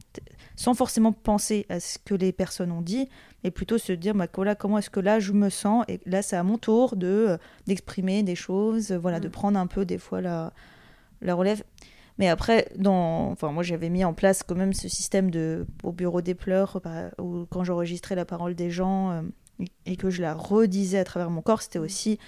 sans 0.55 0.73
forcément 0.73 1.13
penser 1.13 1.67
à 1.69 1.81
ce 1.81 1.99
que 1.99 2.15
les 2.15 2.33
personnes 2.33 2.73
ont 2.73 2.81
dit, 2.81 3.11
mais 3.45 3.51
plutôt 3.51 3.77
se 3.77 3.93
dire, 3.93 4.15
bah, 4.15 4.27
voilà, 4.35 4.55
comment 4.55 4.79
est-ce 4.79 4.89
que 4.89 5.01
là 5.01 5.21
je 5.21 5.33
me 5.33 5.51
sens 5.51 5.85
et 5.89 6.01
là 6.07 6.23
c'est 6.23 6.37
à 6.37 6.43
mon 6.43 6.57
tour 6.57 6.97
de 6.97 7.07
euh, 7.07 7.37
d'exprimer 7.67 8.23
des 8.23 8.37
choses, 8.37 8.93
voilà, 8.93 9.21
de 9.21 9.29
mm. 9.29 9.33
prendre 9.33 9.59
un 9.59 9.67
peu 9.67 9.85
des 9.85 9.99
fois 9.99 10.23
la, 10.23 10.55
la 11.21 11.35
relève. 11.35 11.63
Mais 12.19 12.29
après, 12.29 12.69
dans... 12.77 13.31
enfin, 13.31 13.53
moi 13.53 13.63
j'avais 13.63 13.91
mis 13.91 14.05
en 14.05 14.15
place 14.15 14.43
quand 14.43 14.55
même 14.55 14.73
ce 14.73 14.89
système 14.89 15.31
de... 15.31 15.67
au 15.83 15.93
bureau 15.93 16.21
des 16.21 16.35
pleurs, 16.35 16.81
où 17.19 17.47
quand 17.51 17.65
j'enregistrais 17.65 18.15
la 18.15 18.25
parole 18.25 18.55
des 18.55 18.71
gens 18.71 19.11
euh, 19.11 19.23
et 19.85 19.97
que 19.97 20.11
je 20.11 20.23
la 20.23 20.35
redisais 20.35 20.99
à 20.99 21.05
travers 21.05 21.31
mon 21.31 21.43
corps, 21.43 21.63
c'était 21.63 21.79
aussi 21.79 22.19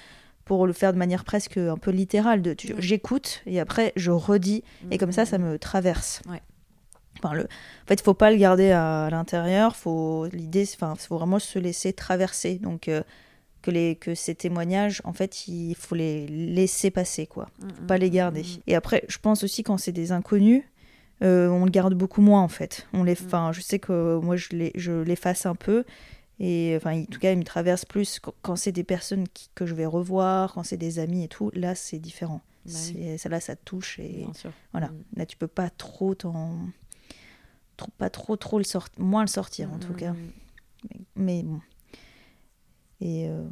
pour 0.45 0.67
le 0.67 0.73
faire 0.73 0.93
de 0.93 0.99
manière 0.99 1.25
presque 1.25 1.59
un 1.59 1.77
peu 1.77 1.91
littérale. 1.91 2.43
De, 2.43 2.57
J'écoute 2.79 3.43
et 3.47 3.61
après 3.61 3.93
je 3.97 4.11
redis, 4.11 4.63
et 4.91 4.99
comme 4.99 5.13
ça, 5.13 5.25
ça 5.25 5.39
me 5.39 5.59
traverse. 5.59 6.23
Enfin, 7.23 7.35
le... 7.35 7.45
En 7.45 7.87
fait, 7.87 7.95
il 7.95 8.03
faut 8.03 8.15
pas 8.15 8.31
le 8.31 8.37
garder 8.37 8.71
à, 8.71 9.09
l'intérieur, 9.11 9.77
faut 9.77 10.27
l'idée, 10.33 10.65
enfin, 10.75 10.95
faut 10.97 11.17
vraiment 11.17 11.39
se 11.39 11.59
laisser 11.59 11.93
traverser. 11.93 12.57
Donc, 12.57 12.89
euh, 12.89 13.03
que, 13.63 13.71
les, 13.71 13.97
que 13.97 14.15
ces 14.15 14.35
témoignages, 14.35 15.01
en 15.05 15.13
fait, 15.13 15.49
il 15.49 15.75
faut 15.75 15.95
les 15.95 16.27
laisser 16.29 16.91
passer, 16.91 17.27
quoi. 17.27 17.49
Mm, 17.61 17.69
faut 17.71 17.87
pas 17.87 17.99
les 17.99 18.09
mm, 18.09 18.15
garder. 18.15 18.43
Mm, 18.43 18.61
Et 18.67 18.75
après, 18.75 19.05
je 19.09 19.19
pense 19.19 19.43
aussi 19.45 19.63
quand 19.63 19.79
c'est 19.79 19.93
des 19.93 20.13
inconnus, 20.13 20.63
euh, 21.23 21.49
on 21.49 21.65
le 21.65 21.71
garde 21.71 21.95
beaucoup 21.95 22.21
moins, 22.21 22.43
en 22.43 22.49
fait. 22.49 22.87
On 22.93 23.03
les, 23.05 23.13
enfin, 23.13 23.51
je 23.53 23.61
sais 23.61 23.79
que 23.79 24.19
moi, 24.21 24.37
je 24.37 24.49
les, 24.53 24.73
je 24.77 24.93
l'efface 24.93 25.47
un 25.47 25.55
peu. 25.57 25.85
Et 26.41 26.75
enfin, 26.77 27.01
en 27.01 27.05
tout 27.05 27.19
cas, 27.19 27.33
il 27.33 27.39
me 27.39 27.45
traverse 27.45 27.85
plus 27.85 28.21
quand, 28.43 28.57
c'est 28.57 28.71
des 28.71 28.85
personnes 28.85 29.25
que 29.57 29.67
je 29.67 29.75
vais 29.75 29.87
revoir, 29.87 30.55
quand 30.55 30.63
c'est 30.63 30.77
des 30.77 31.01
amis 31.01 31.25
et 31.25 31.29
tout. 31.29 31.51
Là, 31.55 31.75
c'est 31.75 31.99
différent. 31.99 32.41
Bah 32.65 32.73
ça, 33.17 33.29
là, 33.29 33.41
ça 33.41 33.57
touche 33.57 33.99
et 33.99 34.27
voilà. 34.73 34.91
Là, 35.17 35.25
tu 35.27 35.37
peux 35.37 35.47
pas 35.49 35.71
trop 35.71 36.15
t'en, 36.15 36.59
pas 37.97 38.11
trop, 38.11 38.37
trop 38.37 38.59
le 38.59 38.65
sortir, 38.65 39.03
moins 39.03 39.23
le 39.23 39.29
sortir 39.29 39.73
en 39.73 39.79
tout 39.79 39.95
cas. 39.95 40.15
mais 41.17 41.43
bon. 41.43 41.61
Et 43.01 43.29
euh, 43.29 43.43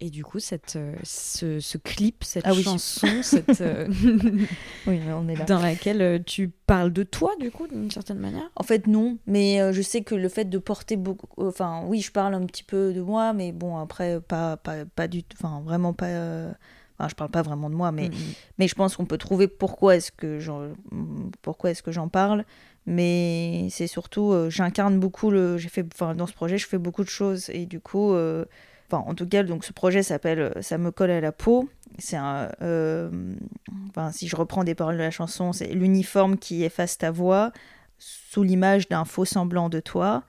Et 0.00 0.10
du 0.10 0.24
coup, 0.24 0.38
cette, 0.40 0.76
euh, 0.76 0.94
ce, 1.02 1.60
ce 1.60 1.78
clip, 1.78 2.24
cette 2.24 2.44
Ah 2.46 2.54
oui. 2.54 2.62
chanson, 2.64 3.06
cette, 3.22 3.60
euh, 3.60 3.86
Oui, 4.86 5.00
on 5.08 5.28
est 5.28 5.36
là. 5.36 5.44
dans 5.44 5.60
laquelle 5.60 6.22
tu 6.24 6.48
parles 6.48 6.92
de 6.92 7.02
toi, 7.04 7.32
du 7.38 7.50
coup, 7.50 7.66
d'une 7.68 7.90
certaine 7.90 8.18
manière? 8.18 8.50
En 8.56 8.62
fait, 8.64 8.86
non. 8.86 9.18
Mais 9.26 9.72
je 9.72 9.82
sais 9.82 10.02
que 10.02 10.14
le 10.14 10.28
fait 10.28 10.44
de 10.46 10.58
porter 10.58 10.96
beaucoup. 10.96 11.28
Enfin, 11.46 11.84
oui, 11.86 12.00
je 12.00 12.10
parle 12.12 12.34
un 12.34 12.44
petit 12.46 12.64
peu 12.64 12.92
de 12.92 13.00
moi, 13.00 13.32
mais 13.32 13.52
bon, 13.52 13.76
après, 13.78 14.20
pas, 14.20 14.56
pas, 14.56 14.84
pas 14.84 15.06
du 15.08 15.22
tout. 15.22 15.36
Enfin, 15.40 15.62
vraiment 15.64 15.92
pas. 15.92 16.06
Enfin, 16.98 17.08
je 17.08 17.14
parle 17.16 17.30
pas 17.30 17.42
vraiment 17.42 17.70
de 17.70 17.74
moi, 17.74 17.90
mais, 17.90 18.08
Mhm. 18.08 18.14
mais 18.58 18.68
je 18.68 18.74
pense 18.76 18.94
qu'on 18.96 19.04
peut 19.06 19.18
trouver 19.18 19.48
pourquoi 19.48 19.96
est-ce 19.96 20.12
que 20.12 20.38
j'en 20.38 20.68
pourquoi 21.42 21.70
est-ce 21.72 21.82
que 21.82 21.90
j'en 21.92 22.08
parle. 22.08 22.44
Mais 22.86 23.66
c'est 23.70 23.86
surtout, 23.88 24.30
euh, 24.32 24.50
j'incarne 24.50 25.00
beaucoup 25.00 25.30
le. 25.30 25.56
J'ai 25.58 25.68
fait, 25.70 25.84
enfin, 25.92 26.14
dans 26.14 26.26
ce 26.26 26.34
projet, 26.34 26.56
je 26.58 26.66
fais 26.68 26.78
beaucoup 26.78 27.02
de 27.02 27.08
choses 27.08 27.48
et 27.50 27.66
du 27.66 27.80
coup, 27.80 28.12
euh, 28.12 28.44
enfin, 28.90 29.02
en 29.06 29.14
tout 29.14 29.26
cas, 29.28 29.42
donc 29.42 29.64
ce 29.64 29.72
projet 29.72 30.02
s'appelle 30.02 30.38
euh, 30.40 30.62
"Ça 30.62 30.78
me 30.78 30.90
colle 30.90 31.10
à 31.10 31.20
la 31.20 31.32
peau". 31.32 31.68
C'est 31.98 32.16
un, 32.16 32.50
euh, 32.62 33.10
enfin, 33.90 34.10
si 34.12 34.26
je 34.28 34.36
reprends 34.36 34.64
des 34.64 34.74
paroles 34.74 34.96
de 34.96 35.02
la 35.02 35.10
chanson, 35.10 35.52
c'est 35.52 35.68
l'uniforme 35.68 36.36
qui 36.38 36.64
efface 36.64 36.98
ta 36.98 37.10
voix 37.10 37.52
sous 37.98 38.42
l'image 38.42 38.88
d'un 38.88 39.04
faux 39.04 39.24
semblant 39.24 39.68
de 39.68 39.80
toi. 39.80 40.24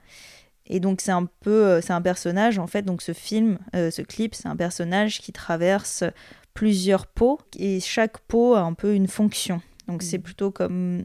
Et 0.68 0.80
donc 0.80 1.00
c'est 1.00 1.12
un 1.12 1.26
peu, 1.26 1.64
euh, 1.66 1.80
c'est 1.80 1.92
un 1.92 2.02
personnage 2.02 2.58
en 2.58 2.66
fait. 2.66 2.82
Donc 2.82 3.02
ce 3.02 3.12
film, 3.12 3.58
euh, 3.74 3.90
ce 3.90 4.02
clip, 4.02 4.34
c'est 4.34 4.48
un 4.48 4.56
personnage 4.56 5.20
qui 5.20 5.32
traverse 5.32 6.02
plusieurs 6.54 7.06
peaux 7.06 7.38
et 7.58 7.80
chaque 7.80 8.18
peau 8.20 8.54
a 8.54 8.60
un 8.60 8.72
peu 8.72 8.94
une 8.94 9.08
fonction. 9.08 9.60
Donc 9.88 10.02
c'est 10.02 10.18
Mhm. 10.18 10.22
plutôt 10.24 10.50
comme 10.50 11.04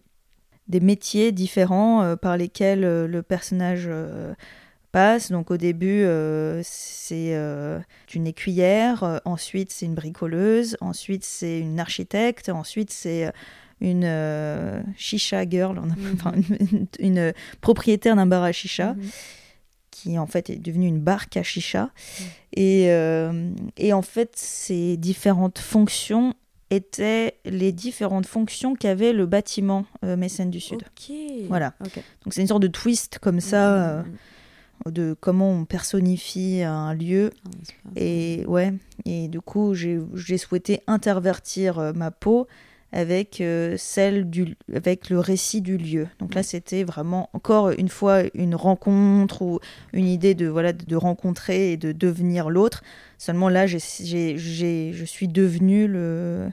des 0.67 0.79
métiers 0.79 1.31
différents 1.31 2.01
euh, 2.03 2.15
par 2.15 2.37
lesquels 2.37 2.83
euh, 2.85 3.07
le 3.07 3.21
personnage 3.21 3.89
passe. 4.91 5.31
Donc 5.31 5.51
au 5.51 5.57
début, 5.57 6.03
euh, 6.03 6.61
c'est 6.63 7.33
euh, 7.35 7.79
une 8.13 8.27
écuyère, 8.27 9.03
euh, 9.03 9.17
ensuite 9.25 9.71
c'est 9.71 9.85
une 9.85 9.95
bricoleuse, 9.95 10.77
ensuite 10.81 11.23
c'est 11.23 11.59
une 11.59 11.79
architecte, 11.79 12.49
ensuite 12.49 12.91
c'est 12.91 13.31
une 13.79 14.03
euh, 14.05 14.81
chicha 14.97 15.47
girl, 15.49 15.79
Mhm. 15.79 15.95
enfin, 16.13 16.33
une, 16.59 16.87
une 16.99 17.33
propriétaire 17.61 18.15
d'un 18.15 18.25
bar 18.27 18.43
à 18.43 18.51
chicha 18.51 18.93
Mhm. 18.93 19.09
qui 19.91 20.17
en 20.19 20.27
fait 20.27 20.49
est 20.49 20.57
devenue 20.57 20.87
une 20.87 20.99
barque 20.99 21.35
à 21.37 21.43
chicha. 21.43 21.85
Mm. 21.85 22.23
Et, 22.57 22.83
et 23.77 23.93
en 23.93 24.01
fait, 24.01 24.31
ces 24.35 24.97
différentes 24.97 25.57
fonctions 25.59 26.33
étaient 26.69 27.35
les 27.45 27.71
différentes 27.73 28.25
fonctions 28.25 28.75
qu'avait 28.75 29.11
le 29.13 29.25
bâtiment 29.25 29.85
euh, 30.05 30.15
Mécène 30.15 30.49
du 30.49 30.59
Sud. 30.61 30.83
Voilà. 31.49 31.73
Donc 32.23 32.33
c'est 32.33 32.41
une 32.41 32.47
sorte 32.47 32.61
de 32.61 32.67
twist 32.67 33.19
comme 33.19 33.39
ça, 33.41 33.73
euh, 33.99 34.03
Mhm. 34.03 34.11
De 34.89 35.15
comment 35.19 35.51
on 35.51 35.65
personnifie 35.65 36.61
un 36.63 36.93
lieu. 36.93 37.31
Ah, 37.45 37.89
Et 37.95 38.45
ouais, 38.47 38.73
et 39.05 39.27
du 39.27 39.41
coup, 39.41 39.73
j'ai 39.73 40.37
souhaité 40.37 40.81
intervertir 40.87 41.79
euh, 41.79 41.93
ma 41.93 42.11
peau 42.11 42.47
avec 42.93 43.39
euh, 43.39 43.75
celle 43.77 44.29
du 44.29 44.57
avec 44.73 45.09
le 45.09 45.19
récit 45.19 45.61
du 45.61 45.77
lieu. 45.77 46.07
Donc 46.19 46.35
là, 46.35 46.43
c'était 46.43 46.83
vraiment 46.83 47.29
encore 47.31 47.69
une 47.71 47.87
fois 47.87 48.23
une 48.33 48.53
rencontre 48.53 49.41
ou 49.43 49.59
une 49.93 50.07
idée 50.07 50.35
de 50.35 50.47
voilà 50.47 50.73
de 50.73 50.95
rencontrer 50.97 51.71
et 51.71 51.77
de 51.77 51.93
devenir 51.93 52.49
l'autre. 52.49 52.83
Seulement 53.17 53.47
là, 53.47 53.65
j'ai- 53.65 54.37
je 54.37 55.05
suis 55.05 55.27
devenue 55.29 55.87
le 55.87 56.49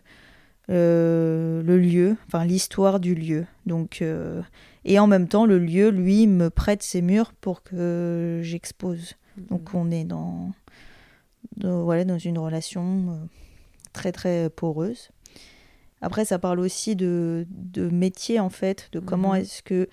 euh, 0.71 1.63
le 1.63 1.79
lieu, 1.79 2.17
enfin 2.27 2.45
l'histoire 2.45 3.01
du 3.01 3.15
lieu. 3.15 3.47
Donc 3.67 4.03
euh, 4.03 4.43
et 4.85 4.99
en 4.99 5.07
même 5.07 5.29
temps, 5.29 5.47
le 5.47 5.59
lieu, 5.59 5.91
lui, 5.91 6.27
me 6.27 6.51
prête 6.51 6.83
ses 6.83 7.03
murs 7.03 7.33
pour 7.41 7.63
que 7.63 8.41
j'expose. 8.43 9.15
Donc 9.51 9.75
on 9.75 9.91
est 9.91 10.05
dans, 10.05 10.53
dans, 11.57 11.85
voilà, 11.85 12.05
dans 12.05 12.19
une 12.19 12.39
relation 12.39 13.07
euh, 13.11 13.27
très 13.93 14.13
très 14.13 14.51
poreuse. 14.51 15.11
Après, 16.01 16.25
ça 16.25 16.39
parle 16.39 16.61
aussi 16.61 16.97
de, 16.97 17.47
de 17.51 17.89
métier 17.89 18.39
en 18.41 18.51
fait, 18.51 18.89
de 18.93 19.01
comment 19.01 19.33
Mhm. 19.35 19.41
est-ce 19.41 19.63
que 19.63 19.89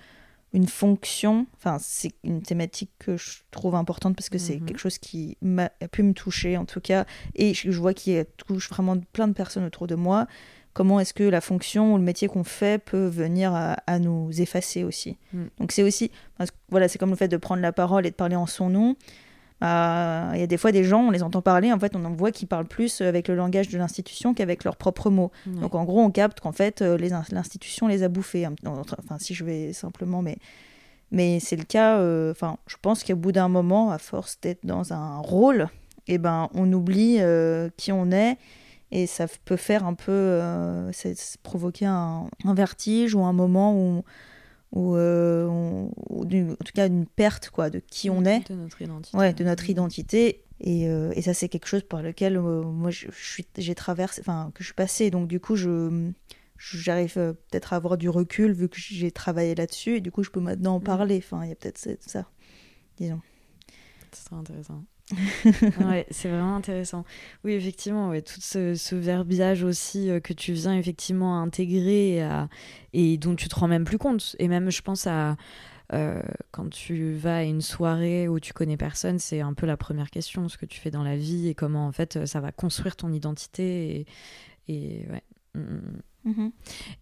une 0.52 0.68
fonction, 0.68 1.46
enfin 1.56 1.76
c'est 1.80 2.12
une 2.24 2.40
thématique 2.40 2.90
que 2.98 3.16
je 3.16 3.40
trouve 3.50 3.74
importante 3.74 4.16
parce 4.16 4.30
que 4.30 4.38
c'est 4.38 4.58
Mhm. 4.60 4.66
quelque 4.66 4.78
chose 4.78 4.98
qui 4.98 5.36
m'a 5.42 5.70
a 5.82 5.88
pu 5.88 6.02
me 6.02 6.12
toucher 6.14 6.56
en 6.56 6.64
tout 6.64 6.80
cas, 6.80 7.04
et 7.34 7.52
je, 7.54 7.70
je 7.70 7.78
vois 7.78 7.92
qu'il 7.92 8.24
touche 8.36 8.70
vraiment 8.70 8.96
plein 9.12 9.28
de 9.28 9.32
personnes 9.34 9.64
autour 9.64 9.86
de 9.86 9.96
moi. 9.96 10.26
Comment 10.76 11.00
est-ce 11.00 11.14
que 11.14 11.24
la 11.24 11.40
fonction 11.40 11.94
ou 11.94 11.96
le 11.96 12.02
métier 12.02 12.28
qu'on 12.28 12.44
fait 12.44 12.78
peut 12.78 13.06
venir 13.06 13.54
à, 13.54 13.78
à 13.86 13.98
nous 13.98 14.30
effacer 14.42 14.84
aussi. 14.84 15.16
Mm. 15.32 15.44
Donc 15.58 15.72
c'est 15.72 15.82
aussi, 15.82 16.10
parce 16.36 16.50
que, 16.50 16.56
voilà, 16.68 16.86
c'est 16.86 16.98
comme 16.98 17.08
le 17.10 17.16
fait 17.16 17.28
de 17.28 17.38
prendre 17.38 17.62
la 17.62 17.72
parole 17.72 18.04
et 18.06 18.10
de 18.10 18.14
parler 18.14 18.36
en 18.36 18.44
son 18.46 18.68
nom. 18.68 18.94
Bah, 19.62 20.32
Il 20.34 20.40
y 20.40 20.42
a 20.42 20.46
des 20.46 20.58
fois 20.58 20.72
des 20.72 20.84
gens, 20.84 21.00
on 21.00 21.10
les 21.10 21.22
entend 21.22 21.40
parler, 21.40 21.72
en 21.72 21.78
fait, 21.78 21.96
on 21.96 22.04
en 22.04 22.12
voit 22.12 22.30
qui 22.30 22.44
parlent 22.44 22.66
plus 22.66 23.00
avec 23.00 23.26
le 23.28 23.34
langage 23.34 23.68
de 23.68 23.78
l'institution 23.78 24.34
qu'avec 24.34 24.64
leurs 24.64 24.76
propres 24.76 25.08
mots. 25.08 25.32
Donc 25.46 25.74
en 25.74 25.84
gros, 25.84 26.02
on 26.02 26.10
capte 26.10 26.40
qu'en 26.40 26.52
fait, 26.52 26.82
euh, 26.82 26.98
les 26.98 27.08
l'institution 27.30 27.88
les 27.88 28.02
a 28.02 28.08
bouffés. 28.08 28.44
hein. 28.44 28.54
Enfin, 28.66 29.16
si 29.18 29.32
je 29.32 29.44
vais 29.44 29.72
simplement, 29.72 30.20
mais, 30.20 30.36
mais 31.10 31.40
c'est 31.40 31.56
le 31.56 31.64
cas. 31.64 31.98
euh, 32.00 32.32
Enfin, 32.32 32.58
je 32.66 32.76
pense 32.82 33.02
qu'au 33.02 33.16
bout 33.16 33.32
d'un 33.32 33.48
moment, 33.48 33.90
à 33.90 33.96
force 33.98 34.38
d'être 34.42 34.66
dans 34.66 34.92
un 34.92 35.16
rôle, 35.20 35.68
eh 36.06 36.18
ben, 36.18 36.50
on 36.52 36.70
oublie 36.70 37.16
euh, 37.20 37.70
qui 37.78 37.92
on 37.92 38.10
est. 38.10 38.36
Et 38.92 39.06
ça 39.06 39.26
peut 39.44 39.56
faire 39.56 39.84
un 39.84 39.94
peu 39.94 40.12
euh, 40.12 40.92
provoquer 41.42 41.86
un, 41.86 42.28
un 42.44 42.54
vertige 42.54 43.14
ou 43.14 43.24
un 43.24 43.32
moment 43.32 43.74
où, 43.76 44.04
où, 44.72 44.94
euh, 44.96 45.46
on- 45.46 45.90
en 46.10 46.64
tout 46.64 46.72
cas 46.74 46.86
une 46.86 47.06
perte 47.06 47.50
quoi, 47.50 47.68
de 47.70 47.80
qui 47.80 48.10
on 48.10 48.24
est 48.24 48.48
De 48.50 48.54
notre 48.54 48.80
identité. 48.82 49.16
ouais, 49.18 49.32
de 49.32 49.44
notre 49.44 49.68
identité. 49.70 50.42
Et, 50.60 50.88
euh, 50.88 51.12
et 51.14 51.20
ça, 51.22 51.34
c'est 51.34 51.48
quelque 51.48 51.66
chose 51.66 51.82
par 51.82 52.00
lequel 52.02 52.36
euh, 52.36 52.62
moi, 52.62 52.90
je, 52.90 53.08
je 53.10 53.30
suis, 53.32 53.46
j'ai 53.58 53.74
traversé, 53.74 54.20
enfin, 54.22 54.50
que 54.54 54.62
je 54.62 54.68
suis 54.68 54.74
passée. 54.74 55.10
Donc, 55.10 55.28
du 55.28 55.38
coup, 55.40 55.54
je, 55.56 56.10
j'arrive 56.56 57.12
peut-être 57.14 57.72
à 57.74 57.76
avoir 57.76 57.98
du 57.98 58.08
recul 58.08 58.52
vu 58.52 58.68
que 58.68 58.78
j'ai 58.78 59.10
travaillé 59.10 59.54
là-dessus. 59.54 59.96
Et 59.96 60.00
du 60.00 60.10
coup, 60.10 60.22
je 60.22 60.30
peux 60.30 60.40
maintenant 60.40 60.76
en 60.76 60.78
Mhm. 60.78 60.84
parler. 60.84 61.18
Enfin, 61.18 61.42
il 61.44 61.50
y 61.50 61.52
a 61.52 61.56
peut-être 61.56 61.76
ça- 62.00 62.24
disons. 62.98 63.20
C'est 64.12 64.24
très 64.24 64.36
intéressant. 64.36 64.82
ouais, 65.80 66.06
c'est 66.10 66.28
vraiment 66.28 66.56
intéressant. 66.56 67.04
Oui, 67.44 67.52
effectivement, 67.52 68.08
ouais, 68.10 68.22
tout 68.22 68.40
ce, 68.40 68.74
ce 68.74 68.96
verbiage 68.96 69.62
aussi 69.62 70.10
euh, 70.10 70.20
que 70.20 70.32
tu 70.32 70.52
viens 70.52 70.76
effectivement 70.76 71.40
intégrer 71.40 72.14
et, 72.16 72.22
à- 72.22 72.48
et 72.92 73.16
dont 73.16 73.36
tu 73.36 73.48
te 73.48 73.54
rends 73.54 73.68
même 73.68 73.84
plus 73.84 73.98
compte. 73.98 74.34
Et 74.38 74.48
même, 74.48 74.70
je 74.70 74.82
pense 74.82 75.06
à 75.06 75.36
euh, 75.92 76.22
quand 76.52 76.70
tu 76.70 77.14
vas 77.14 77.38
à 77.38 77.42
une 77.44 77.62
soirée 77.62 78.28
où 78.28 78.40
tu 78.40 78.52
connais 78.52 78.76
personne, 78.76 79.18
c'est 79.20 79.40
un 79.40 79.54
peu 79.54 79.66
la 79.66 79.76
première 79.76 80.10
question, 80.10 80.48
ce 80.48 80.58
que 80.58 80.66
tu 80.66 80.80
fais 80.80 80.90
dans 80.90 81.04
la 81.04 81.16
vie 81.16 81.48
et 81.48 81.54
comment 81.54 81.86
en 81.86 81.92
fait 81.92 82.26
ça 82.26 82.40
va 82.40 82.52
construire 82.52 82.96
ton 82.96 83.12
identité. 83.12 84.06
Et, 84.68 85.06
ouais. 85.10 85.22
Mm, 85.54 85.98
Mhm. 86.26 86.50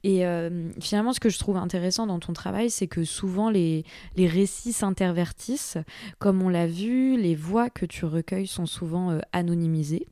Et 0.05 0.27
euh, 0.27 0.71
finalement, 0.81 1.15
ce 1.15 1.19
que 1.19 1.31
je 1.31 1.39
trouve 1.39 1.57
intéressant 1.57 2.07
dans 2.07 2.21
ton 2.21 2.35
travail, 2.35 2.69
c'est 2.71 2.87
que 2.87 3.05
souvent 3.05 3.49
les, 3.49 3.85
les 4.17 4.29
récits 4.29 4.75
s'intervertissent. 4.75 5.79
Comme 6.19 6.43
on 6.43 6.51
l'a 6.51 6.67
vu, 6.67 7.21
les 7.21 7.35
voix 7.35 7.71
que 7.71 7.87
tu 7.87 8.05
recueilles 8.05 8.47
sont 8.47 8.67
souvent 8.67 9.11
euh, 9.11 9.21
anonymisées, 9.33 10.07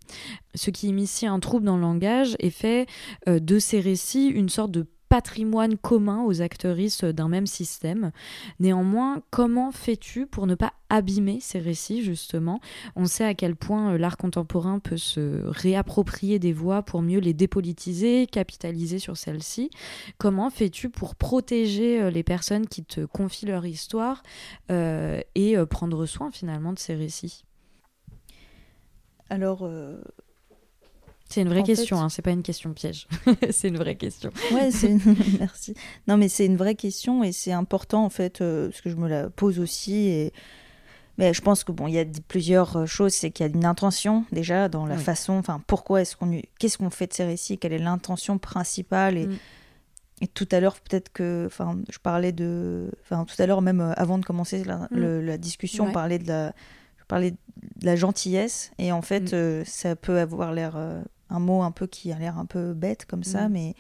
ce 0.55 0.71
qui 0.71 0.89
initie 0.89 1.27
un 1.27 1.41
trouble 1.41 1.67
dans 1.67 1.77
le 1.77 1.83
langage 1.83 2.37
et 2.39 2.51
fait 2.51 2.87
euh, 3.29 3.39
de 3.39 3.59
ces 3.59 3.81
récits 3.81 4.29
une 4.29 4.49
sorte 4.49 4.71
de 4.71 4.87
patrimoine 5.13 5.77
commun 5.77 6.25
aux 6.25 6.41
actrices 6.41 7.05
d'un 7.05 7.29
même 7.29 7.47
système. 7.47 8.13
Néanmoins, 8.61 9.21
comment 9.29 9.71
fais-tu 9.71 10.27
pour 10.27 10.47
ne 10.47 10.55
pas 10.55 10.73
abîmer 10.89 11.39
ces 11.39 11.59
récits, 11.59 12.03
justement? 12.03 12.61
On 12.97 13.05
sait 13.05 13.27
à 13.27 13.35
quel 13.35 13.55
point 13.55 13.93
euh, 13.93 13.99
l'art 13.99 14.17
contemporain 14.17 14.79
peut 14.79 14.97
se 14.97 15.43
réapproprier 15.45 16.39
des 16.39 16.55
voix 16.55 16.83
pour 16.83 17.03
mieux 17.03 17.19
les 17.19 17.35
dépolitiser, 17.35 18.27
capitaliser 18.27 18.99
sur 18.99 19.19
celles-ci. 19.19 19.69
Comment 20.17 20.49
fais-tu 20.49 20.89
pour 20.89 21.15
protéger 21.15 22.01
euh, 22.01 22.11
les 22.11 22.23
personnes 22.23 22.67
qui 22.67 22.83
te 22.83 23.05
confient 23.05 23.45
leur 23.45 23.67
histoire 23.67 24.23
euh, 24.71 25.21
et 25.35 25.59
prendre 25.69 26.07
soin 26.07 26.31
finalement 26.31 26.73
de 26.73 26.79
ces 26.79 26.95
récits? 26.95 27.45
Alors, 29.29 29.69
C'est 31.33 31.41
une 31.43 31.49
vraie 31.49 31.61
En 31.61 31.65
question, 31.65 31.97
fait- 31.97 32.03
hein, 32.03 32.09
c'est 32.09 32.23
pas 32.23 32.31
une 32.31 32.43
question 32.43 32.73
piège. 32.73 33.07
c'est 33.51 33.69
une 33.69 33.79
vraie 33.79 33.97
question. 33.97 34.31
ouais, 34.53 34.71
c'est 34.71 34.89
une... 34.89 35.01
merci. 35.41 35.75
Non, 36.09 36.17
mais 36.17 36.29
c'est 36.29 36.47
une 36.47 36.57
vraie 36.57 36.75
question 36.75 37.25
et 37.25 37.33
c'est 37.33 37.53
important 37.53 38.05
en 38.05 38.11
fait, 38.11 38.41
euh, 38.41 38.69
parce 38.69 38.81
que 38.81 38.91
je 38.91 38.97
me 38.97 39.09
la 39.09 39.31
pose 39.31 39.59
aussi. 39.59 39.95
Et... 40.09 40.33
Mais 41.19 41.35
je 41.35 41.41
pense 41.43 41.63
que 41.65 41.73
bon, 41.73 41.89
il 41.89 41.95
y 41.95 41.99
a 41.99 42.05
plusieurs 42.29 42.77
euh, 42.77 42.87
choses. 42.87 43.13
C'est 43.13 43.31
qu'il 43.31 43.47
y 43.47 43.49
a 43.49 43.53
une 43.53 43.65
intention 43.65 44.25
déjà 44.33 44.69
dans 44.69 44.87
la 44.87 44.97
Oui. 44.97 45.03
façon. 45.03 45.35
Enfin, 45.35 45.61
pourquoi 45.67 46.01
est-ce 46.03 46.17
qu'on, 46.17 46.41
qu'est-ce 46.59 46.79
qu'on 46.79 46.91
fait 46.91 47.07
de 47.07 47.13
ces 47.13 47.25
récits 47.25 47.59
Quelle 47.59 47.73
est 47.73 47.79
l'intention 47.79 48.39
principale 48.39 49.17
et... 49.19 49.27
Mm. 49.27 49.39
et 50.23 50.27
tout 50.29 50.49
à 50.53 50.61
l'heure, 50.61 50.77
peut-être 50.81 51.13
que, 51.13 51.45
enfin, 51.47 51.79
je 51.91 51.99
parlais 51.99 52.33
de, 52.33 52.91
enfin, 53.03 53.25
tout 53.25 53.41
à 53.41 53.47
l'heure 53.47 53.61
même 53.63 53.81
euh, 53.81 53.93
avant 53.97 54.19
de 54.19 54.25
commencer 54.25 54.65
la, 54.65 54.87
le- 54.91 55.21
la 55.21 55.37
discussion, 55.39 55.85
Ouais. 55.85 55.91
on 55.91 55.93
parlait 55.93 56.19
de 56.19 56.29
la, 56.29 56.53
je 56.99 57.05
parlais 57.09 57.33
de 57.33 57.37
la 57.87 57.95
gentillesse 57.97 58.71
et 58.79 58.91
en 58.93 59.03
fait, 59.03 59.33
Mm. 59.33 59.35
euh, 59.35 59.63
ça 59.67 59.97
peut 59.97 60.19
avoir 60.19 60.53
l'air 60.53 60.75
euh, 60.77 61.03
un 61.33 61.41
mot 61.41 61.63
un 61.63 61.71
peu 61.71 61.87
qui 61.87 62.13
a 62.13 62.19
l'air 62.19 62.39
un 62.39 62.47
peu 62.47 62.75
bête 62.75 63.07
comme 63.07 63.25
ça, 63.25 63.49
Mm. 63.49 63.53
mais 63.53 63.75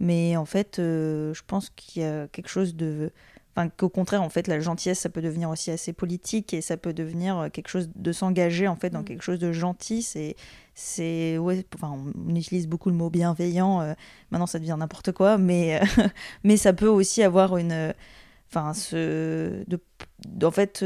mais 0.00 0.36
en 0.36 0.44
fait, 0.44 0.78
euh, 0.78 1.32
je 1.34 1.42
pense 1.46 1.70
qu'il 1.70 2.02
y 2.02 2.04
a 2.04 2.26
quelque 2.28 2.48
chose 2.48 2.74
de 2.74 3.12
Enfin, 3.56 3.68
qu'au 3.68 3.88
contraire, 3.88 4.20
en 4.22 4.28
fait, 4.30 4.48
la 4.48 4.58
gentillesse, 4.58 4.98
ça 4.98 5.08
peut 5.08 5.22
devenir 5.22 5.48
aussi 5.48 5.70
assez 5.70 5.92
politique 5.92 6.52
et 6.52 6.60
ça 6.60 6.76
peut 6.76 6.92
devenir 6.92 7.38
euh, 7.38 7.48
quelque 7.50 7.68
chose 7.68 7.88
de 7.94 8.10
s'engager, 8.10 8.66
en 8.66 8.74
fait, 8.74 8.90
dans 8.90 9.02
mm. 9.02 9.04
quelque 9.04 9.22
chose 9.22 9.38
de 9.38 9.52
gentil. 9.52 10.02
C'est, 10.02 10.34
c'est, 10.74 11.38
ouais, 11.38 11.64
enfin, 11.76 11.96
on 12.28 12.34
utilise 12.34 12.66
beaucoup 12.66 12.90
le 12.90 12.96
mot 12.96 13.10
bienveillant. 13.10 13.80
Euh, 13.80 13.94
maintenant, 14.32 14.46
ça 14.46 14.58
devient 14.58 14.74
n'importe 14.76 15.12
quoi, 15.12 15.38
mais, 15.38 15.80
mais 16.44 16.56
ça 16.56 16.72
peut 16.72 16.88
aussi 16.88 17.22
avoir 17.22 17.56
une, 17.56 17.94
enfin, 18.50 18.74
ce, 18.74 19.62
de, 19.68 19.78
en 20.42 20.50
fait, 20.50 20.84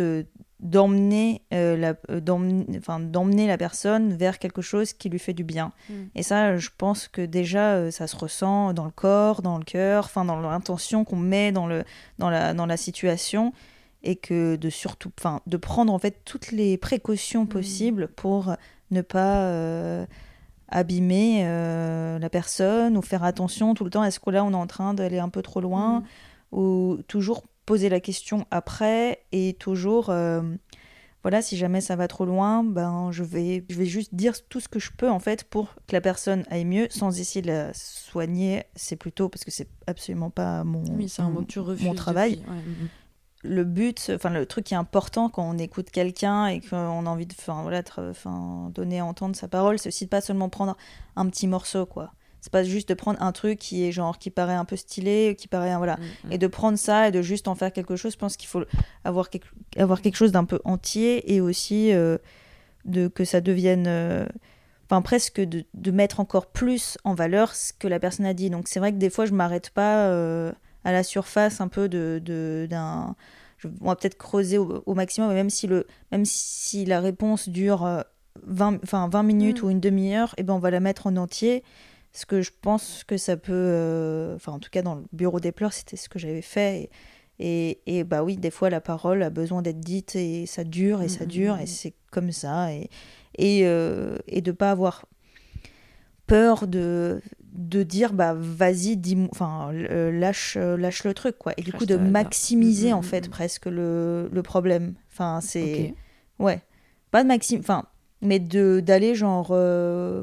d'emmener 0.60 1.42
euh, 1.54 1.76
la 1.76 1.94
euh, 2.10 2.20
d'emmener 2.20 3.46
la 3.46 3.56
personne 3.56 4.12
vers 4.12 4.38
quelque 4.40 4.60
chose 4.60 4.92
qui 4.92 5.08
lui 5.08 5.20
fait 5.20 5.32
du 5.32 5.44
bien 5.44 5.72
mm. 5.88 5.94
et 6.16 6.22
ça 6.24 6.56
je 6.56 6.70
pense 6.76 7.06
que 7.06 7.24
déjà 7.24 7.74
euh, 7.74 7.90
ça 7.92 8.08
se 8.08 8.16
ressent 8.16 8.72
dans 8.72 8.84
le 8.84 8.90
corps 8.90 9.40
dans 9.40 9.58
le 9.58 9.64
cœur 9.64 10.06
enfin 10.06 10.24
dans 10.24 10.40
l'intention 10.40 11.04
qu'on 11.04 11.16
met 11.16 11.52
dans 11.52 11.66
le 11.68 11.84
dans 12.18 12.28
la 12.28 12.54
dans 12.54 12.66
la 12.66 12.76
situation 12.76 13.52
et 14.02 14.16
que 14.16 14.56
de 14.56 14.68
surtout 14.68 15.12
enfin 15.16 15.40
de 15.46 15.56
prendre 15.56 15.92
en 15.92 15.98
fait 16.00 16.22
toutes 16.24 16.50
les 16.50 16.76
précautions 16.76 17.44
mm. 17.44 17.48
possibles 17.48 18.08
pour 18.08 18.56
ne 18.90 19.02
pas 19.02 20.06
abîmer 20.70 21.44
la 22.20 22.30
personne 22.30 22.96
ou 22.96 23.02
faire 23.02 23.22
attention 23.22 23.74
tout 23.74 23.84
le 23.84 23.90
temps 23.90 24.02
est-ce 24.02 24.18
que 24.18 24.30
là 24.30 24.42
on 24.42 24.50
est 24.50 24.56
en 24.56 24.66
train 24.66 24.92
d'aller 24.92 25.20
un 25.20 25.28
peu 25.28 25.42
trop 25.42 25.60
loin 25.60 26.00
mm. 26.00 26.04
ou 26.58 26.98
toujours 27.06 27.44
poser 27.68 27.90
la 27.90 28.00
question 28.00 28.46
après 28.50 29.26
et 29.30 29.52
toujours 29.52 30.08
euh, 30.08 30.40
voilà 31.22 31.42
si 31.42 31.58
jamais 31.58 31.82
ça 31.82 31.96
va 31.96 32.08
trop 32.08 32.24
loin 32.24 32.64
ben 32.64 33.10
je 33.12 33.22
vais 33.22 33.62
je 33.68 33.76
vais 33.76 33.84
juste 33.84 34.14
dire 34.14 34.32
tout 34.48 34.58
ce 34.58 34.68
que 34.68 34.78
je 34.78 34.90
peux 34.90 35.10
en 35.10 35.18
fait 35.18 35.44
pour 35.44 35.74
que 35.86 35.92
la 35.92 36.00
personne 36.00 36.46
aille 36.48 36.64
mieux 36.64 36.86
sans 36.88 37.20
essayer 37.20 37.42
de 37.42 37.48
la 37.48 37.74
soigner. 37.74 38.62
C'est 38.74 38.96
plutôt 38.96 39.28
parce 39.28 39.44
que 39.44 39.50
c'est 39.50 39.68
absolument 39.86 40.30
pas 40.30 40.64
mon 40.64 40.82
mon, 40.82 41.94
travail. 41.94 42.42
le 43.42 43.64
but 43.64 44.12
enfin 44.14 44.30
le 44.30 44.46
truc 44.46 44.64
qui 44.64 44.72
est 44.72 44.78
important 44.78 45.28
quand 45.28 45.46
on 45.46 45.58
écoute 45.58 45.90
quelqu'un 45.90 46.46
et 46.46 46.62
qu'on 46.62 47.04
a 47.04 47.10
envie 47.10 47.26
de 47.26 47.34
enfin 47.38 47.60
voilà 47.60 47.82
donner 48.70 49.00
à 49.00 49.04
entendre 49.04 49.36
sa 49.36 49.46
parole 49.46 49.78
c'est 49.78 49.88
aussi 49.88 50.06
de 50.06 50.10
pas 50.10 50.22
seulement 50.22 50.48
prendre 50.48 50.74
un 51.16 51.28
petit 51.28 51.46
morceau 51.46 51.84
quoi 51.84 52.14
c'est 52.40 52.52
pas 52.52 52.62
juste 52.62 52.88
de 52.88 52.94
prendre 52.94 53.20
un 53.22 53.32
truc 53.32 53.58
qui 53.58 53.84
est 53.84 53.92
genre 53.92 54.18
qui 54.18 54.30
paraît 54.30 54.54
un 54.54 54.64
peu 54.64 54.76
stylé, 54.76 55.34
qui 55.36 55.48
paraît 55.48 55.76
voilà, 55.76 55.96
mm, 55.96 56.28
mm. 56.28 56.32
et 56.32 56.38
de 56.38 56.46
prendre 56.46 56.78
ça 56.78 57.08
et 57.08 57.10
de 57.10 57.22
juste 57.22 57.48
en 57.48 57.54
faire 57.54 57.72
quelque 57.72 57.96
chose. 57.96 58.12
Je 58.12 58.18
pense 58.18 58.36
qu'il 58.36 58.48
faut 58.48 58.62
avoir 59.04 59.30
quelque, 59.30 59.48
avoir 59.76 60.00
quelque 60.00 60.16
chose 60.16 60.32
d'un 60.32 60.44
peu 60.44 60.60
entier 60.64 61.34
et 61.34 61.40
aussi 61.40 61.92
euh, 61.92 62.18
de 62.84 63.08
que 63.08 63.24
ça 63.24 63.40
devienne, 63.40 63.86
euh, 63.88 64.26
enfin 64.86 65.02
presque 65.02 65.40
de, 65.40 65.64
de, 65.74 65.90
mettre 65.90 66.20
encore 66.20 66.46
plus 66.46 66.96
en 67.04 67.14
valeur 67.14 67.54
ce 67.54 67.72
que 67.72 67.88
la 67.88 67.98
personne 67.98 68.26
a 68.26 68.34
dit. 68.34 68.50
Donc 68.50 68.68
c'est 68.68 68.78
vrai 68.78 68.92
que 68.92 68.98
des 68.98 69.10
fois 69.10 69.26
je 69.26 69.32
m'arrête 69.32 69.70
pas 69.70 70.06
euh, 70.06 70.52
à 70.84 70.92
la 70.92 71.02
surface 71.02 71.60
un 71.60 71.68
peu 71.68 71.88
de 71.88 72.66
d'un 72.70 73.16
on 73.80 73.88
va 73.88 73.96
peut-être 73.96 74.16
creuser 74.16 74.56
au, 74.56 74.94
maximum, 74.94 75.32
même 75.32 75.50
si, 75.50 75.66
le, 75.66 75.88
même 76.12 76.24
si 76.24 76.84
la 76.84 77.00
réponse 77.00 77.48
dure 77.48 78.04
20, 78.46 78.78
20 78.84 79.22
minutes 79.24 79.62
mm. 79.62 79.66
ou 79.66 79.70
une 79.70 79.80
demi-heure, 79.80 80.28
et 80.36 80.42
eh 80.42 80.42
ben 80.44 80.54
on 80.54 80.60
va 80.60 80.70
la 80.70 80.78
mettre 80.78 81.08
en 81.08 81.16
entier 81.16 81.64
ce 82.12 82.26
que 82.26 82.42
je 82.42 82.50
pense 82.60 83.04
que 83.04 83.16
ça 83.16 83.36
peut. 83.36 83.52
Euh, 83.52 84.36
enfin, 84.36 84.52
en 84.52 84.58
tout 84.58 84.70
cas, 84.70 84.82
dans 84.82 84.96
le 84.96 85.04
bureau 85.12 85.40
des 85.40 85.52
pleurs, 85.52 85.72
c'était 85.72 85.96
ce 85.96 86.08
que 86.08 86.18
j'avais 86.18 86.42
fait. 86.42 86.90
Et, 87.38 87.80
et, 87.86 88.02
bah 88.02 88.24
oui, 88.24 88.36
des 88.36 88.50
fois, 88.50 88.68
la 88.68 88.80
parole 88.80 89.22
a 89.22 89.30
besoin 89.30 89.62
d'être 89.62 89.80
dite 89.80 90.16
et 90.16 90.46
ça 90.46 90.64
dure 90.64 91.02
et 91.02 91.08
ça 91.08 91.24
mmh, 91.24 91.28
dure 91.28 91.56
mmh, 91.56 91.60
et 91.60 91.66
c'est 91.66 91.94
comme 92.10 92.32
ça. 92.32 92.72
Et, 92.72 92.90
et, 93.36 93.60
euh, 93.64 94.18
et 94.26 94.40
de 94.40 94.50
pas 94.50 94.72
avoir 94.72 95.06
peur 96.26 96.66
de, 96.66 97.22
de 97.54 97.82
dire 97.82 98.12
bah 98.12 98.34
vas-y 98.36 98.96
dis 98.96 99.16
enfin 99.32 99.72
lâche 99.72 100.56
lâche 100.56 101.04
le 101.04 101.14
truc 101.14 101.38
quoi 101.38 101.54
et 101.56 101.62
du 101.62 101.72
coup 101.72 101.86
de 101.86 101.96
maximiser 101.96 102.92
en 102.92 103.02
fait 103.02 103.30
presque 103.30 103.64
le, 103.64 104.28
le 104.30 104.42
problème 104.42 104.94
enfin 105.10 105.40
c'est 105.40 105.94
ouais 106.38 106.60
pas 107.10 107.22
de 107.22 107.28
maxime 107.28 107.60
enfin 107.60 107.84
mais 108.20 108.38
de 108.38 108.80
d'aller 108.80 109.14
genre 109.14 109.48
euh, 109.52 110.22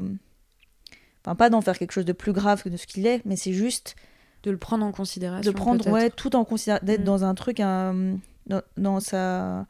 Enfin, 1.26 1.34
pas 1.34 1.50
d'en 1.50 1.60
faire 1.60 1.76
quelque 1.76 1.92
chose 1.92 2.04
de 2.04 2.12
plus 2.12 2.32
grave 2.32 2.62
que 2.62 2.68
de 2.68 2.76
ce 2.76 2.86
qu'il 2.86 3.06
est, 3.06 3.20
mais 3.24 3.36
c'est 3.36 3.52
juste. 3.52 3.96
De 4.44 4.52
le 4.52 4.58
prendre 4.58 4.86
en 4.86 4.92
considération. 4.92 5.50
De 5.50 5.56
prendre, 5.56 5.90
ouais, 5.90 6.08
tout 6.10 6.36
en 6.36 6.44
considération. 6.44 6.86
D'être 6.86 7.00
mm. 7.00 7.04
dans 7.04 7.24
un 7.24 7.34
truc, 7.34 7.58
un, 7.58 8.18
dans, 8.46 8.62
dans, 8.76 9.00
sa. 9.00 9.66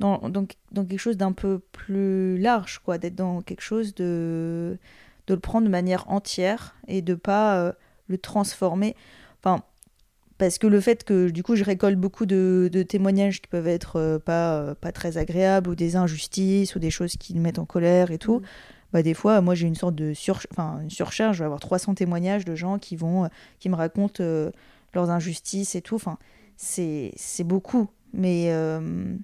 Dans, 0.00 0.28
dans, 0.28 0.46
dans 0.70 0.84
quelque 0.84 0.98
chose 0.98 1.16
d'un 1.16 1.32
peu 1.32 1.60
plus 1.72 2.36
large, 2.36 2.80
quoi. 2.84 2.98
D'être 2.98 3.14
dans 3.14 3.40
quelque 3.40 3.62
chose 3.62 3.94
de. 3.94 4.78
de 5.26 5.34
le 5.34 5.40
prendre 5.40 5.66
de 5.66 5.70
manière 5.70 6.10
entière 6.10 6.76
et 6.88 7.00
de 7.00 7.14
pas 7.14 7.56
euh, 7.56 7.72
le 8.08 8.18
transformer. 8.18 8.94
Enfin. 9.42 9.62
Parce 10.36 10.58
que 10.58 10.68
le 10.68 10.80
fait 10.80 11.02
que 11.02 11.30
du 11.30 11.42
coup 11.42 11.56
je 11.56 11.64
récolte 11.64 11.98
beaucoup 11.98 12.24
de, 12.24 12.70
de 12.72 12.84
témoignages 12.84 13.40
qui 13.40 13.48
peuvent 13.48 13.66
être 13.66 13.96
euh, 13.96 14.20
pas, 14.20 14.60
euh, 14.60 14.74
pas 14.76 14.92
très 14.92 15.18
agréables 15.18 15.68
ou 15.68 15.74
des 15.74 15.96
injustices 15.96 16.76
ou 16.76 16.78
des 16.78 16.92
choses 16.92 17.16
qui 17.16 17.34
me 17.34 17.40
mettent 17.40 17.58
en 17.58 17.64
colère 17.64 18.12
et 18.12 18.18
tout, 18.18 18.38
mm 18.38 18.44
bah, 18.92 19.02
des 19.02 19.14
fois, 19.14 19.40
moi, 19.40 19.54
j'ai 19.54 19.66
une 19.66 19.74
sorte 19.74 19.94
de 19.94 20.14
sur... 20.14 20.40
enfin, 20.50 20.80
une 20.82 20.90
surcharge. 20.90 21.36
Je 21.36 21.42
vais 21.42 21.46
avoir 21.46 21.60
300 21.60 21.94
témoignages 21.94 22.44
de 22.44 22.54
gens 22.54 22.78
qui, 22.78 22.96
vont, 22.96 23.24
euh, 23.24 23.28
qui 23.58 23.68
me 23.68 23.74
racontent 23.74 24.22
euh, 24.22 24.50
leurs 24.94 25.10
injustices 25.10 25.74
et 25.74 25.82
tout. 25.82 25.96
Enfin, 25.96 26.18
c'est 26.56 27.12
beaucoup. 27.44 27.88
Mais, 28.12 28.46
euh, 28.48 29.14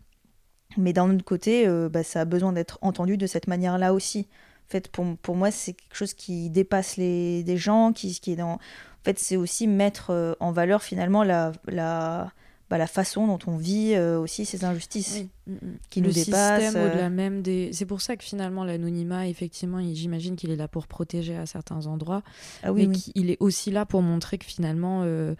mais 0.77 0.93
d'un 0.93 1.15
autre 1.15 1.25
côté, 1.25 1.67
bah, 1.91 2.03
ça 2.03 2.23
a 2.23 2.25
besoin 2.25 2.53
d'être 2.53 2.79
entendu 2.83 3.17
de 3.17 3.27
cette 3.27 3.47
manière-là 3.47 3.95
aussi. 3.95 4.29
En 4.69 4.71
fait, 4.71 4.89
pour, 4.89 5.17
pour 5.19 5.37
moi, 5.37 5.51
c'est 5.51 5.73
quelque 5.73 5.97
chose 5.97 6.15
qui 6.15 6.51
dépasse 6.51 6.97
les, 6.97 7.57
gens, 7.57 7.93
qui, 7.93 8.19
qui 8.21 8.33
est 8.33 8.37
dans... 8.37 8.53
En 8.53 9.05
fait, 9.05 9.19
c'est 9.19 9.37
aussi 9.37 9.67
mettre 9.67 10.37
en 10.41 10.53
valeur 10.53 10.83
finalement 10.83 11.25
la, 11.25 11.53
la, 11.67 12.33
bah, 12.75 12.79
la 12.79 12.89
façon 12.89 13.29
dont 13.29 13.39
on 13.47 13.57
vit 13.57 13.95
euh, 13.95 14.19
aussi 14.19 14.45
ces 14.45 14.65
injustices 14.65 15.23
mm, 15.47 15.53
mm. 15.53 15.59
qui 15.91 16.01
le 16.01 16.09
nous 16.09 16.13
dépassent. 16.13 16.75
Euh. 16.75 16.89
au-delà 16.89 17.09
même 17.09 17.41
des. 17.41 17.71
C'est 17.73 17.87
pour 17.87 18.01
ça 18.01 18.17
que 18.17 18.25
finalement 18.25 18.65
l'anonymat, 18.65 19.29
effectivement, 19.29 19.79
j'imagine 19.93 20.35
qu'il 20.35 20.51
est 20.51 20.57
là 20.57 20.67
pour 20.67 20.89
protéger 20.89 21.37
à 21.37 21.47
certains 21.47 21.87
endroits, 21.87 22.25
ah, 22.65 22.73
oui, 22.73 22.89
mais 22.89 22.97
qu'il 22.97 23.31
est 23.31 23.37
aussi 23.39 23.71
là 23.71 23.87
pour 23.87 24.03
montrer 24.03 24.39
que 24.39 24.45
finalement, 24.45 25.03
euh, 25.05 25.37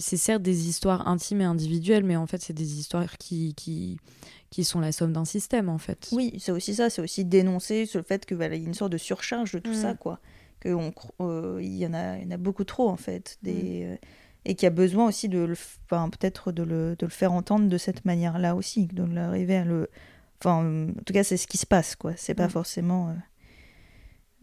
c'est 0.00 0.16
certes 0.16 0.42
des 0.42 0.68
histoires 0.68 1.06
intimes 1.06 1.42
et 1.42 1.44
individuelles, 1.44 2.02
mais 2.02 2.16
en 2.16 2.26
fait, 2.26 2.42
c'est 2.42 2.54
des 2.54 2.80
histoires 2.80 3.18
qui, 3.18 3.54
qui 3.54 3.96
qui 4.50 4.64
sont 4.64 4.80
la 4.80 4.90
somme 4.90 5.12
d'un 5.12 5.24
système 5.24 5.68
en 5.68 5.78
fait. 5.78 6.08
Oui, 6.10 6.34
c'est 6.40 6.50
aussi 6.50 6.74
ça, 6.74 6.90
c'est 6.90 7.02
aussi 7.02 7.24
dénoncer 7.24 7.86
sur 7.86 8.00
le 8.00 8.04
fait 8.04 8.26
qu'il 8.26 8.36
y 8.36 8.42
a 8.42 8.52
une 8.56 8.74
sorte 8.74 8.90
de 8.90 8.98
surcharge 8.98 9.52
de 9.52 9.60
tout 9.60 9.70
mm. 9.70 9.82
ça 9.82 9.94
quoi, 9.94 10.18
que 10.58 10.70
il 11.60 11.76
y 11.76 11.86
en 11.86 11.94
a, 11.94 12.18
il 12.18 12.24
y 12.24 12.26
en 12.26 12.32
a 12.32 12.36
beaucoup 12.36 12.64
trop 12.64 12.88
en 12.88 12.96
fait 12.96 13.38
des 13.44 14.00
et 14.48 14.54
qui 14.54 14.64
a 14.64 14.70
besoin 14.70 15.06
aussi 15.06 15.28
de 15.28 15.40
le, 15.40 15.54
enfin, 15.84 16.08
peut-être 16.08 16.52
de 16.52 16.62
le, 16.62 16.96
de 16.98 17.04
le, 17.04 17.10
faire 17.10 17.32
entendre 17.32 17.68
de 17.68 17.78
cette 17.78 18.06
manière-là 18.06 18.56
aussi, 18.56 18.86
de 18.86 19.04
l'arriver 19.04 19.58
à 19.58 19.64
le, 19.64 19.90
enfin, 20.40 20.88
en 20.88 21.02
tout 21.04 21.12
cas, 21.12 21.22
c'est 21.22 21.36
ce 21.36 21.46
qui 21.46 21.58
se 21.58 21.66
passe, 21.66 21.94
quoi. 21.96 22.14
C'est 22.16 22.34
pas 22.34 22.46
mm. 22.46 22.50
forcément 22.50 23.10
euh, 23.10 23.12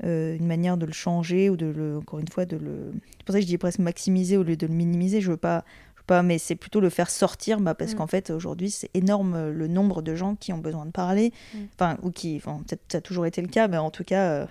euh, 0.05 0.37
une 0.37 0.45
manière 0.45 0.77
de 0.77 0.85
le 0.85 0.93
changer 0.93 1.49
ou 1.49 1.57
de 1.57 1.65
le, 1.65 1.97
encore 1.97 2.19
une 2.19 2.27
fois, 2.27 2.45
de 2.45 2.55
le. 2.55 2.93
C'est 3.17 3.25
pour 3.25 3.33
ça 3.33 3.39
que 3.39 3.41
je 3.41 3.47
dis 3.47 3.57
presque 3.57 3.79
maximiser 3.79 4.37
au 4.37 4.43
lieu 4.43 4.55
de 4.55 4.67
le 4.67 4.75
minimiser. 4.75 5.21
Je 5.21 5.31
veux 5.31 5.37
pas, 5.37 5.65
je 5.95 6.01
veux 6.01 6.05
pas, 6.05 6.21
mais 6.21 6.37
c'est 6.37 6.55
plutôt 6.55 6.81
le 6.81 6.91
faire 6.91 7.09
sortir, 7.09 7.59
bah, 7.59 7.73
parce 7.73 7.93
mm. 7.93 7.97
qu'en 7.97 8.07
fait, 8.07 8.29
aujourd'hui, 8.29 8.69
c'est 8.69 8.91
énorme 8.93 9.49
le 9.49 9.67
nombre 9.67 10.03
de 10.03 10.13
gens 10.13 10.35
qui 10.35 10.53
ont 10.53 10.59
besoin 10.59 10.85
de 10.85 10.91
parler, 10.91 11.33
mm. 11.55 11.57
enfin, 11.73 11.97
ou 12.03 12.11
qui, 12.11 12.35
enfin, 12.37 12.61
peut-être 12.67 12.83
ça 12.91 12.99
a 12.99 13.01
toujours 13.01 13.25
été 13.25 13.41
le 13.41 13.47
cas, 13.47 13.67
mais 13.67 13.77
en 13.77 13.89
tout 13.89 14.03
cas, 14.03 14.47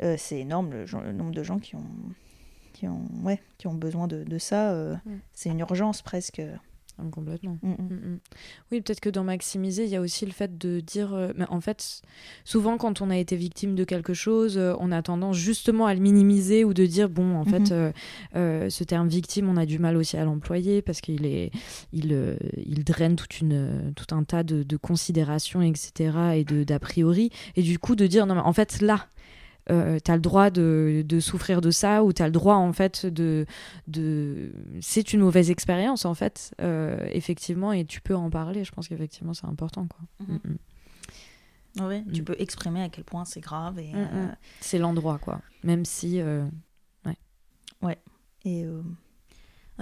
euh, 0.00 0.14
c'est 0.16 0.38
énorme 0.38 0.70
le, 0.70 0.84
le 0.84 1.12
nombre 1.12 1.32
de 1.32 1.42
gens 1.42 1.58
qui 1.58 1.74
ont 1.74 1.82
qui 2.78 2.86
ont, 2.86 3.08
ouais, 3.24 3.40
qui 3.58 3.66
ont 3.66 3.74
besoin 3.74 4.06
de, 4.06 4.22
de 4.22 4.38
ça. 4.38 4.70
Euh, 4.70 4.94
mm. 5.04 5.18
C'est 5.32 5.50
une 5.50 5.58
urgence 5.58 6.00
presque. 6.00 6.40
Ah, 7.00 7.04
complètement. 7.10 7.58
Mm, 7.62 7.70
mm. 7.70 8.18
Oui, 8.70 8.80
peut-être 8.80 9.00
que 9.00 9.08
dans 9.08 9.24
maximiser, 9.24 9.84
il 9.84 9.90
y 9.90 9.96
a 9.96 10.00
aussi 10.00 10.26
le 10.26 10.32
fait 10.32 10.58
de 10.58 10.78
dire. 10.78 11.12
Euh, 11.12 11.32
mais 11.36 11.44
en 11.48 11.60
fait, 11.60 12.02
souvent, 12.44 12.76
quand 12.76 13.00
on 13.00 13.10
a 13.10 13.16
été 13.16 13.34
victime 13.34 13.74
de 13.74 13.82
quelque 13.82 14.14
chose, 14.14 14.58
euh, 14.58 14.74
on 14.78 14.92
a 14.92 15.02
tendance 15.02 15.36
justement 15.36 15.86
à 15.86 15.94
le 15.94 16.00
minimiser 16.00 16.64
ou 16.64 16.72
de 16.72 16.86
dire 16.86 17.08
bon, 17.08 17.36
en 17.36 17.44
fait, 17.44 17.72
mm-hmm. 18.34 18.70
ce 18.70 18.84
terme 18.84 19.08
victime, 19.08 19.48
on 19.48 19.56
a 19.56 19.66
du 19.66 19.80
mal 19.80 19.96
aussi 19.96 20.16
à 20.16 20.24
l'employer 20.24 20.80
parce 20.80 21.00
qu'il 21.00 21.26
est, 21.26 21.50
il, 21.92 22.38
il 22.64 22.84
draine 22.84 23.16
toute 23.16 23.40
une, 23.40 23.92
tout 23.96 24.14
un 24.14 24.22
tas 24.22 24.44
de, 24.44 24.62
de 24.62 24.76
considérations, 24.76 25.62
etc. 25.62 26.36
et 26.36 26.44
d'a 26.44 26.78
priori. 26.78 27.30
Et 27.56 27.62
du 27.62 27.80
coup, 27.80 27.96
de 27.96 28.06
dire 28.06 28.26
non, 28.26 28.36
mais 28.36 28.40
en 28.40 28.52
fait, 28.52 28.80
là, 28.80 29.06
euh, 29.70 29.98
tu 30.02 30.10
as 30.10 30.14
le 30.14 30.22
droit 30.22 30.50
de, 30.50 31.04
de, 31.06 31.20
souffrir 31.20 31.60
de 31.60 31.70
ça 31.70 32.02
ou 32.02 32.12
tu 32.12 32.22
as 32.22 32.26
le 32.26 32.32
droit 32.32 32.54
en 32.54 32.72
fait 32.72 33.04
de, 33.04 33.44
de... 33.86 34.50
c'est 34.80 35.12
une 35.12 35.20
mauvaise 35.20 35.50
expérience 35.50 36.04
en 36.06 36.14
fait 36.14 36.54
euh, 36.62 37.06
effectivement 37.12 37.72
et 37.72 37.84
tu 37.84 38.00
peux 38.00 38.14
en 38.14 38.30
parler 38.30 38.64
je 38.64 38.72
pense 38.72 38.88
qu'effectivement 38.88 39.34
c'est 39.34 39.46
important 39.46 39.86
quoi 39.86 40.00
mhm. 40.26 40.38
mm, 40.44 41.82
mm. 41.82 41.86
oui, 41.86 42.04
tu 42.14 42.22
mm. 42.22 42.24
peux 42.24 42.36
exprimer 42.38 42.82
à 42.82 42.88
quel 42.88 43.04
point 43.04 43.26
c'est 43.26 43.40
grave 43.40 43.78
et 43.78 43.92
euh, 43.94 44.28
c'est 44.60 44.78
l'endroit 44.78 45.18
quoi 45.18 45.42
même 45.62 45.84
si 45.84 46.22
ouais 46.22 47.16
ouais 47.82 47.98
et 48.44 48.64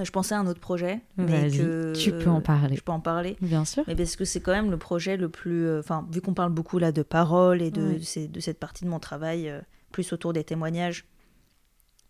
je 0.02 0.10
pensais 0.10 0.34
à 0.34 0.40
un 0.40 0.46
autre 0.46 0.60
projet, 0.60 1.00
mais 1.16 1.48
que 1.48 1.94
tu 1.94 2.12
peux 2.12 2.28
en 2.28 2.40
parler. 2.40 2.76
Je 2.76 2.82
peux 2.82 2.92
en 2.92 3.00
parler, 3.00 3.36
bien 3.40 3.64
sûr. 3.64 3.84
Mais 3.86 3.94
parce 3.94 4.16
que 4.16 4.26
c'est 4.26 4.40
quand 4.40 4.52
même 4.52 4.70
le 4.70 4.76
projet 4.76 5.16
le 5.16 5.30
plus, 5.30 5.78
enfin, 5.78 6.06
vu 6.12 6.20
qu'on 6.20 6.34
parle 6.34 6.52
beaucoup 6.52 6.78
là 6.78 6.92
de 6.92 7.02
parole 7.02 7.62
et 7.62 7.70
de, 7.70 7.98
de, 8.26 8.40
cette 8.40 8.58
partie 8.58 8.84
de 8.84 8.90
mon 8.90 8.98
travail 8.98 9.50
plus 9.96 10.12
autour 10.12 10.34
des 10.34 10.44
témoignages. 10.44 11.06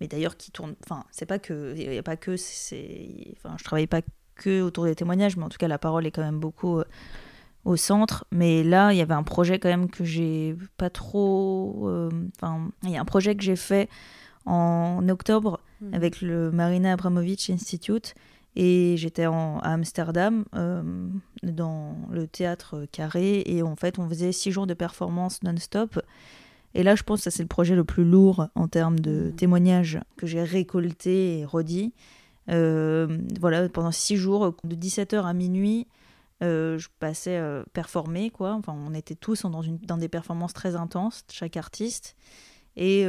Mais 0.01 0.09
d'ailleurs, 0.09 0.37
qui 0.37 0.51
tourne. 0.51 0.75
Enfin, 0.85 1.05
c'est 1.13 1.25
pas 1.25 1.39
que. 1.39 1.73
Il 1.77 1.89
n'y 1.89 1.99
a 1.99 2.03
pas 2.03 2.17
que. 2.17 2.37
C'est, 2.37 3.33
enfin, 3.37 3.55
je 3.59 3.63
travaille 3.63 3.87
pas 3.87 4.01
que 4.35 4.61
autour 4.61 4.87
des 4.87 4.97
témoignages, 4.97 5.37
mais 5.37 5.45
en 5.45 5.49
tout 5.49 5.57
cas 5.57 5.69
la 5.69 5.79
parole 5.79 6.05
est 6.05 6.11
quand 6.11 6.25
même 6.25 6.41
beaucoup 6.41 6.83
au 7.65 7.77
centre. 7.77 8.27
Mais 8.33 8.65
là, 8.65 8.93
il 8.93 8.99
y 8.99 9.03
avait 9.03 9.15
un 9.15 9.23
projet 9.23 9.61
quand 9.61 9.69
même 9.69 9.89
que 9.89 10.03
j'ai 10.03 10.57
pas 10.77 10.91
trop. 10.91 11.89
Enfin, 12.37 12.69
il 12.83 12.91
y 12.91 12.97
a 12.97 13.01
un 13.01 13.05
projet 13.05 13.37
que 13.37 13.45
j'ai 13.45 13.57
fait 13.57 13.89
en 14.47 15.09
octobre 15.09 15.61
hmm. 15.81 15.95
avec 15.95 16.21
le 16.23 16.51
Marina 16.51 16.93
Abramovic 16.93 17.51
Institute. 17.51 18.17
Et 18.57 18.97
j'étais 18.97 19.25
à 19.25 19.59
Amsterdam, 19.63 20.45
euh, 20.55 20.83
dans 21.43 21.95
le 22.11 22.27
théâtre 22.27 22.87
Carré, 22.91 23.43
et 23.45 23.63
en 23.63 23.77
fait, 23.77 23.99
on 23.99 24.09
faisait 24.09 24.33
six 24.33 24.51
jours 24.51 24.67
de 24.67 24.73
performance 24.73 25.43
non-stop. 25.43 26.01
Et 26.77 26.83
là, 26.83 26.95
je 26.95 27.03
pense 27.03 27.25
que 27.25 27.31
c'est 27.31 27.43
le 27.43 27.49
projet 27.49 27.75
le 27.75 27.85
plus 27.85 28.05
lourd 28.05 28.49
en 28.55 28.69
termes 28.69 29.01
de 29.01 29.31
hmm. 29.31 29.37
témoignages 29.37 29.99
que 30.17 30.27
j'ai 30.27 30.43
récolté 30.43 31.39
et 31.39 31.45
redit. 31.45 31.95
Euh, 32.51 33.19
voilà, 33.41 33.69
pendant 33.69 33.91
six 33.91 34.17
jours, 34.17 34.55
de 34.63 34.77
17h 34.77 35.25
à 35.25 35.33
minuit, 35.33 35.87
euh, 36.43 36.77
je 36.77 36.89
passais 36.99 37.43
performer, 37.73 38.31
quoi. 38.31 38.53
Enfin, 38.53 38.77
on 38.77 38.93
était 38.93 39.15
tous 39.15 39.43
dans, 39.47 39.63
une, 39.63 39.79
dans 39.79 39.97
des 39.97 40.09
performances 40.09 40.53
très 40.53 40.77
intenses, 40.77 41.25
chaque 41.33 41.57
artiste. 41.57 42.15
Et 42.77 43.07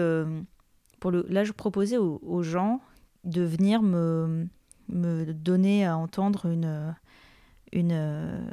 pour 1.02 1.12
le, 1.12 1.26
là, 1.28 1.44
je 1.44 1.52
proposais 1.52 1.98
aux, 1.98 2.44
gens 2.44 2.80
de 3.26 3.42
venir 3.42 3.82
me, 3.82 4.48
me 4.88 5.34
donner 5.34 5.86
à 5.86 5.98
entendre 5.98 6.46
une, 6.46 6.96
une, 7.74 8.50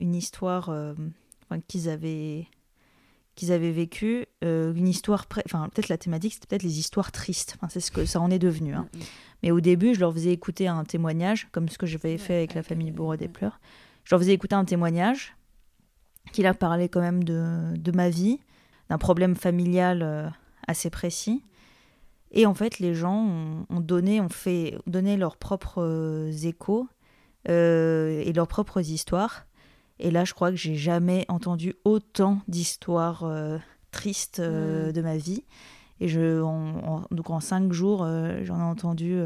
une 0.00 0.14
histoire 0.14 0.70
euh, 0.70 0.94
qu'ils 1.68 1.88
avaient 1.88 2.48
qu'ils 3.36 3.52
avaient 3.52 3.70
vécu 3.70 4.26
euh, 4.42 4.74
une 4.74 4.88
histoire 4.88 5.26
enfin 5.44 5.68
peut-être 5.68 5.88
la 5.88 5.98
thématique 5.98 6.34
c'était 6.34 6.46
peut-être 6.48 6.64
les 6.64 6.78
histoires 6.78 7.12
tristes 7.12 7.54
enfin, 7.56 7.68
c'est 7.70 7.80
ce 7.80 7.92
que 7.92 8.04
ça 8.04 8.20
en 8.20 8.30
est 8.30 8.38
devenu 8.38 8.74
hein. 8.74 8.88
mm, 8.92 8.98
mm. 8.98 9.02
mais 9.44 9.50
au 9.52 9.60
début 9.60 9.94
je 9.94 10.00
leur 10.00 10.12
faisais 10.12 10.32
écouter 10.32 10.66
un 10.66 10.84
témoignage 10.84 11.48
comme 11.52 11.68
ce 11.68 11.78
que 11.78 11.86
j'avais 11.86 12.18
fait 12.18 12.34
avec 12.34 12.54
la 12.54 12.62
famille 12.62 12.90
Bourreau 12.90 13.16
des 13.16 13.28
pleurs 13.28 13.60
je 14.04 14.14
leur 14.14 14.20
faisais 14.20 14.32
écouter 14.32 14.56
un 14.56 14.64
témoignage 14.64 15.36
qui 16.32 16.42
leur 16.42 16.56
parlait 16.56 16.88
quand 16.88 17.00
même 17.00 17.22
de, 17.22 17.76
de 17.76 17.92
ma 17.92 18.08
vie 18.08 18.40
d'un 18.88 18.98
problème 18.98 19.36
familial 19.36 20.02
euh, 20.02 20.28
assez 20.66 20.90
précis 20.90 21.44
et 22.36 22.46
en 22.46 22.54
fait, 22.54 22.78
les 22.78 22.94
gens 22.94 23.26
ont, 23.70 23.80
donné, 23.80 24.20
ont 24.20 24.28
fait 24.28 24.78
donné 24.86 25.16
leurs 25.16 25.36
propres 25.36 25.82
euh, 25.82 26.30
échos 26.42 26.88
euh, 27.48 28.20
et 28.24 28.32
leurs 28.32 28.48
propres 28.48 28.80
histoires. 28.80 29.45
Et 29.98 30.10
là, 30.10 30.24
je 30.24 30.34
crois 30.34 30.50
que 30.50 30.56
j'ai 30.56 30.74
jamais 30.74 31.24
entendu 31.28 31.74
autant 31.84 32.40
d'histoires 32.48 33.24
euh, 33.24 33.58
tristes 33.90 34.40
mm. 34.40 34.92
de 34.92 35.00
ma 35.02 35.16
vie. 35.16 35.44
Et 36.00 36.08
je, 36.08 36.42
en, 36.42 37.04
donc 37.10 37.30
en 37.30 37.40
cinq 37.40 37.72
jours, 37.72 38.06
j'en 38.42 38.58
ai 38.58 38.62
entendu 38.62 39.18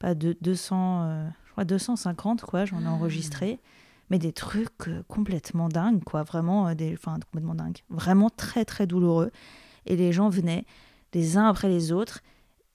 pas 0.00 0.16
de, 0.16 0.36
200, 0.40 1.28
je 1.46 1.52
crois 1.52 1.64
250 1.64 2.42
quoi. 2.42 2.64
J'en 2.64 2.80
ai 2.80 2.84
mm. 2.84 2.88
enregistré, 2.88 3.60
mais 4.10 4.18
des 4.18 4.32
trucs 4.32 4.90
complètement 5.06 5.68
dingues 5.68 6.02
quoi. 6.02 6.24
Vraiment 6.24 6.74
des, 6.74 6.94
enfin 6.94 7.14
complètement 7.30 7.54
dingues, 7.54 7.78
vraiment 7.90 8.28
très 8.28 8.64
très 8.64 8.88
douloureux. 8.88 9.30
Et 9.86 9.94
les 9.94 10.12
gens 10.12 10.28
venaient 10.28 10.64
les 11.14 11.36
uns 11.36 11.48
après 11.48 11.68
les 11.68 11.92
autres. 11.92 12.20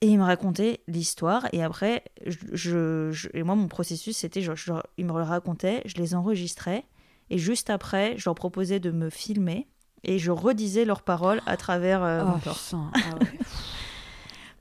Et 0.01 0.07
il 0.07 0.19
me 0.19 0.23
racontait 0.23 0.81
l'histoire. 0.87 1.47
Et 1.53 1.63
après, 1.63 2.03
je, 2.25 3.11
et 3.33 3.43
moi, 3.43 3.55
mon 3.55 3.67
processus, 3.67 4.17
c'était, 4.17 4.41
je, 4.41 4.51
il 4.97 5.05
me 5.05 5.13
le 5.13 5.23
racontait, 5.23 5.81
je 5.85 5.95
les 5.95 6.15
enregistrais. 6.15 6.85
Et 7.29 7.37
juste 7.37 7.69
après, 7.69 8.15
je 8.17 8.25
leur 8.25 8.35
proposais 8.35 8.79
de 8.79 8.91
me 8.91 9.09
filmer. 9.09 9.67
Et 10.03 10.19
je 10.19 10.31
redisais 10.31 10.85
leurs 10.85 11.01
paroles 11.01 11.41
à 11.47 11.57
travers 11.57 12.03
euh, 12.03 12.23
mon 12.23 12.39
corps. 12.39 12.59
Ah 12.73 13.19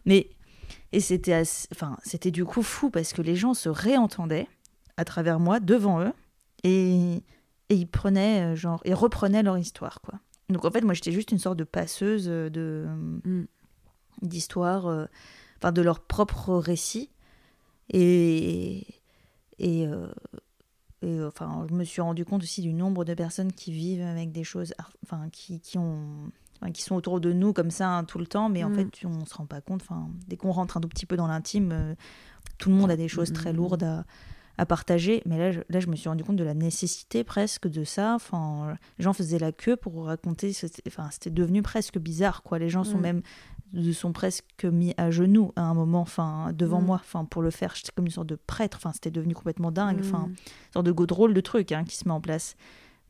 Mais, 0.06 0.30
et 0.92 1.00
c'était, 1.00 1.42
enfin, 1.72 1.96
c'était 2.02 2.30
du 2.30 2.44
coup 2.44 2.62
fou 2.62 2.90
parce 2.90 3.12
que 3.12 3.22
les 3.22 3.36
gens 3.36 3.54
se 3.54 3.68
réentendaient 3.68 4.48
à 4.96 5.04
travers 5.04 5.40
moi, 5.40 5.60
devant 5.60 6.00
eux. 6.00 6.12
Et, 6.62 7.22
et 7.68 7.74
ils 7.74 7.86
prenaient, 7.86 8.52
euh, 8.52 8.56
genre, 8.56 8.80
ils 8.84 8.94
reprenaient 8.94 9.42
leur 9.42 9.58
histoire, 9.58 10.00
quoi. 10.00 10.18
Donc 10.50 10.64
en 10.64 10.70
fait, 10.70 10.82
moi, 10.82 10.94
j'étais 10.94 11.12
juste 11.12 11.32
une 11.32 11.38
sorte 11.38 11.58
de 11.58 11.64
passeuse 11.64 12.26
de. 12.26 12.86
Mm 13.24 13.44
d'histoires, 14.22 14.86
euh, 14.86 15.06
enfin 15.58 15.72
de 15.72 15.82
leur 15.82 16.00
propre 16.00 16.54
récit. 16.54 17.10
Et, 17.90 18.86
et, 19.58 19.86
euh, 19.86 20.08
et, 21.04 21.22
enfin, 21.24 21.66
je 21.68 21.74
me 21.74 21.84
suis 21.84 22.00
rendu 22.00 22.24
compte 22.24 22.42
aussi 22.42 22.62
du 22.62 22.72
nombre 22.72 23.04
de 23.04 23.14
personnes 23.14 23.52
qui 23.52 23.72
vivent 23.72 24.02
avec 24.02 24.32
des 24.32 24.44
choses, 24.44 24.74
enfin, 25.04 25.28
qui, 25.30 25.60
qui 25.60 25.78
ont, 25.78 26.30
qui 26.72 26.82
sont 26.82 26.94
autour 26.94 27.20
de 27.20 27.32
nous 27.32 27.52
comme 27.52 27.70
ça 27.70 27.88
hein, 27.88 28.04
tout 28.04 28.18
le 28.18 28.26
temps, 28.26 28.48
mais 28.48 28.64
en 28.64 28.70
mm. 28.70 28.74
fait, 28.74 29.06
on 29.06 29.24
se 29.24 29.34
rend 29.34 29.46
pas 29.46 29.60
compte. 29.60 29.82
Enfin, 29.82 30.08
dès 30.28 30.36
qu'on 30.36 30.52
rentre 30.52 30.76
un 30.76 30.80
tout 30.80 30.88
petit 30.88 31.06
peu 31.06 31.16
dans 31.16 31.26
l'intime, 31.26 31.72
euh, 31.72 31.94
tout 32.58 32.70
le 32.70 32.76
monde 32.76 32.90
a 32.90 32.96
des 32.96 33.08
choses 33.08 33.32
très 33.32 33.52
mm. 33.52 33.56
lourdes 33.56 33.82
à, 33.82 34.04
à 34.56 34.66
partager. 34.66 35.22
Mais 35.26 35.38
là 35.38 35.50
je, 35.50 35.60
là, 35.68 35.80
je 35.80 35.88
me 35.88 35.96
suis 35.96 36.08
rendu 36.08 36.24
compte 36.24 36.36
de 36.36 36.44
la 36.44 36.54
nécessité 36.54 37.24
presque 37.24 37.68
de 37.68 37.84
ça. 37.84 38.14
Enfin, 38.14 38.76
les 38.98 39.04
gens 39.04 39.12
faisaient 39.12 39.38
la 39.38 39.52
queue 39.52 39.76
pour 39.76 40.06
raconter. 40.06 40.52
Enfin, 40.86 41.08
c'était 41.10 41.30
devenu 41.30 41.62
presque 41.62 41.98
bizarre, 41.98 42.42
quoi. 42.42 42.58
Les 42.58 42.70
gens 42.70 42.84
sont 42.84 42.98
mm. 42.98 43.02
même 43.02 43.22
sont 43.92 44.12
presque 44.12 44.64
mis 44.64 44.94
à 44.96 45.10
genoux 45.10 45.52
à 45.56 45.62
un 45.62 45.74
moment, 45.74 46.00
enfin, 46.00 46.52
devant 46.52 46.80
mm. 46.80 46.86
moi, 46.86 46.96
enfin, 47.00 47.24
pour 47.24 47.42
le 47.42 47.50
faire. 47.50 47.74
J'étais 47.74 47.92
comme 47.94 48.06
une 48.06 48.12
sorte 48.12 48.28
de 48.28 48.36
prêtre, 48.36 48.76
enfin, 48.76 48.92
c'était 48.92 49.10
devenu 49.10 49.34
complètement 49.34 49.70
dingue, 49.70 50.00
enfin, 50.00 50.26
mm. 50.26 50.30
une 50.30 50.72
sorte 50.72 50.86
de 50.86 50.92
drôle 51.04 51.34
de 51.34 51.40
truc 51.40 51.72
hein, 51.72 51.84
qui 51.84 51.96
se 51.96 52.06
met 52.08 52.14
en 52.14 52.20
place. 52.20 52.56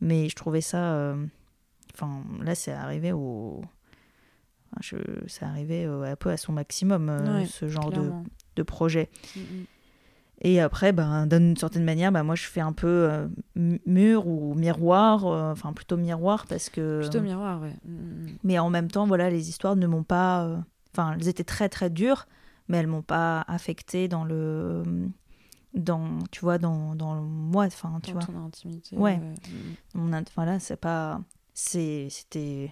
Mais 0.01 0.29
je 0.29 0.37
trouvais 0.37 0.61
ça, 0.61 0.95
euh, 0.95 1.25
enfin, 1.95 2.23
là, 2.43 2.55
c'est 2.55 2.73
arrivé 2.73 3.13
au, 3.13 3.63
je, 4.81 4.97
c'est 5.27 5.45
arrivé 5.45 5.85
euh, 5.85 6.03
un 6.03 6.17
peu 6.17 6.31
à 6.31 6.37
son 6.37 6.53
maximum, 6.53 7.09
euh, 7.09 7.45
ce 7.47 7.69
genre 7.69 7.91
de, 7.91 8.11
de, 8.57 8.63
projet. 8.63 9.09
Mm, 9.37 9.41
et 10.47 10.61
après, 10.61 10.93
ben, 10.93 11.27
d'une 11.27 11.57
certaine 11.57 11.85
manière, 11.85 12.13
ben, 12.13 12.23
moi, 12.23 12.35
je 12.35 12.45
fais 12.45 12.61
un 12.61 12.75
peu 12.75 13.09
euh, 13.11 13.27
mur 13.87 14.27
ou 14.27 14.55
miroir, 14.55 15.27
euh, 15.27 15.51
enfin 15.51 15.73
plutôt 15.73 15.97
miroir 15.97 16.45
parce 16.47 16.69
que. 16.69 17.01
Plutôt 17.01 17.23
miroir, 17.23 17.63
ouais. 17.63 17.73
Mm, 17.87 17.93
mm, 17.93 18.27
mm. 18.27 18.39
Mais 18.45 18.59
en 18.59 18.69
même 18.69 18.91
temps, 18.91 19.07
voilà, 19.07 19.31
les 19.31 19.49
histoires 19.49 19.75
ne 19.75 19.87
m'ont 19.87 20.03
pas. 20.03 20.45
Euh, 20.45 20.59
enfin, 20.93 21.17
elles 21.19 21.29
étaient 21.29 21.45
très 21.45 21.71
très 21.71 21.89
dures, 21.89 22.27
mais 22.69 22.77
elles 22.77 22.87
m'ont 22.87 23.03
pas 23.03 23.41
affecté 23.49 24.07
dans 24.07 24.23
le. 24.23 24.83
Dans, 25.73 26.19
tu 26.31 26.41
vois, 26.43 26.59
dans, 26.59 26.95
dans 26.95 27.15
moi, 27.23 27.65
enfin, 27.65 27.99
tu 28.03 28.13
dans 28.13 28.19
vois. 28.19 28.27
ton 28.27 28.45
intimité. 28.45 28.97
Ouais. 28.97 29.19
ouais. 29.95 30.25
Voilà, 30.37 30.59
c'est 30.59 30.77
pas. 30.77 31.23
C'était. 31.55 32.71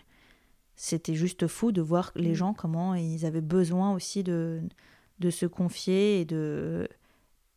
C'était 0.76 1.14
juste 1.14 1.46
fou 1.46 1.72
de 1.72 1.80
voir 1.80 2.12
les 2.16 2.34
gens, 2.34 2.52
comment 2.52 2.94
ils 2.94 3.24
avaient 3.24 3.40
besoin 3.40 3.94
aussi 3.94 4.22
de, 4.24 4.60
de 5.20 5.30
se 5.30 5.46
confier 5.46 6.20
et 6.20 6.24
de 6.24 6.88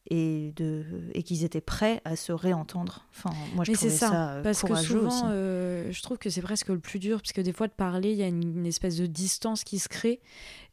et, 0.09 0.53
de, 0.55 0.83
et 1.13 1.23
qu'ils 1.23 1.43
étaient 1.43 1.61
prêts 1.61 2.01
à 2.05 2.15
se 2.15 2.31
réentendre. 2.31 3.05
Enfin, 3.11 3.31
moi, 3.55 3.63
je 3.63 3.71
Mais 3.71 3.77
c'est 3.77 3.89
ça, 3.89 4.09
ça 4.09 4.29
euh, 4.29 4.43
parce 4.43 4.61
que 4.61 4.75
souvent, 4.75 5.29
euh, 5.29 5.91
je 5.91 6.01
trouve 6.03 6.17
que 6.17 6.29
c'est 6.29 6.41
presque 6.41 6.69
le 6.69 6.79
plus 6.79 6.99
dur, 6.99 7.21
parce 7.21 7.33
que 7.33 7.41
des 7.41 7.53
fois, 7.53 7.67
de 7.67 7.73
parler, 7.73 8.11
il 8.11 8.17
y 8.17 8.23
a 8.23 8.27
une, 8.27 8.65
espèce 8.65 8.97
de 8.97 9.05
distance 9.05 9.63
qui 9.63 9.79
se 9.79 9.89
crée. 9.89 10.19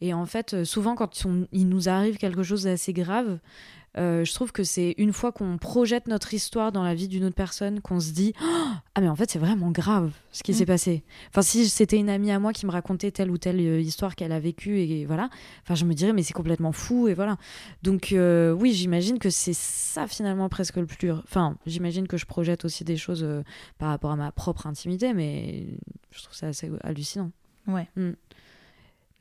Et 0.00 0.12
en 0.12 0.26
fait, 0.26 0.54
euh, 0.54 0.64
souvent, 0.64 0.94
quand 0.94 1.24
il 1.52 1.68
nous 1.68 1.88
arrive 1.88 2.18
quelque 2.18 2.42
chose 2.42 2.64
d'assez 2.64 2.92
grave, 2.92 3.38
euh, 3.98 4.24
je 4.24 4.32
trouve 4.32 4.52
que 4.52 4.64
c'est 4.64 4.94
une 4.96 5.12
fois 5.12 5.32
qu'on 5.32 5.58
projette 5.58 6.08
notre 6.08 6.32
histoire 6.32 6.72
dans 6.72 6.82
la 6.82 6.94
vie 6.94 7.08
d'une 7.08 7.24
autre 7.24 7.34
personne 7.34 7.80
qu'on 7.80 8.00
se 8.00 8.12
dit 8.12 8.32
ah 8.94 9.00
mais 9.00 9.08
en 9.08 9.16
fait 9.16 9.30
c'est 9.30 9.38
vraiment 9.38 9.70
grave 9.70 10.12
ce 10.30 10.42
qui 10.42 10.52
mm. 10.52 10.54
s'est 10.54 10.66
passé. 10.66 11.02
Enfin 11.28 11.42
si 11.42 11.68
c'était 11.68 11.98
une 11.98 12.08
amie 12.08 12.30
à 12.30 12.38
moi 12.38 12.52
qui 12.52 12.64
me 12.64 12.70
racontait 12.70 13.10
telle 13.10 13.30
ou 13.30 13.36
telle 13.36 13.60
euh, 13.60 13.80
histoire 13.80 14.16
qu'elle 14.16 14.32
a 14.32 14.40
vécue 14.40 14.78
et 14.78 15.04
voilà, 15.04 15.28
enfin 15.62 15.74
je 15.74 15.84
me 15.84 15.92
dirais 15.92 16.12
mais 16.12 16.22
c'est 16.22 16.32
complètement 16.32 16.72
fou 16.72 17.08
et 17.08 17.14
voilà. 17.14 17.36
Donc 17.82 18.12
euh, 18.12 18.52
oui 18.52 18.72
j'imagine 18.72 19.18
que 19.18 19.28
c'est 19.28 19.54
ça 19.54 20.06
finalement 20.06 20.48
presque 20.48 20.76
le 20.76 20.86
plus 20.86 20.98
dur. 20.98 21.22
Enfin 21.24 21.56
j'imagine 21.66 22.08
que 22.08 22.16
je 22.16 22.24
projette 22.24 22.64
aussi 22.64 22.84
des 22.84 22.96
choses 22.96 23.26
par 23.78 23.90
rapport 23.90 24.10
à 24.10 24.16
ma 24.16 24.32
propre 24.32 24.66
intimité 24.66 25.12
mais 25.12 25.66
je 26.10 26.22
trouve 26.22 26.34
ça 26.34 26.48
assez 26.48 26.70
hallucinant. 26.82 27.30
Ouais. 27.66 27.88
Mm. 27.96 28.12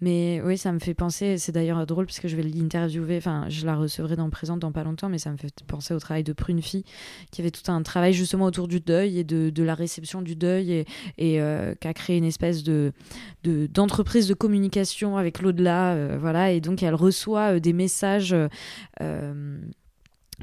Mais 0.01 0.41
oui, 0.43 0.57
ça 0.57 0.71
me 0.71 0.79
fait 0.79 0.95
penser, 0.95 1.37
c'est 1.37 1.51
d'ailleurs 1.51 1.85
drôle 1.85 2.07
parce 2.07 2.19
que 2.19 2.27
je 2.27 2.35
vais 2.35 2.41
l'interviewer, 2.41 3.17
enfin 3.17 3.45
je 3.49 3.67
la 3.67 3.75
recevrai 3.75 4.15
dans 4.15 4.31
Présente 4.31 4.59
dans 4.59 4.71
pas 4.71 4.83
longtemps, 4.83 5.09
mais 5.09 5.19
ça 5.19 5.31
me 5.31 5.37
fait 5.37 5.53
penser 5.67 5.93
au 5.93 5.99
travail 5.99 6.23
de 6.23 6.33
Prune 6.33 6.61
Fille, 6.61 6.85
qui 7.29 7.41
avait 7.41 7.51
tout 7.51 7.69
un 7.71 7.83
travail 7.83 8.13
justement 8.13 8.45
autour 8.45 8.67
du 8.67 8.79
deuil 8.79 9.19
et 9.19 9.23
de, 9.23 9.63
la 9.63 9.75
réception 9.75 10.21
du 10.23 10.35
deuil 10.35 10.85
et, 11.17 11.41
euh, 11.41 11.75
qui 11.75 11.87
a 11.87 11.93
créé 11.93 12.17
une 12.17 12.23
espèce 12.23 12.63
de 12.63 12.93
d'entreprise 13.43 14.27
de, 14.27 14.33
communication 14.33 15.17
avec 15.17 15.41
l'au-delà, 15.41 15.93
euh, 15.93 16.17
voilà, 16.19 16.51
et 16.51 16.61
donc 16.61 16.81
elle 16.81 16.95
reçoit 16.95 17.55
euh, 17.55 17.59
des 17.59 17.73
messages 17.73 18.35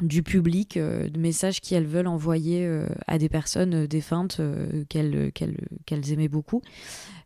du 0.00 0.22
public, 0.22 0.78
de 0.78 1.18
messages 1.18 1.60
qu'elles 1.60 1.86
veulent 1.86 2.06
envoyer 2.06 2.70
à 3.08 3.18
des 3.18 3.28
personnes 3.28 3.86
défuntes 3.86 4.40
qu'elles 4.88 5.32
qu'elles 5.32 6.12
aimaient 6.12 6.28
beaucoup. 6.28 6.62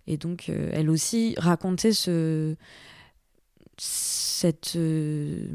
Et 0.07 0.17
donc, 0.17 0.49
euh, 0.49 0.71
elle 0.73 0.91
aussi 0.91 1.35
racontait 1.39 1.93
ce, 1.93 2.57
cette 3.79 4.75
euh, 4.77 5.47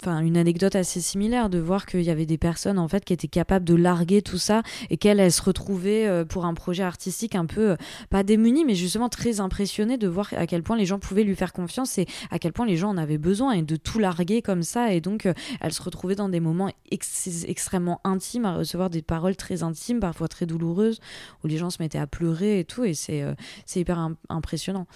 enfin 0.00 0.18
une 0.20 0.36
anecdote 0.36 0.74
assez 0.74 1.00
similaire 1.00 1.48
de 1.48 1.58
voir 1.58 1.86
qu'il 1.86 2.02
y 2.02 2.10
avait 2.10 2.26
des 2.26 2.38
personnes 2.38 2.78
en 2.78 2.88
fait 2.88 3.04
qui 3.04 3.12
étaient 3.12 3.28
capables 3.28 3.64
de 3.64 3.74
larguer 3.74 4.20
tout 4.20 4.36
ça 4.36 4.62
et 4.90 4.96
qu'elles 4.96 5.20
elles 5.20 5.32
se 5.32 5.42
retrouvaient 5.42 6.06
euh, 6.06 6.24
pour 6.24 6.44
un 6.44 6.54
projet 6.54 6.82
artistique 6.82 7.36
un 7.36 7.46
peu 7.46 7.70
euh, 7.70 7.76
pas 8.10 8.24
démunies 8.24 8.64
mais 8.64 8.74
justement 8.74 9.08
très 9.08 9.38
impressionnées 9.38 9.96
de 9.96 10.08
voir 10.08 10.28
à 10.36 10.46
quel 10.46 10.62
point 10.62 10.76
les 10.76 10.86
gens 10.86 10.98
pouvaient 10.98 11.22
lui 11.22 11.36
faire 11.36 11.52
confiance 11.52 11.96
et 11.98 12.06
à 12.30 12.40
quel 12.40 12.52
point 12.52 12.66
les 12.66 12.76
gens 12.76 12.90
en 12.90 12.96
avaient 12.96 13.18
besoin 13.18 13.52
et 13.52 13.62
de 13.62 13.76
tout 13.76 14.00
larguer 14.00 14.42
comme 14.42 14.62
ça. 14.62 14.92
Et 14.92 15.00
donc 15.00 15.28
elles 15.60 15.72
se 15.72 15.82
retrouvaient 15.82 16.16
dans 16.16 16.28
des 16.28 16.40
moments 16.40 16.70
extrêmement 16.90 18.00
intimes 18.04 18.44
à 18.44 18.56
recevoir 18.56 18.90
des 18.90 19.02
paroles 19.02 19.36
très 19.36 19.62
intimes 19.62 20.00
parfois 20.00 20.28
très 20.28 20.46
douloureuses 20.46 21.00
où 21.42 21.46
les 21.46 21.58
gens 21.58 21.70
se 21.70 21.80
mettaient 21.80 21.98
à 21.98 22.06
pleurer 22.06 22.58
et 22.58 22.64
tout. 22.64 22.84
Et 22.84 22.94
c'est 22.94 23.24
c'est 23.66 23.80
hyper 23.80 24.10
impressionnant. 24.28 24.86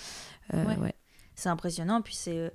Ouais 0.53 0.95
c'est 1.39 1.49
impressionnant. 1.49 2.03
Puis 2.03 2.15
c'est 2.15 2.53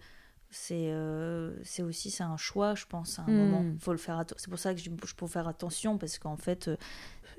c'est 0.53 0.89
euh, 0.89 1.51
aussi 1.81 2.11
c'est 2.11 2.23
un 2.23 2.37
choix 2.37 2.75
je 2.75 2.85
pense 2.85 3.17
à 3.17 3.23
un 3.23 3.31
moment 3.31 3.63
hmm. 3.63 3.79
faut 3.79 3.91
le 3.91 3.97
faire 3.97 4.23
c'est 4.37 4.49
pour 4.49 4.59
ça 4.59 4.75
que 4.75 4.79
je, 4.79 4.91
je 5.03 5.15
peux 5.15 5.25
faire 5.25 5.47
attention 5.47 5.97
parce 5.97 6.19
qu'en 6.19 6.37
fait 6.37 6.67
euh, 6.67 6.77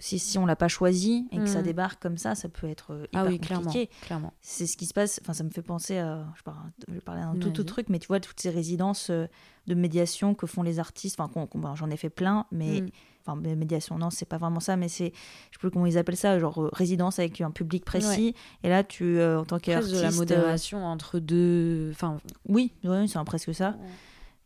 si, 0.00 0.18
si 0.18 0.36
on 0.36 0.46
l'a 0.46 0.56
pas 0.56 0.66
choisi 0.66 1.28
et 1.30 1.38
que 1.38 1.46
ça 1.46 1.60
hmm. 1.60 1.64
débarque 1.64 2.02
comme 2.02 2.18
ça 2.18 2.34
ça 2.34 2.48
peut 2.48 2.68
être 2.68 2.92
euh, 2.92 3.06
ah 3.12 3.30
hyper 3.30 3.58
ah 3.58 3.60
oui, 3.60 3.64
compliqué 3.64 3.90
clairement, 4.02 4.34
c'est 4.40 4.66
ce 4.66 4.76
qui 4.76 4.86
se 4.86 4.92
passe 4.92 5.20
enfin 5.22 5.32
ça 5.32 5.44
me 5.44 5.50
fait 5.50 5.62
penser 5.62 5.98
à 5.98 6.26
je, 6.36 6.42
parle, 6.42 6.56
je 6.92 6.98
parlais 6.98 7.22
d'un 7.22 7.36
tout 7.36 7.50
autre 7.50 7.62
truc 7.62 7.88
mais 7.88 8.00
tu 8.00 8.08
vois 8.08 8.18
toutes 8.18 8.40
ces 8.40 8.50
résidences 8.50 9.12
de 9.12 9.74
médiation 9.74 10.34
que 10.34 10.48
font 10.48 10.64
les 10.64 10.80
artistes 10.80 11.20
enfin 11.20 11.76
j'en 11.76 11.90
ai 11.90 11.96
fait 11.96 12.10
plein 12.10 12.46
mais 12.50 12.80
hmm 12.80 12.88
enfin 13.26 13.40
médiation 13.40 13.98
non 13.98 14.10
c'est 14.10 14.28
pas 14.28 14.38
vraiment 14.38 14.60
ça 14.60 14.76
mais 14.76 14.88
c'est 14.88 15.12
je 15.50 15.56
sais 15.56 15.58
plus 15.58 15.70
comment 15.70 15.86
ils 15.86 15.98
appellent 15.98 16.16
ça 16.16 16.38
genre 16.38 16.62
euh, 16.62 16.70
résidence 16.72 17.18
avec 17.18 17.40
un 17.40 17.50
public 17.50 17.84
précis. 17.84 18.34
Et 18.62 18.68
là 18.68 18.84
tu 18.84 19.18
euh, 19.18 19.40
en 19.40 19.44
tant 19.44 19.58
qu'artiste 19.58 19.94
de 19.94 20.00
la 20.00 20.10
modération 20.10 20.78
euh, 20.80 20.92
entre 20.92 21.18
deux 21.18 21.90
enfin 21.92 22.18
oui 22.48 22.72
c'est 23.06 23.24
presque 23.24 23.54
ça. 23.54 23.76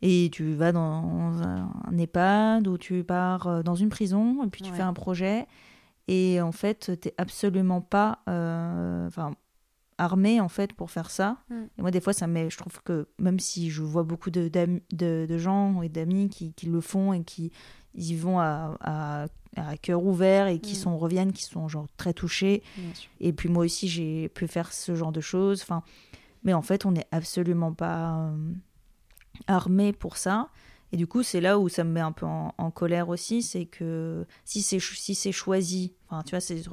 Et 0.01 0.29
tu 0.31 0.53
vas 0.53 0.71
dans 0.71 1.41
un 1.43 1.97
EHPAD 1.97 2.67
ou 2.69 2.77
tu 2.77 3.03
pars 3.03 3.63
dans 3.65 3.75
une 3.75 3.89
prison 3.89 4.43
et 4.45 4.47
puis 4.47 4.61
tu 4.61 4.71
fais 4.71 4.81
un 4.81 4.93
projet. 4.93 5.45
Et 6.07 6.41
en 6.41 6.51
fait 6.51 6.99
t'es 7.01 7.13
absolument 7.17 7.81
pas 7.81 8.19
enfin 8.25 9.33
armé 9.99 10.39
en 10.39 10.47
fait 10.47 10.73
pour 10.73 10.89
faire 10.89 11.11
ça. 11.11 11.37
Mm. 11.49 11.55
Et 11.77 11.81
moi 11.81 11.91
des 11.91 12.01
fois 12.01 12.13
ça 12.13 12.25
je 12.27 12.57
trouve 12.57 12.81
que 12.83 13.07
même 13.19 13.39
si 13.39 13.69
je 13.69 13.81
vois 13.81 14.03
beaucoup 14.03 14.31
de, 14.31 14.47
de, 14.47 15.25
de 15.25 15.37
gens 15.37 15.81
et 15.81 15.89
d'amis 15.89 16.29
qui, 16.29 16.53
qui, 16.53 16.67
le 16.67 16.81
font 16.81 17.13
et 17.13 17.23
qui 17.23 17.51
ils 17.95 18.15
vont 18.15 18.39
à, 18.39 18.77
à, 19.55 19.77
cœur 19.81 20.03
ouvert 20.03 20.47
et 20.47 20.59
qui 20.59 20.73
mm. 20.73 20.75
sont 20.75 20.97
reviennent, 20.97 21.33
qui 21.33 21.43
sont 21.43 21.67
genre 21.67 21.87
très 21.97 22.13
touchés. 22.13 22.63
Et 23.19 23.33
puis 23.33 23.49
moi 23.49 23.65
aussi, 23.65 23.87
j'ai 23.87 24.29
pu 24.29 24.47
faire 24.47 24.71
ce 24.73 24.95
genre 24.95 25.11
de 25.11 25.21
choses. 25.21 25.61
Enfin, 25.61 25.83
mais 26.43 26.53
en 26.53 26.61
fait, 26.61 26.85
on 26.85 26.91
n'est 26.91 27.07
absolument 27.11 27.73
pas 27.73 28.19
euh, 28.19 28.53
armé 29.47 29.93
pour 29.93 30.17
ça. 30.17 30.49
Et 30.91 30.97
du 30.97 31.05
coup, 31.05 31.21
c'est 31.21 31.41
là 31.41 31.59
où 31.59 31.69
ça 31.69 31.83
me 31.83 31.91
met 31.91 31.99
un 31.99 32.11
peu 32.11 32.25
en, 32.25 32.71
colère 32.71 33.09
aussi, 33.09 33.43
c'est 33.43 33.65
que 33.65 34.25
si 34.43 34.63
c'est 34.63 34.79
si 34.79 35.13
c'est 35.13 35.31
choisi, 35.31 35.93
enfin 36.09 36.23
tu 36.23 36.31
vois, 36.31 36.39
c'est 36.39 36.63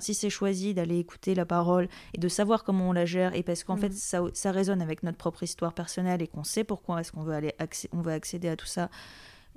si 0.00 0.14
c'est 0.14 0.30
choisi 0.30 0.74
d'aller 0.74 0.98
écouter 0.98 1.36
la 1.36 1.46
parole 1.46 1.88
et 2.12 2.18
de 2.18 2.28
savoir 2.28 2.64
comment 2.64 2.88
on 2.88 2.92
la 2.92 3.04
gère, 3.04 3.34
et 3.36 3.44
parce 3.44 3.62
qu'en 3.62 3.76
mm. 3.76 3.80
fait 3.80 3.92
ça, 3.92 4.22
ça 4.32 4.50
résonne 4.50 4.82
avec 4.82 5.04
notre 5.04 5.18
propre 5.18 5.44
histoire 5.44 5.72
personnelle 5.72 6.20
et 6.20 6.26
qu'on 6.26 6.42
sait 6.42 6.64
pourquoi 6.64 7.00
est-ce 7.00 7.12
qu'on 7.12 7.22
veut 7.22 7.34
aller 7.34 7.54
on 7.92 8.00
veut 8.00 8.12
accéder 8.12 8.48
à 8.48 8.56
tout 8.56 8.66
ça, 8.66 8.90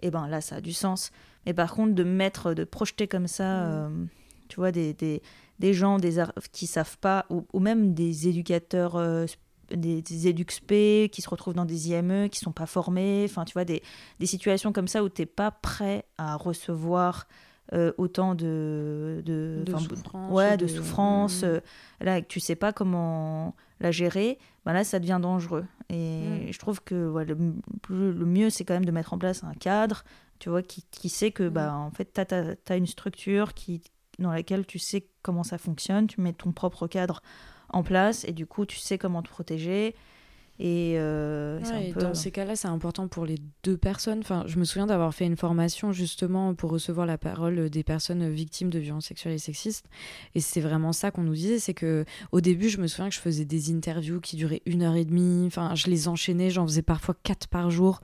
et 0.01 0.07
eh 0.07 0.11
ben 0.11 0.27
là, 0.27 0.41
ça 0.41 0.57
a 0.57 0.61
du 0.61 0.73
sens. 0.73 1.11
Mais 1.45 1.53
par 1.53 1.73
contre, 1.73 1.93
de 1.93 2.03
mettre, 2.03 2.53
de 2.53 2.63
projeter 2.63 3.07
comme 3.07 3.27
ça, 3.27 3.43
mm. 3.43 3.71
euh, 3.71 4.05
tu 4.49 4.55
vois, 4.57 4.71
des, 4.71 4.93
des, 4.93 5.21
des 5.59 5.73
gens 5.73 5.97
des 5.97 6.23
qui 6.51 6.67
savent 6.67 6.97
pas, 6.97 7.25
ou, 7.29 7.59
même 7.59 7.93
des 7.93 8.27
éducateurs, 8.27 8.95
euh, 8.95 9.25
des, 9.71 10.01
des 10.01 10.27
EduxP 10.27 11.09
qui 11.11 11.21
se 11.21 11.29
retrouvent 11.29 11.53
dans 11.53 11.65
des 11.65 11.89
IME, 11.89 12.29
qui 12.29 12.39
sont 12.39 12.51
pas 12.51 12.65
formés, 12.65 13.25
enfin, 13.25 13.45
tu 13.45 13.53
vois, 13.53 13.65
des, 13.65 13.81
des 14.19 14.25
situations 14.25 14.73
comme 14.73 14.87
ça 14.87 15.03
où 15.03 15.09
tu 15.09 15.21
n'es 15.21 15.25
pas 15.25 15.51
prêt 15.51 16.05
à 16.17 16.35
recevoir 16.35 17.27
euh, 17.71 17.93
autant 17.97 18.35
de, 18.35 19.23
de, 19.25 19.63
souffrance, 19.77 20.31
ouais, 20.31 20.57
de, 20.57 20.67
souffrance, 20.67 21.43
mm. 21.43 21.61
là, 22.01 22.21
tu 22.21 22.41
sais 22.41 22.55
pas 22.55 22.73
comment 22.73 23.55
la 23.79 23.91
gérer, 23.91 24.37
ben 24.65 24.73
là, 24.73 24.83
ça 24.83 24.99
devient 24.99 25.19
dangereux. 25.21 25.65
Et 25.89 26.47
mm. 26.49 26.51
je 26.51 26.59
trouve 26.59 26.83
que 26.83 26.93
le, 27.25 27.37
le, 27.89 28.25
mieux, 28.25 28.49
c'est 28.49 28.65
quand 28.65 28.73
même 28.73 28.85
de 28.85 28.91
mettre 28.91 29.13
en 29.13 29.17
place 29.17 29.43
un 29.45 29.53
cadre, 29.53 30.03
tu 30.39 30.49
vois, 30.49 30.61
qui, 30.61 30.83
qui 30.91 31.07
sait 31.07 31.31
que, 31.31 31.47
bah, 31.47 31.71
mm. 31.71 31.75
en 31.75 31.91
fait, 31.91 32.11
tu 32.13 32.71
as, 32.71 32.75
une 32.75 32.85
structure 32.85 33.53
qui, 33.53 33.81
dans 34.19 34.31
laquelle 34.31 34.65
tu 34.65 34.77
sais 34.77 35.07
comment 35.21 35.43
ça 35.43 35.57
fonctionne, 35.57 36.07
tu 36.07 36.19
mets 36.19 36.33
ton 36.33 36.51
propre 36.51 36.87
cadre 36.87 37.21
en 37.69 37.81
place, 37.81 38.25
et 38.25 38.33
du 38.33 38.45
coup, 38.45 38.65
tu 38.65 38.77
sais 38.77 38.97
comment 38.97 39.23
te 39.23 39.29
protéger. 39.29 39.95
Et, 40.65 40.93
euh, 40.95 41.59
dans 41.99 42.13
ces 42.13 42.31
cas-là, 42.31 42.55
c'est 42.55 42.69
important 42.69 43.09
pour 43.09 43.25
les 43.25 43.35
deux 43.63 43.75
personnes. 43.75 44.19
Enfin, 44.19 44.45
je 44.47 44.57
me 44.57 44.63
souviens 44.63 44.87
d'avoir 44.87 45.13
fait 45.13 45.25
une 45.25 45.35
formation 45.35 45.91
justement 45.91 46.53
pour 46.55 46.71
recevoir 46.71 47.05
la 47.05 47.17
parole 47.17 47.69
des 47.69 47.83
personnes 47.83 48.29
victimes 48.29 48.69
de 48.69 48.79
violences 48.79 49.07
sexuelles 49.07 49.33
et 49.33 49.39
sexistes. 49.39 49.85
Et 50.35 50.39
c'est 50.39 50.61
vraiment 50.61 50.93
ça 50.93 51.11
qu'on 51.11 51.23
nous 51.23 51.33
disait, 51.33 51.59
c'est 51.59 51.73
que 51.73 52.05
au 52.31 52.39
début, 52.39 52.69
je 52.69 52.77
me 52.77 52.87
souviens 52.87 53.09
que 53.09 53.15
je 53.15 53.19
faisais 53.19 53.43
des 53.43 53.73
interviews 53.73 54.21
qui 54.21 54.37
duraient 54.37 54.61
une 54.65 54.83
heure 54.83 54.95
et 54.95 55.03
demie. 55.03 55.45
Enfin, 55.47 55.75
je 55.75 55.87
les 55.87 56.07
enchaînais, 56.07 56.49
j'en 56.49 56.65
faisais 56.65 56.81
parfois 56.81 57.17
quatre 57.23 57.49
par 57.49 57.69
jour. 57.69 57.99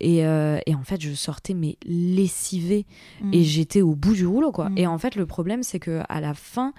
Et, 0.00 0.26
euh, 0.26 0.58
et 0.66 0.74
en 0.74 0.82
fait, 0.82 1.00
je 1.00 1.14
sortais 1.14 1.54
mais 1.54 1.76
lessivée 1.86 2.84
et 3.32 3.42
mmh. 3.42 3.44
j'étais 3.44 3.80
au 3.80 3.94
bout 3.94 4.14
du 4.14 4.26
rouleau, 4.26 4.50
quoi. 4.50 4.70
Mmh. 4.70 4.78
Et 4.78 4.86
en 4.88 4.98
fait, 4.98 5.14
le 5.14 5.26
problème, 5.26 5.62
c'est 5.62 5.78
que 5.78 6.02
à 6.08 6.20
la 6.20 6.34
fin, 6.34 6.74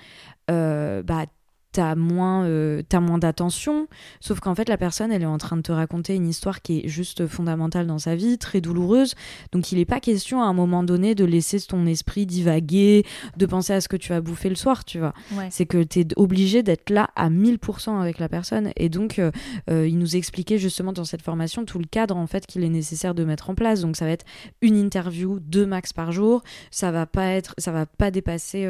euh, 0.51 1.01
bah 1.01 1.27
t'as 1.73 1.95
moins, 1.95 2.45
euh, 2.45 2.83
moins 2.93 3.17
d'attention. 3.17 3.87
Sauf 4.21 4.39
qu'en 4.39 4.55
fait, 4.55 4.69
la 4.69 4.77
personne, 4.77 5.11
elle 5.11 5.23
est 5.23 5.25
en 5.25 5.39
train 5.39 5.57
de 5.57 5.61
te 5.61 5.71
raconter 5.71 6.15
une 6.15 6.27
histoire 6.27 6.61
qui 6.61 6.79
est 6.79 6.87
juste 6.87 7.27
fondamentale 7.27 7.87
dans 7.87 7.97
sa 7.97 8.15
vie, 8.15 8.37
très 8.37 8.61
douloureuse. 8.61 9.15
Donc, 9.51 9.71
il 9.71 9.79
n'est 9.79 9.85
pas 9.85 9.99
question 9.99 10.41
à 10.41 10.45
un 10.45 10.53
moment 10.53 10.83
donné 10.83 11.15
de 11.15 11.25
laisser 11.25 11.59
ton 11.59 11.85
esprit 11.85 12.25
divaguer, 12.25 13.05
de 13.35 13.45
penser 13.45 13.73
à 13.73 13.81
ce 13.81 13.89
que 13.89 13.97
tu 13.97 14.09
vas 14.09 14.21
bouffer 14.21 14.49
le 14.49 14.55
soir, 14.55 14.85
tu 14.85 14.99
vois. 14.99 15.13
C'est 15.49 15.65
que 15.65 15.83
tu 15.83 16.01
es 16.01 16.07
obligé 16.15 16.63
d'être 16.63 16.91
là 16.91 17.09
à 17.15 17.29
1000% 17.29 17.99
avec 17.99 18.19
la 18.19 18.29
personne. 18.29 18.71
Et 18.77 18.89
donc, 18.89 19.17
euh, 19.17 19.31
euh, 19.69 19.87
il 19.87 19.97
nous 19.97 20.15
expliquait 20.15 20.59
justement 20.59 20.93
dans 20.93 21.05
cette 21.05 21.23
formation 21.23 21.65
tout 21.65 21.79
le 21.79 21.85
cadre, 21.85 22.15
en 22.15 22.27
fait, 22.27 22.45
qu'il 22.45 22.63
est 22.63 22.69
nécessaire 22.69 23.15
de 23.15 23.25
mettre 23.25 23.49
en 23.49 23.55
place. 23.55 23.81
Donc, 23.81 23.97
ça 23.97 24.05
va 24.05 24.11
être 24.11 24.25
une 24.61 24.77
interview, 24.77 25.39
deux 25.39 25.65
max 25.65 25.91
par 25.91 26.11
jour. 26.11 26.43
Ça 26.69 26.91
va 26.91 27.07
pas 27.07 27.29
être, 27.29 27.55
ça 27.57 27.71
va 27.71 27.87
pas 27.87 28.11
dépasser 28.11 28.67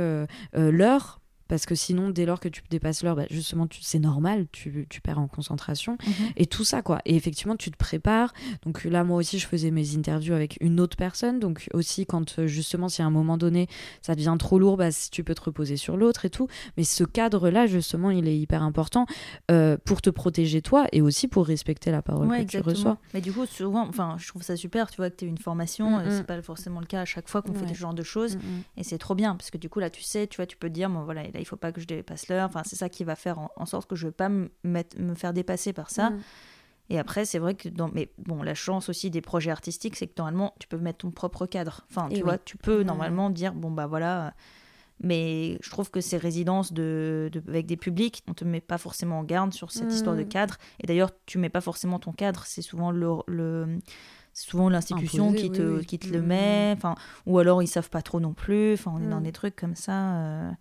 l'heure 0.53 1.19
parce 1.53 1.67
que 1.67 1.75
sinon 1.75 2.09
dès 2.09 2.25
lors 2.25 2.39
que 2.39 2.49
tu 2.49 2.63
dépasses 2.71 3.03
l'heure 3.03 3.15
bah, 3.15 3.27
justement 3.29 3.67
c'est 3.79 3.99
normal 3.99 4.47
tu, 4.51 4.87
tu, 4.89 5.01
perds 5.01 5.19
en 5.19 5.27
concentration. 5.27 5.99
Mhm. 6.03 6.29
et 6.35 6.47
tout 6.47 6.63
ça 6.63 6.81
quoi. 6.81 6.97
Et 7.05 7.15
effectivement 7.15 7.55
tu 7.55 7.69
te 7.69 7.77
prépares. 7.77 8.33
Donc 8.63 8.83
là 8.85 9.03
moi 9.03 9.17
aussi 9.17 9.37
je 9.37 9.45
faisais 9.45 9.69
mes 9.69 9.95
interviews 9.95 10.33
avec 10.33 10.57
une 10.61 10.79
autre 10.79 10.97
personne. 10.97 11.39
Donc 11.39 11.69
aussi 11.75 12.07
quand 12.07 12.39
euh, 12.39 12.47
justement 12.47 12.89
si 12.89 13.03
à 13.03 13.05
un 13.05 13.11
moment 13.11 13.37
donné 13.37 13.67
ça 14.01 14.15
devient 14.15 14.35
trop 14.39 14.57
lourd 14.57 14.77
bah, 14.77 14.89
tu 15.11 15.23
peux 15.23 15.35
te 15.35 15.43
reposer 15.43 15.77
sur 15.77 15.95
l'autre 15.95 16.25
et 16.25 16.31
tout. 16.31 16.47
Mais 16.75 16.83
ce 16.83 17.03
cadre 17.03 17.51
là 17.51 17.67
justement 17.67 18.09
il 18.09 18.27
est 18.27 18.35
hyper 18.35 18.63
important 18.63 19.05
euh, 19.51 19.77
pour 19.85 20.01
te 20.01 20.09
protéger 20.09 20.63
toi 20.63 20.87
et 20.91 21.03
aussi 21.03 21.27
pour 21.27 21.45
respecter 21.45 21.91
la 21.91 22.01
parole 22.01 22.29
que 22.29 22.45
tu 22.45 22.61
reçois. 22.61 22.97
Mais 23.13 23.21
du 23.21 23.31
coup 23.31 23.45
souvent 23.45 23.87
enfin 23.87 24.15
je 24.17 24.27
trouve 24.27 24.41
ça 24.41 24.57
super 24.57 24.89
tu 24.89 24.97
vois 24.97 25.11
que 25.11 25.17
tu 25.17 25.25
as 25.25 25.27
une 25.27 25.37
formation 25.37 25.99
mm, 25.99 26.07
mm. 26.07 26.09
c'est 26.09 26.25
pas 26.25 26.41
forcément 26.41 26.79
le 26.79 26.87
cas 26.87 27.01
à 27.01 27.05
chaque 27.05 27.29
fois 27.29 27.43
qu'on 27.43 27.53
fait 27.53 27.67
ce 27.67 27.75
genre 27.75 27.93
de 27.93 28.01
choses. 28.01 28.39
Et 28.75 28.83
c'est 28.83 28.97
trop 28.97 29.13
bien 29.13 29.35
parce 29.35 29.51
que 29.51 29.59
du 29.59 29.69
coup 29.69 29.79
là 29.79 29.91
tu 29.91 30.01
sais 30.01 30.25
tu 30.25 30.37
vois 30.37 30.47
tu 30.47 30.57
peux 30.57 30.71
dire 30.71 30.89
bon 30.89 31.03
voilà 31.03 31.21
il 31.43 31.45
faut 31.45 31.57
pas 31.57 31.71
que 31.71 31.81
je 31.81 31.87
dépasse 31.87 32.27
l'heure. 32.27 32.47
Enfin, 32.47 32.63
c'est 32.65 32.75
ça 32.75 32.89
qui 32.89 33.03
va 33.03 33.15
faire 33.15 33.39
en, 33.55 33.65
sorte 33.65 33.89
que 33.89 33.95
je 33.95 34.05
ne 34.05 34.09
vais 34.09 34.15
pas 34.15 34.29
me, 34.29 34.49
me 34.63 35.13
faire 35.15 35.33
dépasser 35.33 35.73
par 35.73 35.89
ça. 35.89 36.09
Mm. 36.09 36.19
Et 36.89 36.99
après, 36.99 37.25
c'est 37.25 37.39
vrai 37.39 37.55
que 37.55 37.69
dans. 37.69 37.89
Mais 37.93 38.11
bon, 38.17 38.43
la 38.43 38.55
chance 38.55 38.89
aussi 38.89 39.09
des 39.09 39.21
projets 39.21 39.51
artistiques, 39.51 39.95
c'est 39.95 40.07
que 40.07 40.13
normalement, 40.17 40.53
tu 40.59 40.67
peux 40.67 40.77
mettre 40.77 40.99
ton 40.99 41.11
propre 41.11 41.45
cadre. 41.45 41.85
Enfin, 41.89 42.09
tu 42.09 42.21
vois, 42.21 42.37
tu 42.37 42.57
peux 42.57 42.83
normalement 42.83 43.29
dire, 43.29 43.53
bon, 43.53 43.71
bah 43.71 43.87
voilà. 43.87 44.33
Mais 45.01 45.57
je 45.61 45.69
trouve 45.69 45.89
que 45.89 46.01
ces 46.01 46.17
résidences 46.17 46.71
de, 46.71 47.31
avec 47.47 47.65
des 47.65 47.77
publics, 47.77 48.23
on 48.27 48.33
te 48.33 48.45
met 48.45 48.61
pas 48.61 48.77
forcément 48.77 49.19
en 49.19 49.23
garde 49.23 49.53
sur 49.53 49.71
cette 49.71 49.91
histoire 49.91 50.15
de 50.15 50.23
mm. 50.23 50.29
cadre. 50.29 50.57
Et 50.79 50.87
d'ailleurs, 50.87 51.11
tu 51.25 51.37
mets 51.37 51.49
pas 51.49 51.61
forcément 51.61 51.99
ton 51.99 52.11
cadre. 52.11 52.43
C'est 52.45 52.61
souvent 52.61 52.91
le, 52.91 53.09
le 53.27 53.79
souvent 54.33 54.69
l'institution 54.69 55.33
qui 55.33 55.51
te, 55.51 55.79
qui 55.83 55.99
te 55.99 56.07
le 56.09 56.21
mm. 56.21 56.25
met, 56.25 56.73
enfin, 56.75 56.95
ou 57.25 57.39
alors 57.39 57.63
ils 57.63 57.67
savent 57.67 57.89
pas 57.89 58.01
trop 58.01 58.19
non 58.19 58.33
plus, 58.33 58.73
enfin, 58.73 58.91
on 58.95 59.03
est 59.03 59.09
dans 59.09 59.21
des 59.21 59.31
trucs 59.31 59.55
comme 59.55 59.75
ça. 59.75 60.15
Euh, 60.15 60.51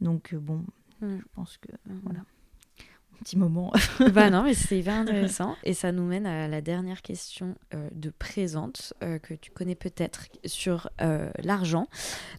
donc 0.00 0.34
euh, 0.34 0.38
bon, 0.38 0.64
mm. 1.00 1.18
je 1.18 1.24
pense 1.34 1.56
que 1.58 1.72
mm. 1.86 2.00
voilà 2.04 2.20
petit 3.16 3.36
moment. 3.36 3.72
bah 4.12 4.30
non, 4.30 4.42
mais 4.42 4.54
c'est 4.54 4.78
hyper 4.80 4.94
intéressant. 4.94 5.56
Et 5.64 5.74
ça 5.74 5.92
nous 5.92 6.04
mène 6.04 6.26
à 6.26 6.48
la 6.48 6.60
dernière 6.60 7.02
question 7.02 7.54
euh, 7.74 7.88
de 7.92 8.10
présente 8.10 8.94
euh, 9.02 9.18
que 9.18 9.34
tu 9.34 9.50
connais 9.50 9.74
peut-être 9.74 10.26
sur 10.44 10.88
euh, 11.00 11.30
l'argent. 11.42 11.88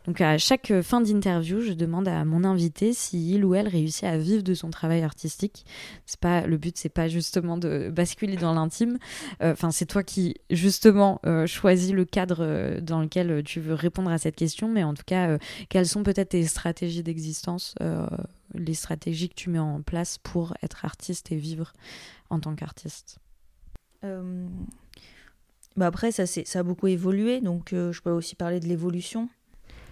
Donc 0.06 0.22
à 0.22 0.38
chaque 0.38 0.74
fin 0.82 1.02
d'interview, 1.02 1.62
je 1.62 1.74
demande 1.74 2.08
à 2.08 2.24
mon 2.26 2.44
invité 2.44 2.94
si 2.94 3.34
il 3.34 3.46
ou 3.46 3.56
elle 3.56 3.68
réussit 3.68 4.06
à 4.06 4.18
vivre 4.18 4.44
de 4.44 4.54
son 4.54 4.70
travail 4.70 5.04
artistique. 5.04 5.66
C'est 6.06 6.20
pas 6.20 6.46
le 6.48 6.58
but, 6.58 6.78
c'est 6.78 6.90
pas 6.90 7.08
justement 7.08 7.58
de 7.58 7.90
basculer 7.90 8.38
dans 8.38 8.54
l'intime. 8.54 8.98
Enfin, 9.42 9.72
c'est 9.72 9.86
toi 9.86 10.04
qui 10.04 10.36
justement 10.50 11.20
choisis 11.46 11.92
le 11.92 12.06
cadre 12.06 12.80
dans 12.82 13.02
lequel 13.02 13.44
tu 13.44 13.60
veux 13.60 13.74
répondre 13.74 14.12
à 14.12 14.18
cette 14.18 14.36
question. 14.36 14.68
Mais 14.68 14.84
en 14.84 14.94
tout 14.94 15.04
cas, 15.06 15.38
quelles 15.70 15.88
sont 15.88 16.04
peut-être 16.04 16.30
tes 16.30 16.46
stratégies 16.46 17.04
d'existence 17.04 17.76
les 18.54 18.74
stratégies 18.74 19.30
que 19.30 19.36
tu 19.36 19.50
mets 19.50 19.60
en 19.60 19.82
place 19.82 20.18
pour 20.18 20.54
être 20.64 20.86
artiste 20.86 21.32
et 21.32 21.36
vivre 21.36 21.74
en 22.30 22.40
tant 22.40 22.56
qu'artiste 22.56 23.20
bah 25.76 25.86
après, 25.86 26.12
ça, 26.12 26.26
ça 26.26 26.60
a 26.60 26.64
beaucoup 26.64 26.88
évolué, 26.88 27.42
donc 27.42 27.70
je 27.72 28.02
peux 28.02 28.10
aussi 28.10 28.36
parler 28.36 28.60
de 28.60 28.68
l'évolution. 28.68 29.30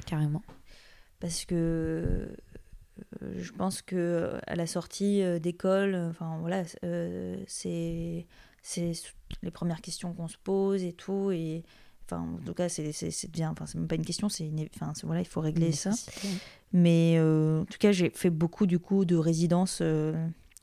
Carrément. 0.05 0.41
Parce 1.19 1.45
que 1.45 2.29
je 3.21 3.51
pense 3.51 3.81
que 3.81 4.39
à 4.47 4.55
la 4.55 4.67
sortie 4.67 5.21
d'école, 5.39 5.95
enfin 5.95 6.37
voilà, 6.39 6.63
c'est 7.47 8.25
c'est 8.65 8.93
les 9.43 9.51
premières 9.51 9.81
questions 9.81 10.11
qu'on 10.13 10.27
se 10.27 10.37
pose 10.37 10.83
et 10.83 10.93
tout 10.93 11.29
et 11.31 11.63
enfin 12.05 12.21
en 12.21 12.37
tout 12.43 12.55
cas 12.55 12.67
c'est 12.67 13.31
bien 13.31 13.51
enfin 13.51 13.67
c'est 13.67 13.77
même 13.77 13.87
pas 13.87 13.95
une 13.95 14.05
question 14.05 14.27
c'est 14.27 14.49
enfin 14.75 14.91
voilà 15.03 15.21
il 15.21 15.27
faut 15.27 15.39
régler 15.39 15.71
ça 15.71 15.91
mais 16.75 17.15
euh, 17.17 17.61
en 17.61 17.65
tout 17.65 17.79
cas 17.79 17.91
j'ai 17.91 18.11
fait 18.11 18.29
beaucoup 18.29 18.67
du 18.67 18.77
coup 18.77 19.05
de 19.05 19.15
résidences 19.15 19.79
euh, 19.81 20.13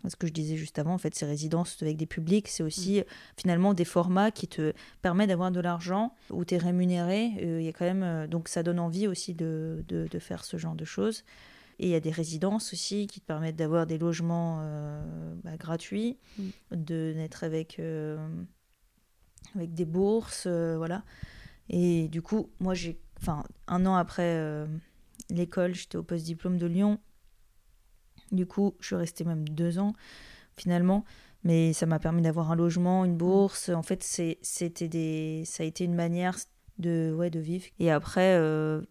ce 0.06 0.14
que 0.14 0.26
je 0.26 0.32
disais 0.32 0.56
juste 0.56 0.78
avant 0.78 0.94
en 0.94 0.98
fait 0.98 1.14
ces 1.14 1.26
résidences 1.26 1.76
avec 1.82 1.96
des 1.96 2.06
publics 2.06 2.48
c'est 2.48 2.62
aussi 2.62 3.00
mm. 3.00 3.04
finalement 3.36 3.74
des 3.74 3.84
formats 3.84 4.30
qui 4.30 4.46
te 4.46 4.72
permettent 5.00 5.30
d'avoir 5.30 5.50
de 5.50 5.60
l'argent 5.60 6.14
où 6.30 6.44
tu 6.44 6.54
es 6.54 6.58
rémunéré 6.58 7.32
euh, 7.42 7.60
il 7.60 7.64
y 7.64 7.68
a 7.68 7.72
quand 7.72 7.84
même 7.84 8.28
donc 8.28 8.48
ça 8.48 8.62
donne 8.62 8.78
envie 8.78 9.08
aussi 9.08 9.34
de, 9.34 9.84
de, 9.88 10.06
de 10.08 10.18
faire 10.20 10.44
ce 10.44 10.56
genre 10.56 10.74
de 10.74 10.84
choses 10.84 11.24
et 11.82 11.86
il 11.86 11.90
y 11.90 11.94
a 11.96 12.00
des 12.00 12.10
résidences 12.10 12.72
aussi 12.72 13.08
qui 13.08 13.20
te 13.20 13.26
permettent 13.26 13.56
d'avoir 13.56 13.86
des 13.86 13.98
logements 13.98 14.60
euh, 14.60 15.34
bah, 15.42 15.56
gratuits, 15.56 16.16
mm. 16.38 16.50
de 16.72 17.12
naître 17.16 17.42
avec, 17.42 17.80
euh, 17.80 18.16
avec 19.56 19.74
des 19.74 19.84
bourses, 19.84 20.44
euh, 20.46 20.76
voilà. 20.76 21.02
Et 21.68 22.06
du 22.06 22.22
coup, 22.22 22.50
moi, 22.60 22.74
j'ai, 22.74 23.00
enfin, 23.20 23.42
un 23.66 23.84
an 23.86 23.96
après 23.96 24.66
l'école, 25.32 25.74
j'étais 25.74 25.96
au 25.96 26.02
post-diplôme 26.02 26.58
de 26.58 26.66
Lyon. 26.66 27.00
Du 28.30 28.46
coup, 28.46 28.74
je 28.80 28.86
suis 28.86 28.96
restée 28.96 29.24
même 29.24 29.48
deux 29.48 29.78
ans 29.78 29.92
finalement, 30.56 31.04
mais 31.44 31.72
ça 31.72 31.86
m'a 31.86 31.98
permis 31.98 32.22
d'avoir 32.22 32.50
un 32.50 32.56
logement, 32.56 33.04
une 33.04 33.16
bourse. 33.16 33.68
En 33.70 33.82
fait, 33.82 34.02
c'était 34.02 34.88
des, 34.88 35.42
ça 35.46 35.62
a 35.62 35.66
été 35.66 35.84
une 35.84 35.94
manière 35.94 36.36
de, 36.78 37.14
ouais, 37.16 37.30
de 37.30 37.40
vivre. 37.40 37.64
Et 37.78 37.90
après, 37.90 38.36
euh, 38.36 38.82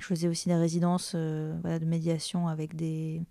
je 0.00 0.04
faisais 0.04 0.28
aussi 0.28 0.48
des 0.48 0.54
résidences 0.54 1.12
euh, 1.14 1.78
de 1.78 1.84
médiation 1.84 2.48
avec, 2.48 2.76
des, 2.76 3.22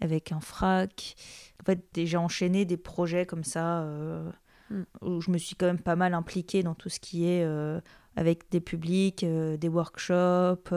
avec 0.00 0.32
un 0.32 0.40
frac. 0.40 1.14
En 1.60 1.64
fait, 1.64 1.84
j'ai 1.94 2.16
enchaîné 2.16 2.64
des 2.64 2.76
projets 2.76 3.26
comme 3.26 3.44
ça 3.44 3.82
euh, 3.82 4.30
mm. 4.70 4.82
où 5.02 5.20
je 5.20 5.30
me 5.30 5.38
suis 5.38 5.56
quand 5.56 5.66
même 5.66 5.80
pas 5.80 5.96
mal 5.96 6.14
impliquée 6.14 6.62
dans 6.62 6.74
tout 6.74 6.88
ce 6.88 7.00
qui 7.00 7.26
est 7.26 7.46
avec 8.16 8.50
des 8.50 8.60
publics, 8.60 9.24
des 9.24 9.68
workshops. 9.68 10.72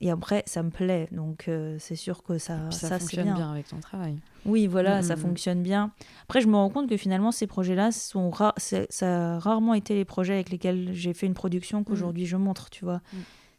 et 0.00 0.10
après, 0.10 0.42
ça 0.46 0.62
me 0.62 0.70
plaît. 0.70 1.08
Donc, 1.12 1.48
c'est 1.78 1.96
sûr 1.96 2.22
que 2.22 2.38
ça, 2.38 2.70
ça, 2.70 2.88
ça 2.88 2.98
fonctionne 2.98 3.34
bien. 3.34 3.52
avec 3.52 3.68
ton 3.68 3.78
travail. 3.78 4.16
Oui, 4.44 4.66
voilà, 4.66 5.02
ça 5.02 5.14
mm, 5.14 5.18
mm, 5.18 5.22
fonctionne 5.22 5.62
bien. 5.62 5.92
Après, 6.24 6.40
je 6.40 6.48
me 6.48 6.56
rends 6.56 6.70
compte 6.70 6.88
que 6.88 6.96
finalement, 6.96 7.30
ces 7.30 7.46
projets-là, 7.46 7.92
sont 7.92 8.32
ça 8.56 9.34
a 9.34 9.38
rarement 9.38 9.74
été 9.74 9.94
les 9.94 10.04
projets 10.04 10.34
avec 10.34 10.50
lesquels 10.50 10.90
j'ai 10.92 11.14
fait 11.14 11.26
une 11.26 11.34
production 11.34 11.84
qu'aujourd'hui 11.84 12.26
je 12.26 12.36
montre, 12.36 12.70
tu 12.70 12.84
vois 12.84 13.00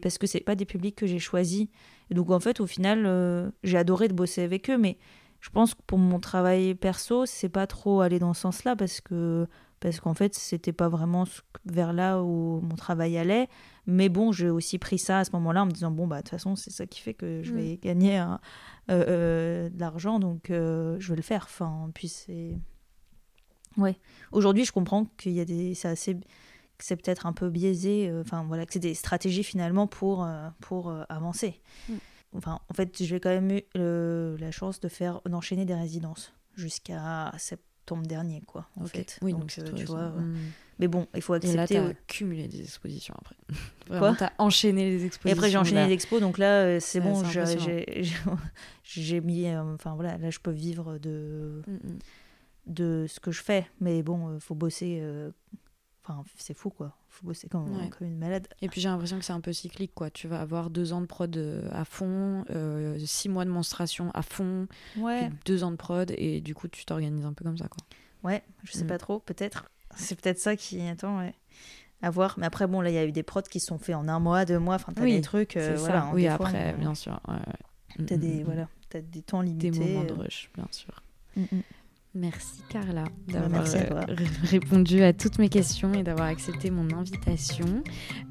parce 0.04 0.18
que 0.18 0.28
c'est 0.28 0.42
pas 0.42 0.56
des 0.56 0.66
publics 0.66 0.96
que 0.96 1.08
j'ai 1.08 1.18
choisis. 1.18 1.68
Et 2.12 2.14
donc 2.14 2.30
en 2.30 2.40
fait, 2.40 2.60
au 2.60 2.68
final, 2.68 3.06
euh, 3.06 3.50
j'ai 3.64 3.78
adoré 3.78 4.10
de 4.10 4.14
bosser 4.14 4.44
avec 4.44 4.70
eux, 4.70 4.78
mais 4.78 4.98
je 5.40 5.50
pense 5.50 5.74
que 5.74 5.82
pour 5.88 5.98
mon 5.98 6.20
travail 6.20 6.76
perso, 6.76 7.26
c'est 7.26 7.50
pas 7.50 7.66
trop 7.68 8.02
aller 8.02 8.20
dans 8.20 8.34
ce 8.34 8.42
sens-là 8.42 8.76
parce 8.76 9.00
que 9.00 9.48
parce 9.84 10.00
qu'en 10.00 10.14
fait, 10.14 10.34
c'était 10.34 10.74
pas 10.74 10.90
vraiment 10.90 11.26
vers 11.66 11.94
là 11.94 12.22
où 12.24 12.62
mon 12.62 12.76
travail 12.76 13.18
allait. 13.18 13.50
Mais 13.86 14.10
bon, 14.10 14.32
j'ai 14.32 14.50
aussi 14.50 14.80
pris 14.80 14.98
ça 14.98 15.20
à 15.20 15.26
ce 15.26 15.32
moment-là 15.34 15.64
en 15.64 15.66
me 15.66 15.72
disant 15.72 15.92
bon 15.92 16.08
bah 16.08 16.18
de 16.18 16.22
toute 16.22 16.32
façon, 16.32 16.56
c'est 16.56 16.72
ça 16.72 16.88
qui 16.88 17.02
fait 17.02 17.14
que 17.14 17.44
je 17.44 17.54
vais 17.54 17.74
mm. 17.74 17.80
gagner 17.82 18.20
euh, 18.20 18.26
euh, 18.90 19.70
de 19.70 19.80
l'argent, 19.80 20.20
donc 20.20 20.46
je 20.48 21.08
vais 21.08 21.16
le 21.16 21.22
faire. 21.22 21.44
Enfin, 21.44 21.92
puis 21.94 22.08
c'est 22.08 22.58
ouais. 23.78 23.98
Aujourd'hui, 24.32 24.66
je 24.66 24.72
comprends 24.72 25.06
qu'il 25.18 25.34
y 25.34 25.42
a 25.42 25.46
des 25.46 25.76
c'est 25.76 25.90
assez 25.90 26.18
c'est 26.84 26.98
peut-être 26.98 27.26
un 27.26 27.34
peu 27.34 27.50
biaisé, 27.50 28.10
euh, 28.10 28.22
enfin 28.22 28.44
voilà, 28.44 28.66
que 28.66 28.74
c'est 28.74 28.80
des 28.80 28.94
stratégies 28.94 29.44
finalement 29.44 29.88
pour, 29.88 30.24
euh, 30.24 30.50
pour 30.60 30.90
euh, 30.90 31.04
avancer. 31.10 31.62
Mm. 31.88 31.94
Enfin, 32.36 32.60
en 32.70 32.74
fait, 32.74 33.04
j'ai 33.04 33.20
quand 33.20 33.30
même 33.30 33.52
eu 33.52 33.62
la 33.76 34.52
chance 34.52 34.80
de 34.80 34.88
faire 34.90 35.22
d'enchaîner 35.22 35.66
des 35.66 35.76
résidences 35.76 36.34
jusqu'à 36.56 37.32
septembre 37.38 37.70
dernier, 38.08 38.42
quoi. 38.46 38.68
En 38.80 38.86
fait, 38.86 39.20
oui, 39.22 39.34
donc, 39.34 39.48
tu 39.48 39.86
vois. 39.86 40.10
Mm. 40.10 40.38
Mais 40.80 40.88
bon, 40.88 41.08
il 41.14 41.22
faut 41.22 41.34
accepter. 41.34 41.76
Et 41.76 41.80
là, 41.80 41.90
t'as 41.90 41.94
cumulé 42.08 42.48
des 42.48 42.62
expositions 42.62 43.16
après. 43.20 43.36
Vraiment, 43.88 44.16
t'as 44.16 44.32
enchaîné 44.38 44.90
les 44.90 45.06
expositions. 45.06 45.30
Et 45.30 45.32
après, 45.38 45.50
j'ai 45.50 45.58
enchaîné 45.58 45.88
les 45.88 45.94
expos, 45.94 46.20
donc 46.20 46.38
là, 46.38 46.80
c'est 46.80 47.00
bon, 47.00 47.22
j'ai 48.84 49.22
mis. 49.22 49.48
Enfin 49.56 49.96
voilà, 49.96 50.18
là, 50.18 50.30
je 50.30 50.40
peux 50.40 50.52
vivre 50.52 50.98
de, 50.98 51.62
mm, 51.68 51.78
de 52.68 53.06
ce 53.08 53.20
que 53.20 53.32
je 53.32 53.42
fais. 53.42 53.68
Mais 53.80 54.04
bon, 54.04 54.36
il 54.36 54.42
faut 54.42 54.56
bosser 54.56 55.02
Enfin, 56.04 56.24
c'est 56.38 56.54
fou, 56.54 56.70
quoi. 56.70 56.96
Faut 57.14 57.28
bosser 57.28 57.48
comme, 57.48 57.68
une 58.02 58.18
malade. 58.18 58.48
Et 58.64 58.70
puis 58.70 58.82
j'ai 58.82 58.90
l'impression 58.90 59.20
que 59.20 59.24
c'est 59.24 59.34
un 59.34 59.40
peu 59.40 59.54
cyclique, 59.54 59.92
quoi. 59.94 60.10
Tu 60.10 60.28
vas 60.28 60.42
avoir 60.42 60.72
deux 60.72 60.94
ans 60.94 61.02
de 61.02 61.06
prod 61.06 61.38
euh, 61.38 61.70
à 61.72 61.86
fond, 61.86 62.44
euh, 62.50 62.98
six 63.06 63.30
mois 63.30 63.46
de 63.46 63.52
menstruation 63.52 64.10
à 64.16 64.24
fond, 64.24 64.68
ouais. 64.98 65.30
deux 65.46 65.64
ans 65.64 65.70
de 65.70 65.76
prod, 65.76 66.12
et 66.18 66.42
du 66.42 66.56
coup, 66.56 66.68
tu 66.68 66.86
t'organises 66.86 67.26
un 67.26 67.34
peu 67.34 67.46
comme 67.46 67.60
ça, 67.60 67.68
quoi. 67.68 67.86
Ouais, 68.24 68.42
je 68.64 68.72
sais 68.72 68.86
mm. 68.86 68.88
pas 68.88 68.98
trop, 68.98 69.20
peut-être. 69.20 69.70
C'est 69.96 70.20
peut-être 70.20 70.40
ça 70.40 70.56
qui. 70.56 70.82
Attends, 70.88 71.20
ouais. 71.20 71.36
À 72.02 72.10
voir. 72.10 72.34
Mais 72.40 72.48
après, 72.48 72.66
bon, 72.66 72.82
là, 72.82 72.90
il 72.90 72.96
y 72.96 72.98
a 72.98 73.06
eu 73.06 73.12
des 73.12 73.22
prods 73.22 73.44
qui 73.44 73.60
sont 73.60 73.78
faits 73.78 73.96
en 73.96 74.08
un 74.08 74.20
mois, 74.20 74.46
deux 74.46 74.58
mois. 74.58 74.76
Enfin, 74.76 74.92
t'as 74.92 75.06
des 75.06 75.22
trucs. 75.22 75.56
Euh, 75.56 75.76
voilà, 75.78 76.02
ça. 76.02 76.12
oui, 76.16 76.26
après, 76.26 76.74
bien 76.80 76.96
sûr. 76.96 77.22
T'as 78.08 78.18
des, 78.18 78.42
mm, 78.42 78.44
voilà, 78.44 78.68
as 78.96 79.02
des 79.02 79.22
temps 79.22 79.42
limités. 79.42 79.70
Des 79.70 79.80
moments 79.80 80.04
de 80.04 80.14
rush, 80.14 80.50
bien 80.56 80.68
sûr. 80.72 81.04
Merci 82.16 82.62
Carla 82.70 83.06
d'avoir 83.28 83.66
euh, 83.74 84.16
répondu 84.44 85.02
à 85.02 85.14
toutes 85.14 85.40
mes 85.40 85.50
questions 85.50 85.96
et 85.96 86.04
d'avoir 86.04 86.28
accepté 86.28 86.70
mon 86.70 86.96
invitation. 86.96 87.82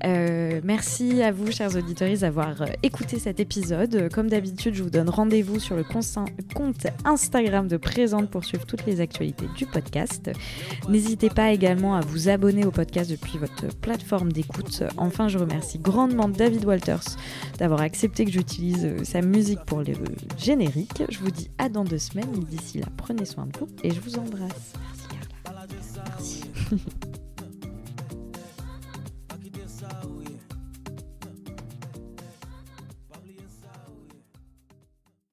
Euh, 0.04 0.60
merci 0.62 1.20
à 1.20 1.32
vous, 1.32 1.50
chers 1.50 1.74
auditeurs, 1.74 2.16
d'avoir 2.16 2.62
euh, 2.62 2.66
écouté 2.84 3.18
cet 3.18 3.40
épisode. 3.40 4.08
Comme 4.12 4.28
d'habitude, 4.28 4.74
je 4.74 4.84
vous 4.84 4.90
donne 4.90 5.10
rendez-vous 5.10 5.58
sur 5.58 5.74
le 5.74 5.82
compte 5.82 6.86
Instagram 7.04 7.66
de 7.66 7.76
Présente 7.76 8.30
pour 8.30 8.44
suivre 8.44 8.64
toutes 8.66 8.86
les 8.86 9.00
actualités 9.00 9.46
du 9.56 9.66
podcast. 9.66 10.30
N'hésitez 10.88 11.28
pas 11.28 11.50
également 11.50 11.96
à 11.96 12.02
vous 12.02 12.28
abonner 12.28 12.64
au 12.64 12.70
podcast 12.70 13.10
depuis 13.10 13.36
votre 13.36 13.66
plateforme 13.78 14.30
d'écoute. 14.30 14.84
Enfin, 14.96 15.26
je 15.26 15.38
remercie 15.38 15.80
grandement 15.80 16.28
David 16.28 16.64
Walters 16.64 17.16
d'avoir 17.58 17.80
accepté 17.80 18.26
que 18.26 18.30
j'utilise 18.30 19.02
sa 19.02 19.22
musique 19.22 19.64
pour 19.66 19.80
le 19.80 19.94
générique. 20.38 21.02
Je 21.08 21.18
vous 21.18 21.32
dis 21.32 21.50
à 21.58 21.68
dans 21.68 21.82
deux 21.82 21.98
semaines 21.98 22.32
et 22.36 22.44
d'ici 22.44 22.78
là, 22.78 22.86
prenez 22.96 23.24
soin 23.24 23.46
de 23.46 23.58
vous 23.58 23.71
et 23.82 23.90
je 23.90 24.00
vous 24.00 24.18
embrasse. 24.18 24.72
Merci. 25.44 26.44
Merci. 26.56 27.00